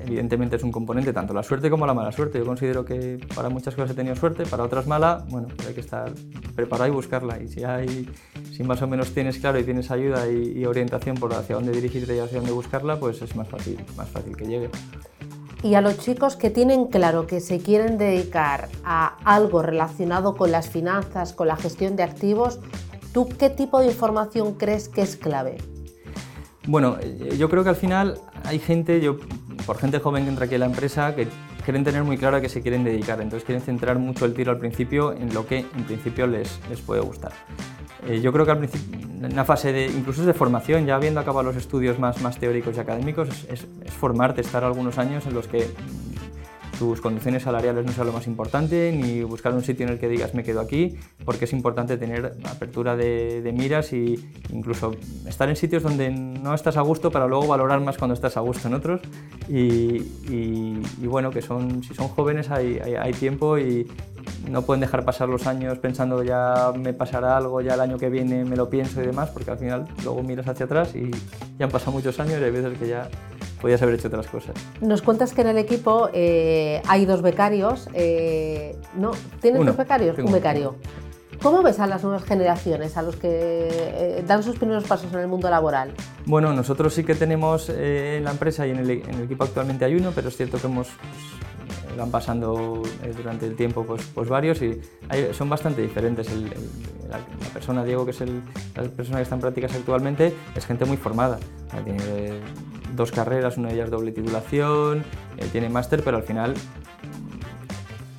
evidentemente 0.05 0.55
es 0.55 0.63
un 0.63 0.71
componente, 0.71 1.13
tanto 1.13 1.33
la 1.33 1.43
suerte 1.43 1.69
como 1.69 1.85
la 1.85 1.93
mala 1.93 2.11
suerte. 2.11 2.39
Yo 2.39 2.45
considero 2.45 2.85
que 2.85 3.19
para 3.35 3.49
muchas 3.49 3.75
cosas 3.75 3.91
he 3.91 3.93
tenido 3.93 4.15
suerte, 4.15 4.45
para 4.45 4.63
otras 4.63 4.87
mala, 4.87 5.25
bueno, 5.29 5.47
hay 5.67 5.73
que 5.73 5.81
estar 5.81 6.11
preparado 6.55 6.89
y 6.89 6.93
buscarla. 6.93 7.41
Y 7.41 7.47
si, 7.47 7.63
hay, 7.63 8.09
si 8.51 8.63
más 8.63 8.81
o 8.81 8.87
menos 8.87 9.13
tienes 9.13 9.37
claro 9.39 9.59
y 9.59 9.63
tienes 9.63 9.91
ayuda 9.91 10.29
y, 10.29 10.65
orientación 10.65 11.15
por 11.15 11.33
hacia 11.33 11.55
dónde 11.55 11.71
dirigirte 11.71 12.15
y 12.15 12.19
hacia 12.19 12.37
dónde 12.37 12.51
buscarla, 12.51 12.99
pues 12.99 13.21
es 13.21 13.35
más 13.35 13.47
fácil, 13.47 13.79
más 13.95 14.09
fácil 14.09 14.35
que 14.35 14.45
llegue. 14.45 14.69
Y 15.63 15.75
a 15.75 15.81
los 15.81 15.97
chicos 15.99 16.35
que 16.35 16.49
tienen 16.49 16.87
claro 16.87 17.27
que 17.27 17.39
se 17.39 17.59
quieren 17.59 17.97
dedicar 17.97 18.69
a 18.83 19.17
algo 19.23 19.61
relacionado 19.61 20.35
con 20.35 20.51
las 20.51 20.69
finanzas, 20.69 21.33
con 21.33 21.47
la 21.47 21.55
gestión 21.55 21.95
de 21.95 22.03
activos, 22.03 22.59
¿tú 23.13 23.27
qué 23.27 23.49
tipo 23.49 23.79
de 23.79 23.87
información 23.87 24.53
crees 24.53 24.89
que 24.89 25.01
es 25.01 25.15
clave? 25.15 25.57
Bueno, 26.67 26.97
yo 27.37 27.49
creo 27.49 27.63
que 27.63 27.69
al 27.69 27.75
final 27.75 28.19
hay 28.43 28.59
gente, 28.59 29.01
yo 29.01 29.17
por 29.65 29.77
gente 29.77 29.99
joven 29.99 30.23
que 30.23 30.29
entra 30.29 30.45
aquí 30.45 30.55
a 30.55 30.59
la 30.59 30.65
empresa 30.65 31.15
que 31.15 31.27
quieren 31.63 31.83
tener 31.83 32.03
muy 32.03 32.17
claro 32.17 32.37
a 32.37 32.41
qué 32.41 32.49
se 32.49 32.61
quieren 32.61 32.83
dedicar, 32.83 33.21
entonces 33.21 33.45
quieren 33.45 33.63
centrar 33.63 33.97
mucho 33.97 34.25
el 34.25 34.33
tiro 34.33 34.51
al 34.51 34.59
principio 34.59 35.13
en 35.13 35.33
lo 35.33 35.45
que 35.47 35.59
en 35.59 35.83
principio 35.85 36.27
les, 36.27 36.59
les 36.69 36.81
puede 36.81 37.01
gustar. 37.01 37.33
Eh, 38.07 38.21
yo 38.21 38.31
creo 38.31 38.45
que 38.45 38.51
al 38.51 38.59
principio, 38.59 38.99
en 38.99 39.33
una 39.33 39.45
fase 39.45 39.73
de, 39.73 39.87
incluso 39.87 40.23
de 40.25 40.33
formación, 40.33 40.85
ya 40.85 40.95
habiendo 40.95 41.19
acabado 41.19 41.43
los 41.43 41.55
estudios 41.55 41.97
más, 41.97 42.21
más 42.21 42.37
teóricos 42.37 42.77
y 42.77 42.79
académicos, 42.79 43.29
es, 43.49 43.65
es, 43.83 43.93
formarte, 43.93 44.41
estar 44.41 44.63
algunos 44.63 44.99
años 44.99 45.25
en 45.25 45.33
los 45.33 45.47
que 45.47 45.67
tus 46.77 47.01
condiciones 47.01 47.43
salariales 47.43 47.85
no 47.85 47.91
sea 47.91 48.03
lo 48.03 48.11
más 48.11 48.27
importante, 48.27 48.91
ni 48.91 49.23
buscar 49.23 49.53
un 49.53 49.63
sitio 49.63 49.85
en 49.85 49.93
el 49.93 49.99
que 49.99 50.07
digas 50.07 50.33
me 50.33 50.43
quedo 50.43 50.59
aquí, 50.59 50.97
porque 51.23 51.45
es 51.45 51.53
importante 51.53 51.97
tener 51.97 52.33
apertura 52.45 52.95
de, 52.95 53.53
miras 53.55 53.93
e 53.93 54.19
incluso 54.49 54.95
estar 55.27 55.49
en 55.49 55.55
sitios 55.55 55.83
donde 55.83 56.09
no 56.09 56.53
estás 56.53 56.77
a 56.77 56.81
gusto 56.81 57.11
para 57.11 57.27
luego 57.27 57.47
valorar 57.47 57.79
más 57.81 57.97
cuando 57.97 58.13
estás 58.13 58.37
a 58.37 58.41
gusto 58.41 58.67
en 58.67 58.73
otros. 58.73 59.01
Y, 59.47 60.01
bueno, 61.05 61.31
que 61.31 61.41
son, 61.41 61.83
si 61.83 61.93
son 61.93 62.07
jóvenes 62.09 62.49
hay, 62.49 62.79
hay 62.79 63.13
tiempo 63.13 63.57
y, 63.57 63.87
no 64.49 64.61
pueden 64.61 64.81
dejar 64.81 65.05
pasar 65.05 65.29
los 65.29 65.47
años 65.47 65.77
pensando 65.79 66.23
ya 66.23 66.71
me 66.77 66.93
pasará 66.93 67.37
algo, 67.37 67.61
ya 67.61 67.73
el 67.73 67.81
año 67.81 67.97
que 67.97 68.09
viene 68.09 68.45
me 68.45 68.55
lo 68.55 68.69
pienso 68.69 69.01
y 69.01 69.05
demás, 69.05 69.29
porque 69.29 69.51
al 69.51 69.57
final 69.57 69.87
luego 70.03 70.21
miras 70.23 70.47
hacia 70.47 70.65
atrás 70.65 70.95
y 70.95 71.11
ya 71.57 71.65
han 71.65 71.71
pasado 71.71 71.91
muchos 71.93 72.19
años 72.19 72.39
y 72.39 72.43
hay 72.43 72.51
veces 72.51 72.77
que 72.77 72.87
ya 72.87 73.09
podías 73.61 73.81
haber 73.81 73.95
hecho 73.95 74.07
otras 74.07 74.27
cosas. 74.27 74.55
Nos 74.81 75.01
cuentas 75.01 75.33
que 75.33 75.41
en 75.41 75.47
el 75.47 75.57
equipo 75.57 76.09
eh, 76.13 76.81
hay 76.87 77.05
dos 77.05 77.21
becarios. 77.21 77.89
Eh, 77.93 78.75
¿No? 78.95 79.11
¿Tienes 79.41 79.65
dos 79.65 79.77
becarios? 79.77 80.17
Un 80.17 80.31
becario. 80.31 80.75
¿Cómo 81.41 81.61
ves 81.61 81.79
a 81.79 81.87
las 81.87 82.03
nuevas 82.03 82.23
generaciones, 82.23 82.95
a 82.97 83.01
los 83.01 83.17
que 83.17 83.29
eh, 83.31 84.23
dan 84.25 84.41
sus 84.41 84.57
primeros 84.57 84.85
pasos 84.85 85.11
en 85.13 85.19
el 85.19 85.27
mundo 85.27 85.49
laboral? 85.49 85.93
Bueno, 86.25 86.53
nosotros 86.53 86.93
sí 86.93 87.03
que 87.03 87.13
tenemos 87.13 87.69
en 87.69 88.23
la 88.23 88.31
empresa 88.31 88.65
y 88.65 88.71
en 88.71 88.79
el, 88.79 88.89
equipo 88.89 89.43
actualmente 89.43 89.83
hay 89.85 89.95
uno, 89.95 90.11
pero 90.15 90.29
es 90.29 90.37
cierto 90.37 90.57
que 90.57 90.67
hemos 90.67 90.87
van 91.97 92.11
pasando 92.11 92.83
durante 93.15 93.45
el 93.45 93.55
tiempo 93.55 93.85
pues, 93.85 94.01
pues 94.13 94.27
varios 94.27 94.61
y 94.61 94.81
son 95.31 95.49
bastante 95.49 95.81
diferentes. 95.81 96.27
la, 97.09 97.19
persona, 97.53 97.85
Diego, 97.85 98.05
que 98.05 98.11
es 98.11 98.19
la 98.19 98.83
persona 98.95 99.17
que 99.17 99.23
está 99.23 99.35
en 99.35 99.41
prácticas 99.41 99.73
actualmente, 99.75 100.33
es 100.55 100.65
gente 100.65 100.85
muy 100.85 100.97
formada. 100.97 101.37
Tiene 101.83 102.41
dos 102.95 103.11
carreras, 103.11 103.57
una 103.57 103.69
de 103.69 103.75
ellas 103.75 103.89
doble 103.89 104.11
titulación, 104.11 105.03
eh, 105.37 105.47
tiene 105.51 105.69
máster, 105.69 106.03
pero 106.03 106.17
al 106.17 106.23
final 106.23 106.53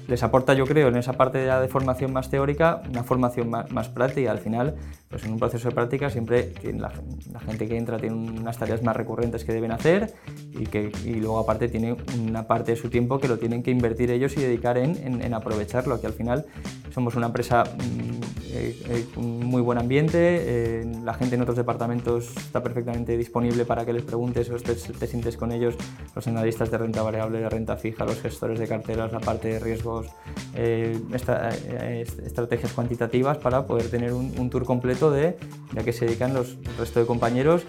les 0.08 0.22
aporta, 0.22 0.54
yo 0.54 0.66
creo, 0.66 0.88
en 0.88 0.96
esa 0.96 1.14
parte 1.14 1.38
de 1.38 1.68
formación 1.68 2.12
más 2.12 2.30
teórica, 2.30 2.82
una 2.88 3.02
formación 3.02 3.50
más, 3.50 3.88
práctica. 3.88 4.30
Al 4.30 4.38
final, 4.38 4.76
pues 5.16 5.24
en 5.24 5.32
un 5.32 5.38
proceso 5.38 5.70
de 5.70 5.74
práctica 5.74 6.10
siempre 6.10 6.52
la, 6.74 6.92
la, 7.32 7.40
gente 7.40 7.66
que 7.66 7.78
entra 7.78 7.98
tiene 7.98 8.14
unas 8.14 8.58
tareas 8.58 8.82
más 8.82 8.94
recurrentes 8.94 9.46
que 9.46 9.54
deben 9.54 9.72
hacer 9.72 10.12
y, 10.52 10.66
que, 10.66 10.92
y 11.06 11.14
luego 11.14 11.38
aparte 11.38 11.68
tiene 11.68 11.96
una 12.20 12.46
parte 12.46 12.72
de 12.72 12.76
su 12.76 12.90
tiempo 12.90 13.18
que 13.18 13.26
lo 13.26 13.38
tienen 13.38 13.62
que 13.62 13.70
invertir 13.70 14.10
ellos 14.10 14.36
y 14.36 14.42
dedicar 14.42 14.76
en, 14.76 15.22
en, 15.22 15.32
aprovecharlo, 15.32 15.98
que 16.02 16.06
al 16.06 16.12
final 16.12 16.44
somos 16.92 17.14
una 17.14 17.28
empresa 17.28 17.64
mm, 17.64 18.16
eh, 18.52 18.82
eh, 18.90 19.18
muy 19.18 19.62
buen 19.62 19.78
ambiente, 19.78 20.18
eh, 20.20 20.84
la 21.02 21.14
gente 21.14 21.36
en 21.36 21.40
otros 21.40 21.56
departamentos 21.56 22.36
está 22.36 22.62
perfectamente 22.62 23.16
disponible 23.16 23.64
para 23.64 23.86
que 23.86 23.94
les 23.94 24.02
preguntes 24.02 24.50
o 24.50 24.56
te, 24.56 24.74
te 24.74 25.06
sientes 25.06 25.38
con 25.38 25.50
ellos, 25.50 25.76
los 26.14 26.26
analistas 26.26 26.70
de 26.70 26.76
renta 26.76 27.02
variable, 27.02 27.40
de 27.40 27.48
renta 27.48 27.78
fija, 27.78 28.04
los 28.04 28.20
gestores 28.20 28.58
de 28.58 28.68
carteras, 28.68 29.12
la 29.12 29.20
parte 29.20 29.48
de 29.48 29.60
riesgos, 29.60 30.08
estrategias 30.56 32.72
cuantitativas 32.72 33.38
para 33.38 33.66
poder 33.66 33.90
tener 33.90 34.12
un, 34.12 34.50
tour 34.50 34.64
completo 34.64 35.10
de, 35.10 35.38
ya 35.72 35.82
que 35.82 35.92
se 35.92 36.06
dedican 36.06 36.34
los, 36.34 36.56
el 36.64 36.76
resto 36.78 37.00
de 37.00 37.06
compañeros 37.06 37.62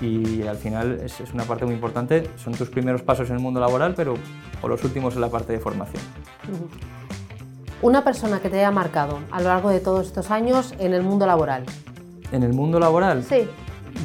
y 0.00 0.42
al 0.42 0.56
final 0.56 1.00
es, 1.02 1.20
una 1.32 1.44
parte 1.44 1.64
muy 1.64 1.74
importante. 1.74 2.28
Son 2.36 2.54
tus 2.54 2.68
primeros 2.68 3.02
pasos 3.02 3.30
en 3.30 3.36
el 3.36 3.42
mundo 3.42 3.60
laboral, 3.60 3.94
pero 3.94 4.14
o 4.62 4.68
los 4.68 4.82
últimos 4.84 5.14
en 5.14 5.20
la 5.20 5.30
parte 5.30 5.52
de 5.52 5.60
formación. 5.60 6.02
Una 7.82 8.02
persona 8.02 8.40
que 8.40 8.48
te 8.48 8.58
haya 8.58 8.70
marcado 8.70 9.20
a 9.30 9.40
lo 9.40 9.48
largo 9.48 9.70
de 9.70 9.80
todos 9.80 10.06
estos 10.06 10.30
años 10.30 10.74
en 10.78 10.94
el 10.94 11.02
mundo 11.02 11.26
laboral. 11.26 11.64
¿En 12.32 12.42
el 12.42 12.52
mundo 12.52 12.80
laboral? 12.80 13.22
Sí. 13.22 13.48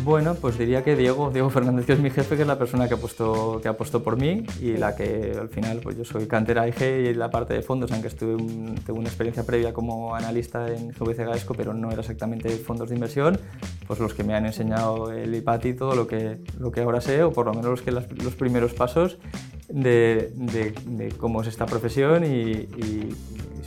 Bueno, 0.03 0.35
pues 0.35 0.57
diría 0.57 0.83
que 0.83 0.95
Diego, 0.95 1.29
Diego 1.31 1.49
Fernández, 1.49 1.85
que 1.85 1.93
es 1.93 1.99
mi 1.99 2.09
jefe, 2.09 2.35
que 2.35 2.43
es 2.43 2.47
la 2.47 2.57
persona 2.57 2.87
que 2.87 2.93
ha 2.93 2.97
puesto, 2.97 3.59
que 3.61 3.67
ha 3.67 3.73
por 3.73 4.17
mí 4.17 4.43
y 4.61 4.77
la 4.77 4.95
que 4.95 5.35
al 5.39 5.49
final, 5.49 5.79
pues 5.81 5.97
yo 5.97 6.05
soy 6.05 6.27
cantera 6.27 6.67
IG 6.67 6.81
y 6.81 7.13
la 7.13 7.29
parte 7.29 7.53
de 7.53 7.61
fondos, 7.61 7.91
aunque 7.91 8.07
estuve 8.07 8.37
tengo 8.85 8.99
una 8.99 9.09
experiencia 9.09 9.43
previa 9.43 9.73
como 9.73 10.15
analista 10.15 10.67
en 10.67 10.89
GVC 10.89 11.25
Gaesco, 11.25 11.53
pero 11.53 11.73
no 11.73 11.91
era 11.91 12.01
exactamente 12.01 12.49
fondos 12.49 12.89
de 12.89 12.95
inversión, 12.95 13.39
pues 13.87 13.99
los 13.99 14.13
que 14.13 14.23
me 14.23 14.35
han 14.35 14.45
enseñado 14.45 15.11
el 15.11 15.33
IPAT 15.35 15.65
y 15.65 15.73
todo 15.73 15.95
lo 15.95 16.07
que, 16.07 16.39
lo 16.59 16.71
que 16.71 16.81
ahora 16.81 17.01
sé, 17.01 17.23
o 17.23 17.31
por 17.31 17.45
lo 17.45 17.53
menos 17.53 17.71
los, 17.71 17.81
que 17.81 17.91
los 17.91 18.35
primeros 18.35 18.73
pasos 18.73 19.17
de, 19.69 20.31
de, 20.35 21.13
cómo 21.17 21.41
es 21.41 21.47
esta 21.47 21.65
profesión 21.65 22.23
y, 22.23 22.29
y, 22.29 23.15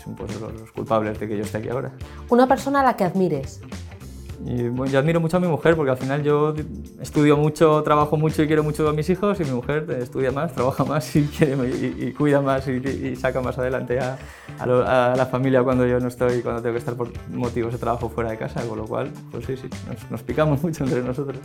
son 0.02 0.16
pues, 0.16 0.40
los 0.40 0.72
culpables 0.72 1.18
de 1.20 1.28
que 1.28 1.37
yo 1.37 1.44
esté 1.44 1.58
aquí 1.58 1.68
ahora. 1.68 1.92
Una 2.28 2.46
persona 2.48 2.80
a 2.80 2.85
la 2.85 2.96
que 2.96 3.04
admires. 3.04 3.61
Y 4.44 4.68
bueno, 4.68 4.92
yo 4.92 4.98
admiro 4.98 5.20
mucho 5.20 5.37
a 5.37 5.40
mi 5.40 5.46
mujer 5.46 5.76
porque 5.76 5.92
al 5.92 5.96
final 5.96 6.22
yo 6.22 6.55
estudio 7.00 7.37
mucho, 7.37 7.83
trabajo 7.83 8.16
mucho 8.16 8.42
y 8.42 8.46
quiero 8.46 8.64
mucho 8.64 8.88
a 8.88 8.92
mis 8.92 9.09
hijos 9.09 9.38
y 9.40 9.44
mi 9.44 9.52
mujer 9.52 9.87
estudia 10.00 10.33
más, 10.33 10.52
trabaja 10.55 10.85
más 10.85 11.14
y, 11.14 11.24
quiere, 11.24 11.57
y, 11.68 12.12
cuida 12.12 12.40
más 12.40 12.66
y, 12.66 13.14
saca 13.16 13.40
más 13.40 13.57
adelante 13.59 14.00
a, 14.00 14.18
a, 14.59 15.14
la 15.16 15.26
familia 15.26 15.62
cuando 15.62 15.87
yo 15.87 16.00
no 16.00 16.09
estoy, 16.09 16.42
cuando 16.42 16.61
tengo 16.61 16.74
que 16.74 16.81
estar 16.81 16.94
por 16.94 17.11
motivos 17.31 17.72
de 17.72 17.78
trabajo 17.78 18.09
fuera 18.09 18.31
de 18.31 18.38
casa, 18.38 18.62
con 18.62 18.78
lo 18.78 18.87
cual, 18.87 19.11
pues 19.31 19.46
sí, 19.46 19.57
sí, 19.57 19.68
nos, 19.88 20.11
nos 20.11 20.22
picamos 20.22 20.62
mucho 20.62 20.85
entre 20.85 21.02
nosotros. 21.02 21.38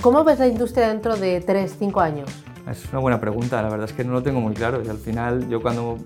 ¿Cómo 0.00 0.24
ves 0.24 0.38
la 0.38 0.46
industria 0.46 0.88
dentro 0.88 1.16
de 1.16 1.42
3, 1.42 1.76
5 1.78 2.00
años? 2.00 2.30
Es 2.70 2.88
una 2.90 3.00
buena 3.00 3.20
pregunta, 3.20 3.60
la 3.60 3.68
verdad 3.68 3.88
es 3.88 3.92
que 3.92 4.04
no 4.04 4.12
lo 4.12 4.22
tengo 4.22 4.40
muy 4.40 4.54
claro 4.54 4.82
y 4.82 4.88
al 4.88 4.98
final 4.98 5.48
yo 5.50 5.60
cuando 5.60 5.98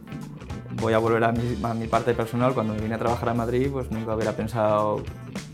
voy 0.80 0.92
a 0.92 0.98
volver 0.98 1.22
a 1.24 1.32
mi, 1.32 1.58
a 1.62 1.74
mi 1.74 1.86
parte 1.86 2.12
personal, 2.14 2.54
cuando 2.54 2.74
vine 2.74 2.94
a 2.94 2.98
trabajar 2.98 3.28
a 3.28 3.34
Madrid, 3.34 3.68
pues 3.70 3.90
nunca 3.90 4.14
hubiera 4.14 4.32
pensado 4.32 5.02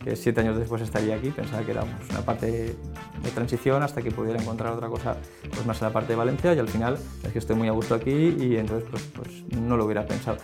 que 0.02 0.16
siete 0.16 0.40
años 0.40 0.58
después 0.58 0.82
estaría 0.82 1.16
aquí, 1.16 1.30
pensaba 1.30 1.62
que 1.62 1.72
era 1.72 1.84
una 1.84 2.20
parte 2.22 2.46
de 2.46 3.30
transición 3.34 3.82
hasta 3.82 4.02
que 4.02 4.10
pudiera 4.10 4.40
encontrar 4.40 4.72
otra 4.72 4.88
cosa 4.88 5.16
pues 5.50 5.66
más 5.66 5.80
en 5.80 5.88
la 5.88 5.92
parte 5.92 6.12
de 6.12 6.16
Valencia 6.16 6.54
y 6.54 6.58
al 6.58 6.68
final 6.68 6.98
es 7.22 7.32
que 7.32 7.38
estoy 7.38 7.56
muy 7.56 7.68
a 7.68 7.72
gusto 7.72 7.94
aquí 7.94 8.34
y 8.38 8.56
entonces 8.56 8.88
pues, 8.90 9.02
pues 9.14 9.60
no 9.60 9.76
lo 9.76 9.84
hubiera 9.84 10.06
pensado. 10.06 10.38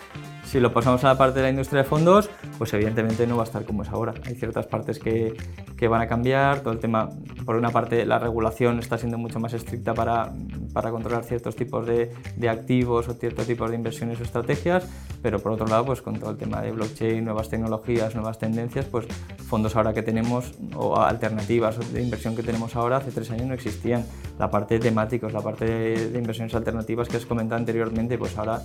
Si 0.47 0.61
lo 0.61 0.71
pasamos 0.71 1.03
a 1.03 1.07
la 1.07 1.17
parte 1.17 1.39
de 1.39 1.43
la 1.43 1.49
industria 1.49 1.83
de 1.83 1.89
fondos, 1.89 2.29
pues 2.57 2.73
evidentemente 2.73 3.27
no 3.27 3.35
va 3.35 3.43
a 3.43 3.45
estar 3.45 3.65
como 3.65 3.83
es 3.83 3.89
ahora. 3.89 4.13
Hay 4.25 4.33
ciertas 4.35 4.65
partes 4.65 4.97
que, 4.97 5.35
que 5.75 5.89
van 5.89 5.99
a 5.99 6.07
cambiar, 6.07 6.61
todo 6.61 6.71
el 6.71 6.79
tema, 6.79 7.09
por 7.45 7.57
una 7.57 7.69
parte 7.69 8.05
la 8.05 8.17
regulación 8.17 8.79
está 8.79 8.97
siendo 8.97 9.17
mucho 9.17 9.41
más 9.41 9.51
estricta 9.51 9.93
para, 9.93 10.31
para 10.71 10.89
controlar 10.91 11.25
ciertos 11.25 11.57
tipos 11.57 11.85
de, 11.85 12.13
de 12.37 12.47
activos 12.47 13.09
o 13.09 13.13
ciertos 13.13 13.45
tipos 13.45 13.69
de 13.69 13.75
inversiones 13.75 14.21
o 14.21 14.23
estrategias, 14.23 14.87
pero 15.21 15.39
por 15.39 15.51
otro 15.51 15.67
lado, 15.67 15.83
pues 15.83 16.01
con 16.01 16.17
todo 16.17 16.31
el 16.31 16.37
tema 16.37 16.61
de 16.61 16.71
blockchain, 16.71 17.25
nuevas 17.25 17.49
tecnologías, 17.49 18.15
nuevas 18.15 18.39
tendencias, 18.39 18.85
pues 18.85 19.05
fondos 19.47 19.75
ahora 19.75 19.93
que 19.93 20.01
tenemos 20.01 20.53
o 20.75 20.95
alternativas 20.95 21.91
de 21.91 22.01
inversión 22.01 22.37
que 22.37 22.43
tenemos 22.43 22.73
ahora, 22.77 22.97
hace 22.97 23.11
tres 23.11 23.29
años 23.31 23.47
no 23.47 23.53
existían. 23.53 24.05
La 24.39 24.49
parte 24.49 24.75
de 24.75 24.79
temáticos, 24.79 25.33
la 25.33 25.41
parte 25.41 25.65
de, 25.65 26.17
inversiones 26.17 26.55
alternativas 26.55 27.09
que 27.09 27.17
os 27.17 27.25
comentado 27.25 27.59
anteriormente, 27.59 28.17
pues 28.17 28.37
ahora 28.37 28.61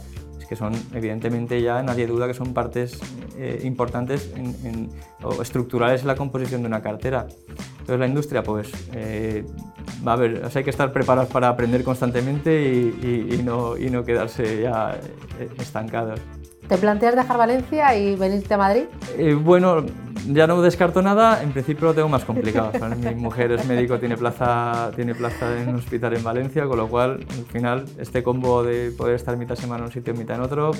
que 0.46 0.57
son, 0.57 0.72
evidentemente 0.94 1.61
ya 1.62 1.83
nadie 1.83 2.07
duda 2.07 2.26
que 2.26 2.35
son 2.35 2.55
partes 2.55 2.98
eh, 3.37 3.61
importantes 3.64 4.33
o 5.22 5.42
estructurales 5.42 6.02
en 6.02 6.07
la 6.07 6.16
composición 6.16 6.62
de 6.62 6.68
una 6.68 6.83
cartera. 6.83 7.26
Entonces 7.72 7.98
la 7.98 8.07
industria, 8.07 8.42
pues, 8.42 8.70
eh, 8.92 9.44
va 10.07 10.12
a 10.12 10.14
haber, 10.14 10.42
hay 10.55 10.64
que 10.64 10.70
estar 10.70 10.92
preparados 10.92 11.31
para 11.31 11.48
aprender 11.48 11.83
constantemente 11.85 12.62
y, 12.62 13.40
no, 13.44 13.76
y 13.76 13.90
no 13.90 14.05
quedarse 14.05 14.62
ya 14.62 14.98
eh, 15.40 15.48
estancados. 15.59 16.20
¿Te 16.72 16.78
planteas 16.78 17.14
dejar 17.14 17.37
Valencia 17.37 17.94
y 17.94 18.16
venirte 18.16 18.54
a 18.54 18.56
Madrid? 18.56 18.85
bueno, 19.44 19.85
ya 20.26 20.46
no 20.46 20.62
descarto 20.62 21.02
nada, 21.02 21.42
en 21.42 21.52
principio 21.52 21.88
lo 21.88 21.94
tengo 21.94 22.08
más 22.08 22.24
complicado. 22.24 22.72
Mi 22.96 23.14
mujer 23.14 23.52
es 23.52 23.66
médico, 23.66 23.98
tiene 23.98 24.16
plaza, 24.16 24.90
tiene 24.94 25.14
plaza 25.14 25.61
en 25.61 25.68
un 25.68 25.74
hospital 25.76 26.16
en 26.16 26.24
Valencia, 26.24 26.66
con 26.66 26.78
lo 26.78 26.88
cual 26.88 27.26
al 27.28 27.44
final 27.46 27.85
este 27.98 28.22
combo 28.22 28.62
de 28.62 28.90
poder 28.90 29.16
estar 29.16 29.37
mitad 29.37 29.56
semana 29.56 29.80
en 29.80 29.85
un 29.87 29.92
sitio 29.92 30.14
y 30.14 30.16
mitad 30.16 30.37
en 30.37 30.42
otro, 30.42 30.70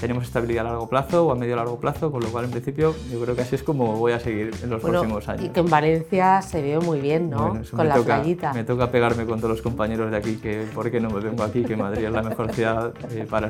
tenemos 0.00 0.24
estabilidad 0.24 0.66
a 0.66 0.70
largo 0.70 0.88
plazo 0.88 1.26
o 1.26 1.32
a 1.32 1.34
medio 1.34 1.56
largo 1.56 1.78
plazo, 1.78 2.12
con 2.12 2.22
lo 2.22 2.28
cual 2.28 2.44
en 2.44 2.50
principio 2.50 2.94
yo 3.10 3.20
creo 3.20 3.34
que 3.34 3.42
así 3.42 3.54
es 3.54 3.62
como 3.62 3.96
voy 3.96 4.12
a 4.12 4.20
seguir 4.20 4.52
en 4.62 4.70
los 4.70 4.80
próximos 4.80 5.28
años. 5.28 5.44
Y 5.44 5.48
que 5.48 5.60
en 5.60 5.70
Valencia 5.70 6.42
se 6.42 6.62
ve 6.62 6.78
muy 6.78 7.00
bien, 7.00 7.30
¿no? 7.30 7.60
con 7.70 7.88
la 7.88 7.96
toca, 7.96 8.20
playita. 8.20 8.52
Me 8.52 8.64
toca 8.64 8.90
pegarme 8.90 9.26
con 9.26 9.38
todos 9.38 9.50
los 9.50 9.62
compañeros 9.62 10.10
de 10.10 10.16
aquí, 10.16 10.36
que 10.36 10.66
por 10.74 10.90
qué 10.90 11.00
no 11.00 11.10
me 11.10 11.20
vengo 11.20 11.42
aquí, 11.42 11.64
que 11.64 11.76
Madrid 11.76 12.04
es 12.04 12.12
la 12.12 12.22
mejor 12.22 12.52
ciudad 12.52 12.92
eh, 13.10 13.26
para 13.28 13.48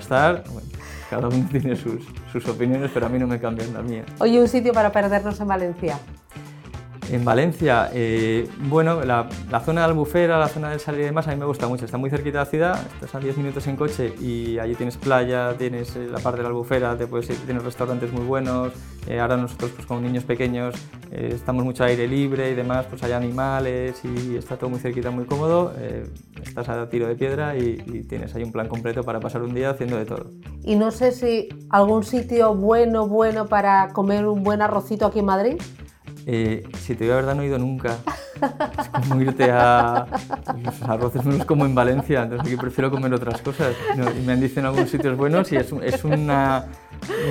cada 1.10 1.28
uno 1.28 1.48
tiene 1.50 1.76
sus, 1.76 2.02
sus 2.32 2.46
opiniones, 2.48 2.90
pero 2.92 3.06
a 3.06 3.08
mí 3.08 3.18
no 3.18 3.26
me 3.26 3.40
cambia 3.40 3.66
Oye, 4.18 4.40
un 4.40 4.48
sitio 4.48 4.72
para 4.72 4.92
perdernos 4.92 5.38
en 5.40 5.48
Valencia. 5.48 5.98
En 7.10 7.24
Valencia, 7.24 7.88
eh, 7.92 8.48
bueno, 8.64 9.04
la, 9.04 9.28
zona 9.64 9.82
de 9.82 9.86
Albufera, 9.86 10.38
la 10.38 10.48
zona 10.48 10.70
del 10.70 10.80
Salir 10.80 11.02
y 11.02 11.04
demás, 11.04 11.28
a 11.28 11.30
mí 11.30 11.36
me 11.36 11.46
gusta 11.46 11.68
mucho. 11.68 11.84
Está 11.84 11.98
muy 11.98 12.10
cerquita 12.10 12.38
de 12.38 12.44
la 12.44 12.50
ciudad, 12.50 12.86
estás 12.94 13.14
a 13.14 13.20
10 13.20 13.36
minutos 13.38 13.66
en 13.68 13.76
coche 13.76 14.12
y 14.20 14.58
allí 14.58 14.74
tienes 14.74 14.96
playa, 14.96 15.54
tienes 15.56 15.94
eh, 15.94 16.08
la 16.10 16.18
parte 16.18 16.38
de 16.38 16.42
la 16.42 16.48
Albufera, 16.48 16.96
te 16.96 17.06
puedes 17.06 17.28
tienes 17.44 17.62
restaurantes 17.62 18.12
muy 18.12 18.24
buenos. 18.24 18.72
Eh, 19.06 19.20
ahora 19.20 19.36
nosotros, 19.36 19.70
pues, 19.76 19.86
como 19.86 20.00
niños 20.00 20.24
pequeños, 20.24 20.74
estamos 21.12 21.64
mucho 21.64 21.84
aire 21.84 22.08
libre 22.08 22.50
y 22.50 22.54
demás, 22.54 22.86
pues 22.90 23.02
hay 23.04 23.12
animales 23.12 24.02
y 24.04 24.36
está 24.36 24.56
todo 24.56 24.68
muy 24.68 24.80
cerquita, 24.80 25.12
muy 25.12 25.26
cómodo. 25.26 25.72
estás 26.42 26.68
a 26.68 26.88
tiro 26.88 27.06
de 27.06 27.14
piedra 27.14 27.56
y, 27.56 27.82
y 27.86 28.02
tienes 28.02 28.34
ahí 28.34 28.42
un 28.42 28.50
plan 28.50 28.66
completo 28.66 29.04
para 29.04 29.20
pasar 29.20 29.42
un 29.42 29.54
día 29.54 29.70
haciendo 29.70 29.96
de 29.96 30.06
todo. 30.06 30.32
Y 30.64 30.74
no 30.74 30.90
sé 30.90 31.12
si 31.12 31.48
algún 31.70 32.02
sitio 32.02 32.54
bueno, 32.54 33.06
bueno 33.06 33.46
para 33.46 33.92
comer 33.92 34.26
un 34.26 34.42
buen 34.42 34.60
arrocito 34.60 35.06
aquí 35.06 35.20
en 35.20 35.26
Madrid. 35.26 35.56
Eh, 36.28 36.68
si 36.80 36.96
te 36.96 37.06
la 37.06 37.14
verdad, 37.14 37.36
no 37.36 37.42
he 37.42 37.46
ido 37.46 37.56
nunca. 37.56 37.98
Es 38.80 38.88
como 39.08 39.20
irte 39.22 39.48
a... 39.50 40.06
Los 40.62 40.82
arroces 40.82 41.24
no 41.24 41.46
como 41.46 41.64
en 41.64 41.74
Valencia, 41.74 42.24
entonces 42.24 42.48
aquí 42.48 42.56
prefiero 42.56 42.90
comer 42.90 43.14
otras 43.14 43.40
cosas. 43.40 43.74
Y 43.96 44.26
me 44.26 44.32
han 44.32 44.40
dicho 44.40 44.58
en 44.58 44.66
algunos 44.66 44.90
sitios 44.90 45.16
buenos 45.16 45.52
y 45.52 45.56
es, 45.56 45.72
es 45.82 46.04
una, 46.04 46.66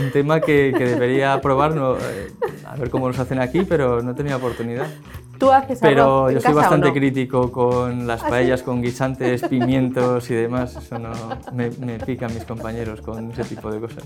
un 0.01 0.11
tema 0.11 0.39
que, 0.39 0.73
que 0.77 0.85
debería 0.85 1.41
probar, 1.41 1.75
no, 1.75 1.97
eh, 1.97 2.31
a 2.65 2.77
ver 2.77 2.89
cómo 2.89 3.09
los 3.09 3.19
hacen 3.19 3.39
aquí, 3.39 3.63
pero 3.67 4.01
no 4.01 4.15
tenía 4.15 4.37
oportunidad. 4.37 4.87
¿Tú 5.37 5.51
haces 5.51 5.79
Pero 5.81 6.31
yo 6.31 6.39
soy 6.39 6.53
bastante 6.53 6.87
no? 6.87 6.93
crítico 6.93 7.51
con 7.51 8.07
las 8.07 8.23
¿Ah, 8.23 8.29
paellas, 8.29 8.63
con 8.63 8.81
guisantes, 8.81 9.41
pimientos 9.49 10.29
y 10.31 10.33
demás. 10.35 10.75
Eso 10.75 10.97
no 10.99 11.11
me, 11.53 11.69
me 11.71 11.99
pican 11.99 12.33
mis 12.33 12.45
compañeros 12.45 13.01
con 13.01 13.31
ese 13.31 13.43
tipo 13.43 13.71
de 13.71 13.79
cosas. 13.79 14.03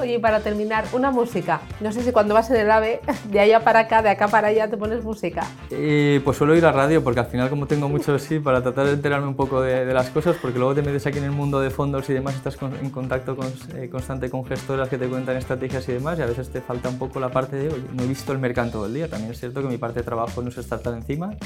Oye, 0.00 0.14
y 0.14 0.18
para 0.18 0.40
terminar, 0.40 0.84
una 0.92 1.10
música. 1.10 1.60
No 1.80 1.92
sé 1.92 2.02
si 2.02 2.12
cuando 2.12 2.34
vas 2.34 2.50
en 2.50 2.56
el 2.56 2.70
AVE, 2.70 3.00
de 3.30 3.40
allá 3.40 3.60
para 3.64 3.80
acá, 3.80 4.00
de 4.02 4.10
acá 4.10 4.28
para 4.28 4.48
allá, 4.48 4.68
te 4.70 4.76
pones 4.76 5.02
música. 5.04 5.44
Eh, 5.70 6.20
pues 6.24 6.36
suelo 6.36 6.54
ir 6.56 6.64
a 6.64 6.72
radio 6.72 7.02
porque 7.02 7.20
al 7.20 7.26
final 7.26 7.50
como 7.50 7.66
tengo 7.66 7.88
mucho 7.88 8.18
sí 8.18 8.38
para 8.38 8.62
tratar 8.62 8.86
de 8.86 8.92
enterarme 8.92 9.26
un 9.26 9.34
poco 9.36 9.60
de, 9.60 9.84
de 9.84 9.94
las 9.94 10.08
cosas 10.10 10.36
porque 10.40 10.58
luego 10.58 10.74
te 10.74 10.82
metes 10.82 11.06
aquí 11.06 11.18
en 11.18 11.24
el 11.24 11.30
mundo 11.32 11.60
de 11.60 11.70
fondos 11.70 12.08
y 12.10 12.14
demás 12.14 12.34
estás 12.36 12.56
con- 12.56 12.74
en 12.76 12.90
contacto 12.90 13.36
con- 13.36 13.52
eh, 13.76 13.88
constante 13.90 14.30
con 14.30 14.44
gestoras 14.44 14.88
que 14.88 14.98
te 14.98 15.08
cuentan 15.08 15.36
estrategias 15.36 15.88
y 15.88 15.92
demás 15.92 16.18
y 16.18 16.22
a 16.22 16.26
veces 16.26 16.48
te 16.50 16.60
falta 16.60 16.88
un 16.88 16.98
poco 16.98 17.20
la 17.20 17.28
parte 17.28 17.56
de 17.56 17.68
oye, 17.68 17.82
no 17.94 18.02
he 18.02 18.06
visto 18.06 18.32
el 18.32 18.38
mercado 18.38 18.70
todo 18.70 18.86
el 18.86 18.94
día 18.94 19.08
también 19.08 19.32
es 19.32 19.38
cierto 19.40 19.60
que 19.62 19.68
mi 19.68 19.78
parte 19.78 20.00
de 20.00 20.04
trabajo 20.04 20.37
estar 20.46 20.80
tan 20.80 20.94
encima 20.94 21.36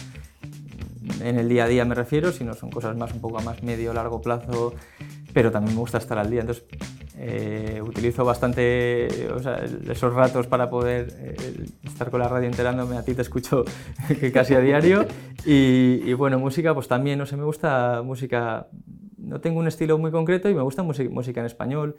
en 1.21 1.39
el 1.39 1.49
día 1.49 1.65
a 1.65 1.69
día 1.69 1.85
me 1.85 1.95
refiero 1.95 2.33
sino 2.33 2.55
son 2.55 2.71
cosas 2.71 2.97
más 2.97 3.13
un 3.13 3.21
poco 3.21 3.39
a 3.39 3.43
más 3.43 3.63
medio 3.63 3.93
largo 3.93 4.21
plazo 4.21 4.75
pero 5.33 5.51
también 5.51 5.75
me 5.75 5.81
gusta 5.81 5.99
estar 5.99 6.19
al 6.19 6.31
día 6.31 6.41
entonces 6.41 6.65
eh, 7.25 7.81
utilizo 7.81 8.25
bastante 8.25 9.07
esos 9.89 10.13
ratos 10.13 10.49
para 10.49 10.69
poder 10.69 11.15
eh, 11.19 11.67
estar 11.85 12.11
con 12.11 12.19
la 12.19 12.27
radio 12.27 12.49
enterándome. 12.49 12.97
A 12.97 13.05
ti 13.05 13.15
te 13.15 13.23
escucho 13.23 13.65
casi 14.33 14.55
a 14.55 14.61
diario. 14.61 15.07
Y, 15.45 16.03
y 16.05 16.15
bueno, 16.15 16.41
música, 16.41 16.75
pues 16.75 16.89
también, 16.89 17.21
no 17.21 17.27
sé, 17.27 17.37
me 17.37 17.45
gusta 17.45 18.03
música. 18.03 18.67
No 19.19 19.41
tengo 19.41 19.61
un 19.61 19.69
estilo 19.69 19.99
muy 19.99 20.11
concreto 20.11 20.49
y 20.49 20.55
me 20.55 20.63
gusta 20.63 20.83
música 20.83 21.41
en 21.41 21.47
español. 21.47 21.97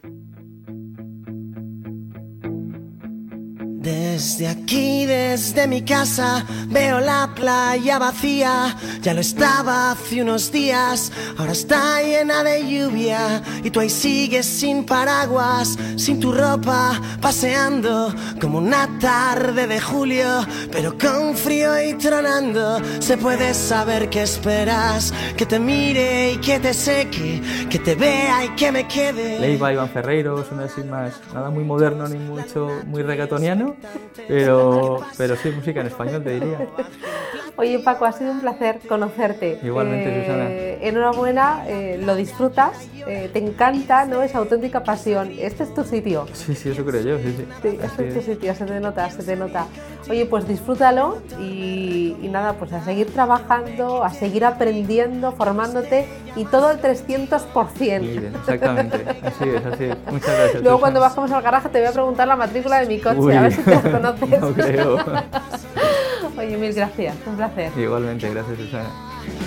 Desde 3.84 4.48
aquí, 4.48 5.06
desde 5.06 5.68
mi 5.68 5.82
casa, 5.82 6.46
veo 6.70 7.02
la 7.02 7.30
playa 7.36 8.00
vacía. 8.00 8.74
Ya 9.02 9.14
lo 9.14 9.20
estaba 9.20 9.92
hace 9.92 10.22
unos 10.22 10.54
días, 10.54 11.12
ahora 11.38 11.52
está 11.52 12.02
llena 12.02 12.46
de 12.46 12.66
lluvia. 12.66 13.44
Y 13.62 13.72
tú 13.72 13.82
ahí 13.82 13.90
sigues 13.90 14.46
sin 14.46 14.86
paraguas, 14.86 15.78
sin 15.98 16.22
tu 16.22 16.32
ropa, 16.32 16.94
paseando 17.20 18.16
como 18.40 18.60
una 18.60 18.88
tarde 19.00 19.68
de 19.68 19.82
julio. 19.82 20.48
Pero 20.72 20.98
con 20.98 21.36
frío 21.36 21.74
y 21.84 21.96
tronando, 21.96 22.80
se 23.00 23.18
puede 23.18 23.54
saber 23.54 24.10
qué 24.10 24.22
esperas. 24.22 25.14
Que 25.36 25.46
te 25.46 25.60
mire 25.60 26.32
y 26.32 26.38
que 26.38 26.58
te 26.58 26.74
seque, 26.74 27.42
que 27.70 27.80
te 27.80 27.96
vea 27.96 28.46
y 28.46 28.50
que 28.56 28.72
me 28.72 28.88
quede. 28.88 29.42
Leiva, 29.42 29.74
Iván 29.74 29.90
Ferreiro, 29.90 30.46
son 30.46 30.62
así 30.62 30.86
más, 30.86 31.16
nada 31.34 31.50
muy 31.50 31.66
moderno 31.66 32.08
ni 32.08 32.18
mucho, 32.18 32.70
muy 32.86 33.04
reggaetoniano, 33.04 33.73
pero, 34.28 35.02
pero 35.18 35.36
sí, 35.36 35.50
música 35.52 35.82
en 35.82 35.88
español 35.88 36.24
te 36.24 36.40
diría. 36.40 36.68
Oye, 37.56 37.80
Paco, 37.80 38.06
ha 38.06 38.12
sido 38.12 38.32
un 38.32 38.40
placer 38.42 38.80
conocerte. 38.88 39.60
Igualmente, 39.64 40.22
Susana. 40.22 40.50
Enhorabuena, 40.50 41.64
eh, 41.68 42.02
lo 42.04 42.16
disfrutas, 42.16 42.90
eh, 43.06 43.30
te 43.32 43.40
encanta, 43.40 44.06
¿no? 44.06 44.24
Es 44.24 44.34
auténtica 44.34 44.84
pasión. 44.84 45.32
Este 45.38 45.64
es 45.64 45.74
tu 45.74 45.84
sitio. 45.84 46.26
Sí, 46.34 46.56
sí, 46.56 46.70
eso 46.70 46.84
creo 46.84 47.02
yo, 47.02 47.18
sí, 47.20 47.36
sí. 47.38 47.46
Sí, 47.62 47.80
este 47.82 48.08
es 48.08 48.14
tu 48.16 48.22
sitio, 48.22 48.56
se 48.56 48.66
te 48.66 48.80
nota, 48.80 49.10
se 49.10 49.24
te 49.24 49.36
nota. 49.36 49.68
Oye, 50.10 50.26
pues 50.26 50.48
disfrútalo 50.48 51.22
y, 51.40 52.18
y 52.22 52.28
nada, 52.28 52.54
pues 52.54 52.74
a 52.74 52.84
seguir 52.84 53.14
trabajando, 53.14 54.04
a 54.04 54.10
seguir 54.10 54.44
aprendiendo, 54.46 55.32
formándote 55.32 56.08
y 56.36 56.46
todo 56.46 56.72
el 56.72 56.82
300%. 56.82 58.00
Muy 58.00 58.18
bien, 58.18 58.36
exactamente, 58.36 59.06
así 59.24 59.50
es, 59.50 59.66
así 59.66 59.84
es. 59.86 59.98
Muchas 60.12 60.38
gracias. 60.38 60.64
Luego 60.64 60.80
cuando 60.80 61.00
bajemos 61.00 61.32
al 61.32 61.42
garaje 61.42 61.70
te 61.70 61.80
voy 61.80 61.88
a 61.88 61.92
preguntar 61.92 62.28
la 62.28 62.36
matrícula 62.36 62.80
de 62.80 62.88
mi 62.88 63.00
coche, 63.00 63.20
Uy, 63.20 63.34
a 63.34 63.42
ver 63.44 63.54
si 63.54 63.62
te 63.64 63.72
la 63.72 63.82
conoces. 63.82 64.30
No 64.42 64.54
creo. 64.54 64.98
Oye, 66.38 66.58
mil 66.58 66.74
gracias, 66.74 67.16
un 67.26 67.36
placer. 67.38 67.72
Igualmente, 67.78 68.30
gracias 68.30 68.58
Susana. 68.58 68.90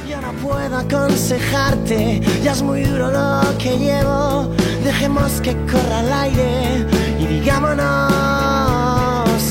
Yo 0.08 0.20
no 0.20 0.32
puedo 0.34 0.76
aconsejarte, 0.76 2.20
ya 2.42 2.52
es 2.52 2.62
muy 2.62 2.82
duro 2.82 3.10
lo 3.10 3.40
que 3.58 3.76
llevo. 3.76 4.50
Dejemos 4.84 5.40
que 5.40 5.52
corra 5.66 6.00
el 6.00 6.12
aire 6.12 6.86
y 7.18 7.26
digámonos 7.26 7.84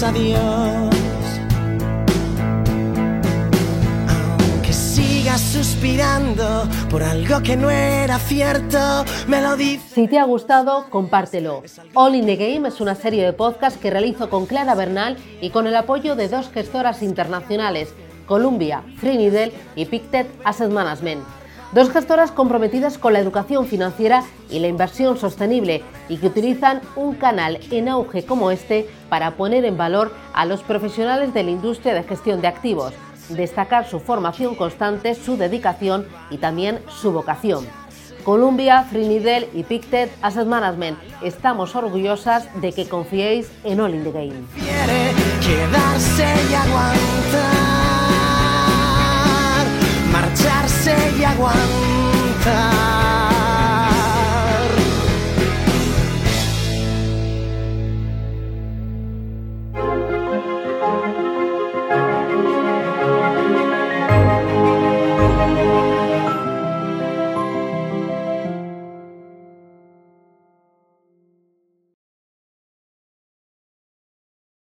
adiós. 0.04 1.05
Suspirando 5.56 6.68
por 6.90 7.02
algo 7.02 7.42
que 7.42 7.56
no 7.56 7.70
era 7.70 8.20
cierto, 8.20 9.06
me 9.30 9.42
lo 9.42 9.56
dices. 9.56 9.90
Si 9.94 10.06
te 10.06 10.20
ha 10.20 10.26
gustado, 10.26 10.90
compártelo. 10.90 11.64
All 11.94 12.14
in 12.16 12.26
the 12.26 12.36
Game 12.36 12.68
es 12.68 12.82
una 12.82 12.94
serie 12.94 13.24
de 13.24 13.32
podcast 13.32 13.80
que 13.80 13.90
realizo 13.90 14.30
con 14.30 14.48
Clara 14.48 14.76
Bernal 14.76 15.16
y 15.40 15.52
con 15.52 15.66
el 15.66 15.78
apoyo 15.78 16.18
de 16.18 16.28
dos 16.28 16.50
gestoras 16.50 17.02
internacionales, 17.02 17.94
Columbia, 18.26 18.84
Trinidad 19.00 19.48
y 19.78 19.86
Pictet 19.86 20.28
Asset 20.44 20.72
Management. 20.72 21.24
Dos 21.72 21.90
gestoras 21.90 22.32
comprometidas 22.32 22.98
con 22.98 23.14
la 23.14 23.20
educación 23.20 23.66
financiera 23.66 24.26
y 24.50 24.60
la 24.60 24.68
inversión 24.68 25.18
sostenible 25.18 25.84
y 26.10 26.18
que 26.18 26.28
utilizan 26.28 26.82
un 26.98 27.16
canal 27.16 27.60
en 27.72 27.88
auge 27.88 28.26
como 28.26 28.52
este 28.52 28.90
para 29.08 29.32
poner 29.38 29.64
en 29.64 29.78
valor 29.78 30.14
a 30.34 30.46
los 30.46 30.64
profesionales 30.64 31.34
de 31.34 31.44
la 31.44 31.52
industria 31.52 31.94
de 31.94 32.04
gestión 32.04 32.42
de 32.42 32.48
activos, 32.48 32.94
destacar 33.30 33.88
su 33.88 34.00
formación 34.00 34.56
constante, 34.56 35.16
su 35.16 35.38
dedicación 35.38 36.08
y 36.30 36.38
también 36.38 36.80
su 36.90 37.12
vocación. 37.12 37.66
Columbia, 38.24 38.88
Trinidad 38.90 39.44
y 39.54 39.64
Pictet 39.64 40.12
Asset 40.22 40.48
Management. 40.48 40.98
Estamos 41.22 41.76
orgullosas 41.76 42.50
de 42.60 42.74
que 42.74 42.90
confiéis 42.90 43.52
en 43.64 43.80
All 43.80 43.94
in 43.94 44.04
the 44.04 44.12
Game. 44.12 44.34
quedarse 45.42 46.26
y 46.50 46.54
aguantar, 46.56 47.56
marcharse 50.12 50.96
y 51.20 51.24
aguantar. 51.24 53.05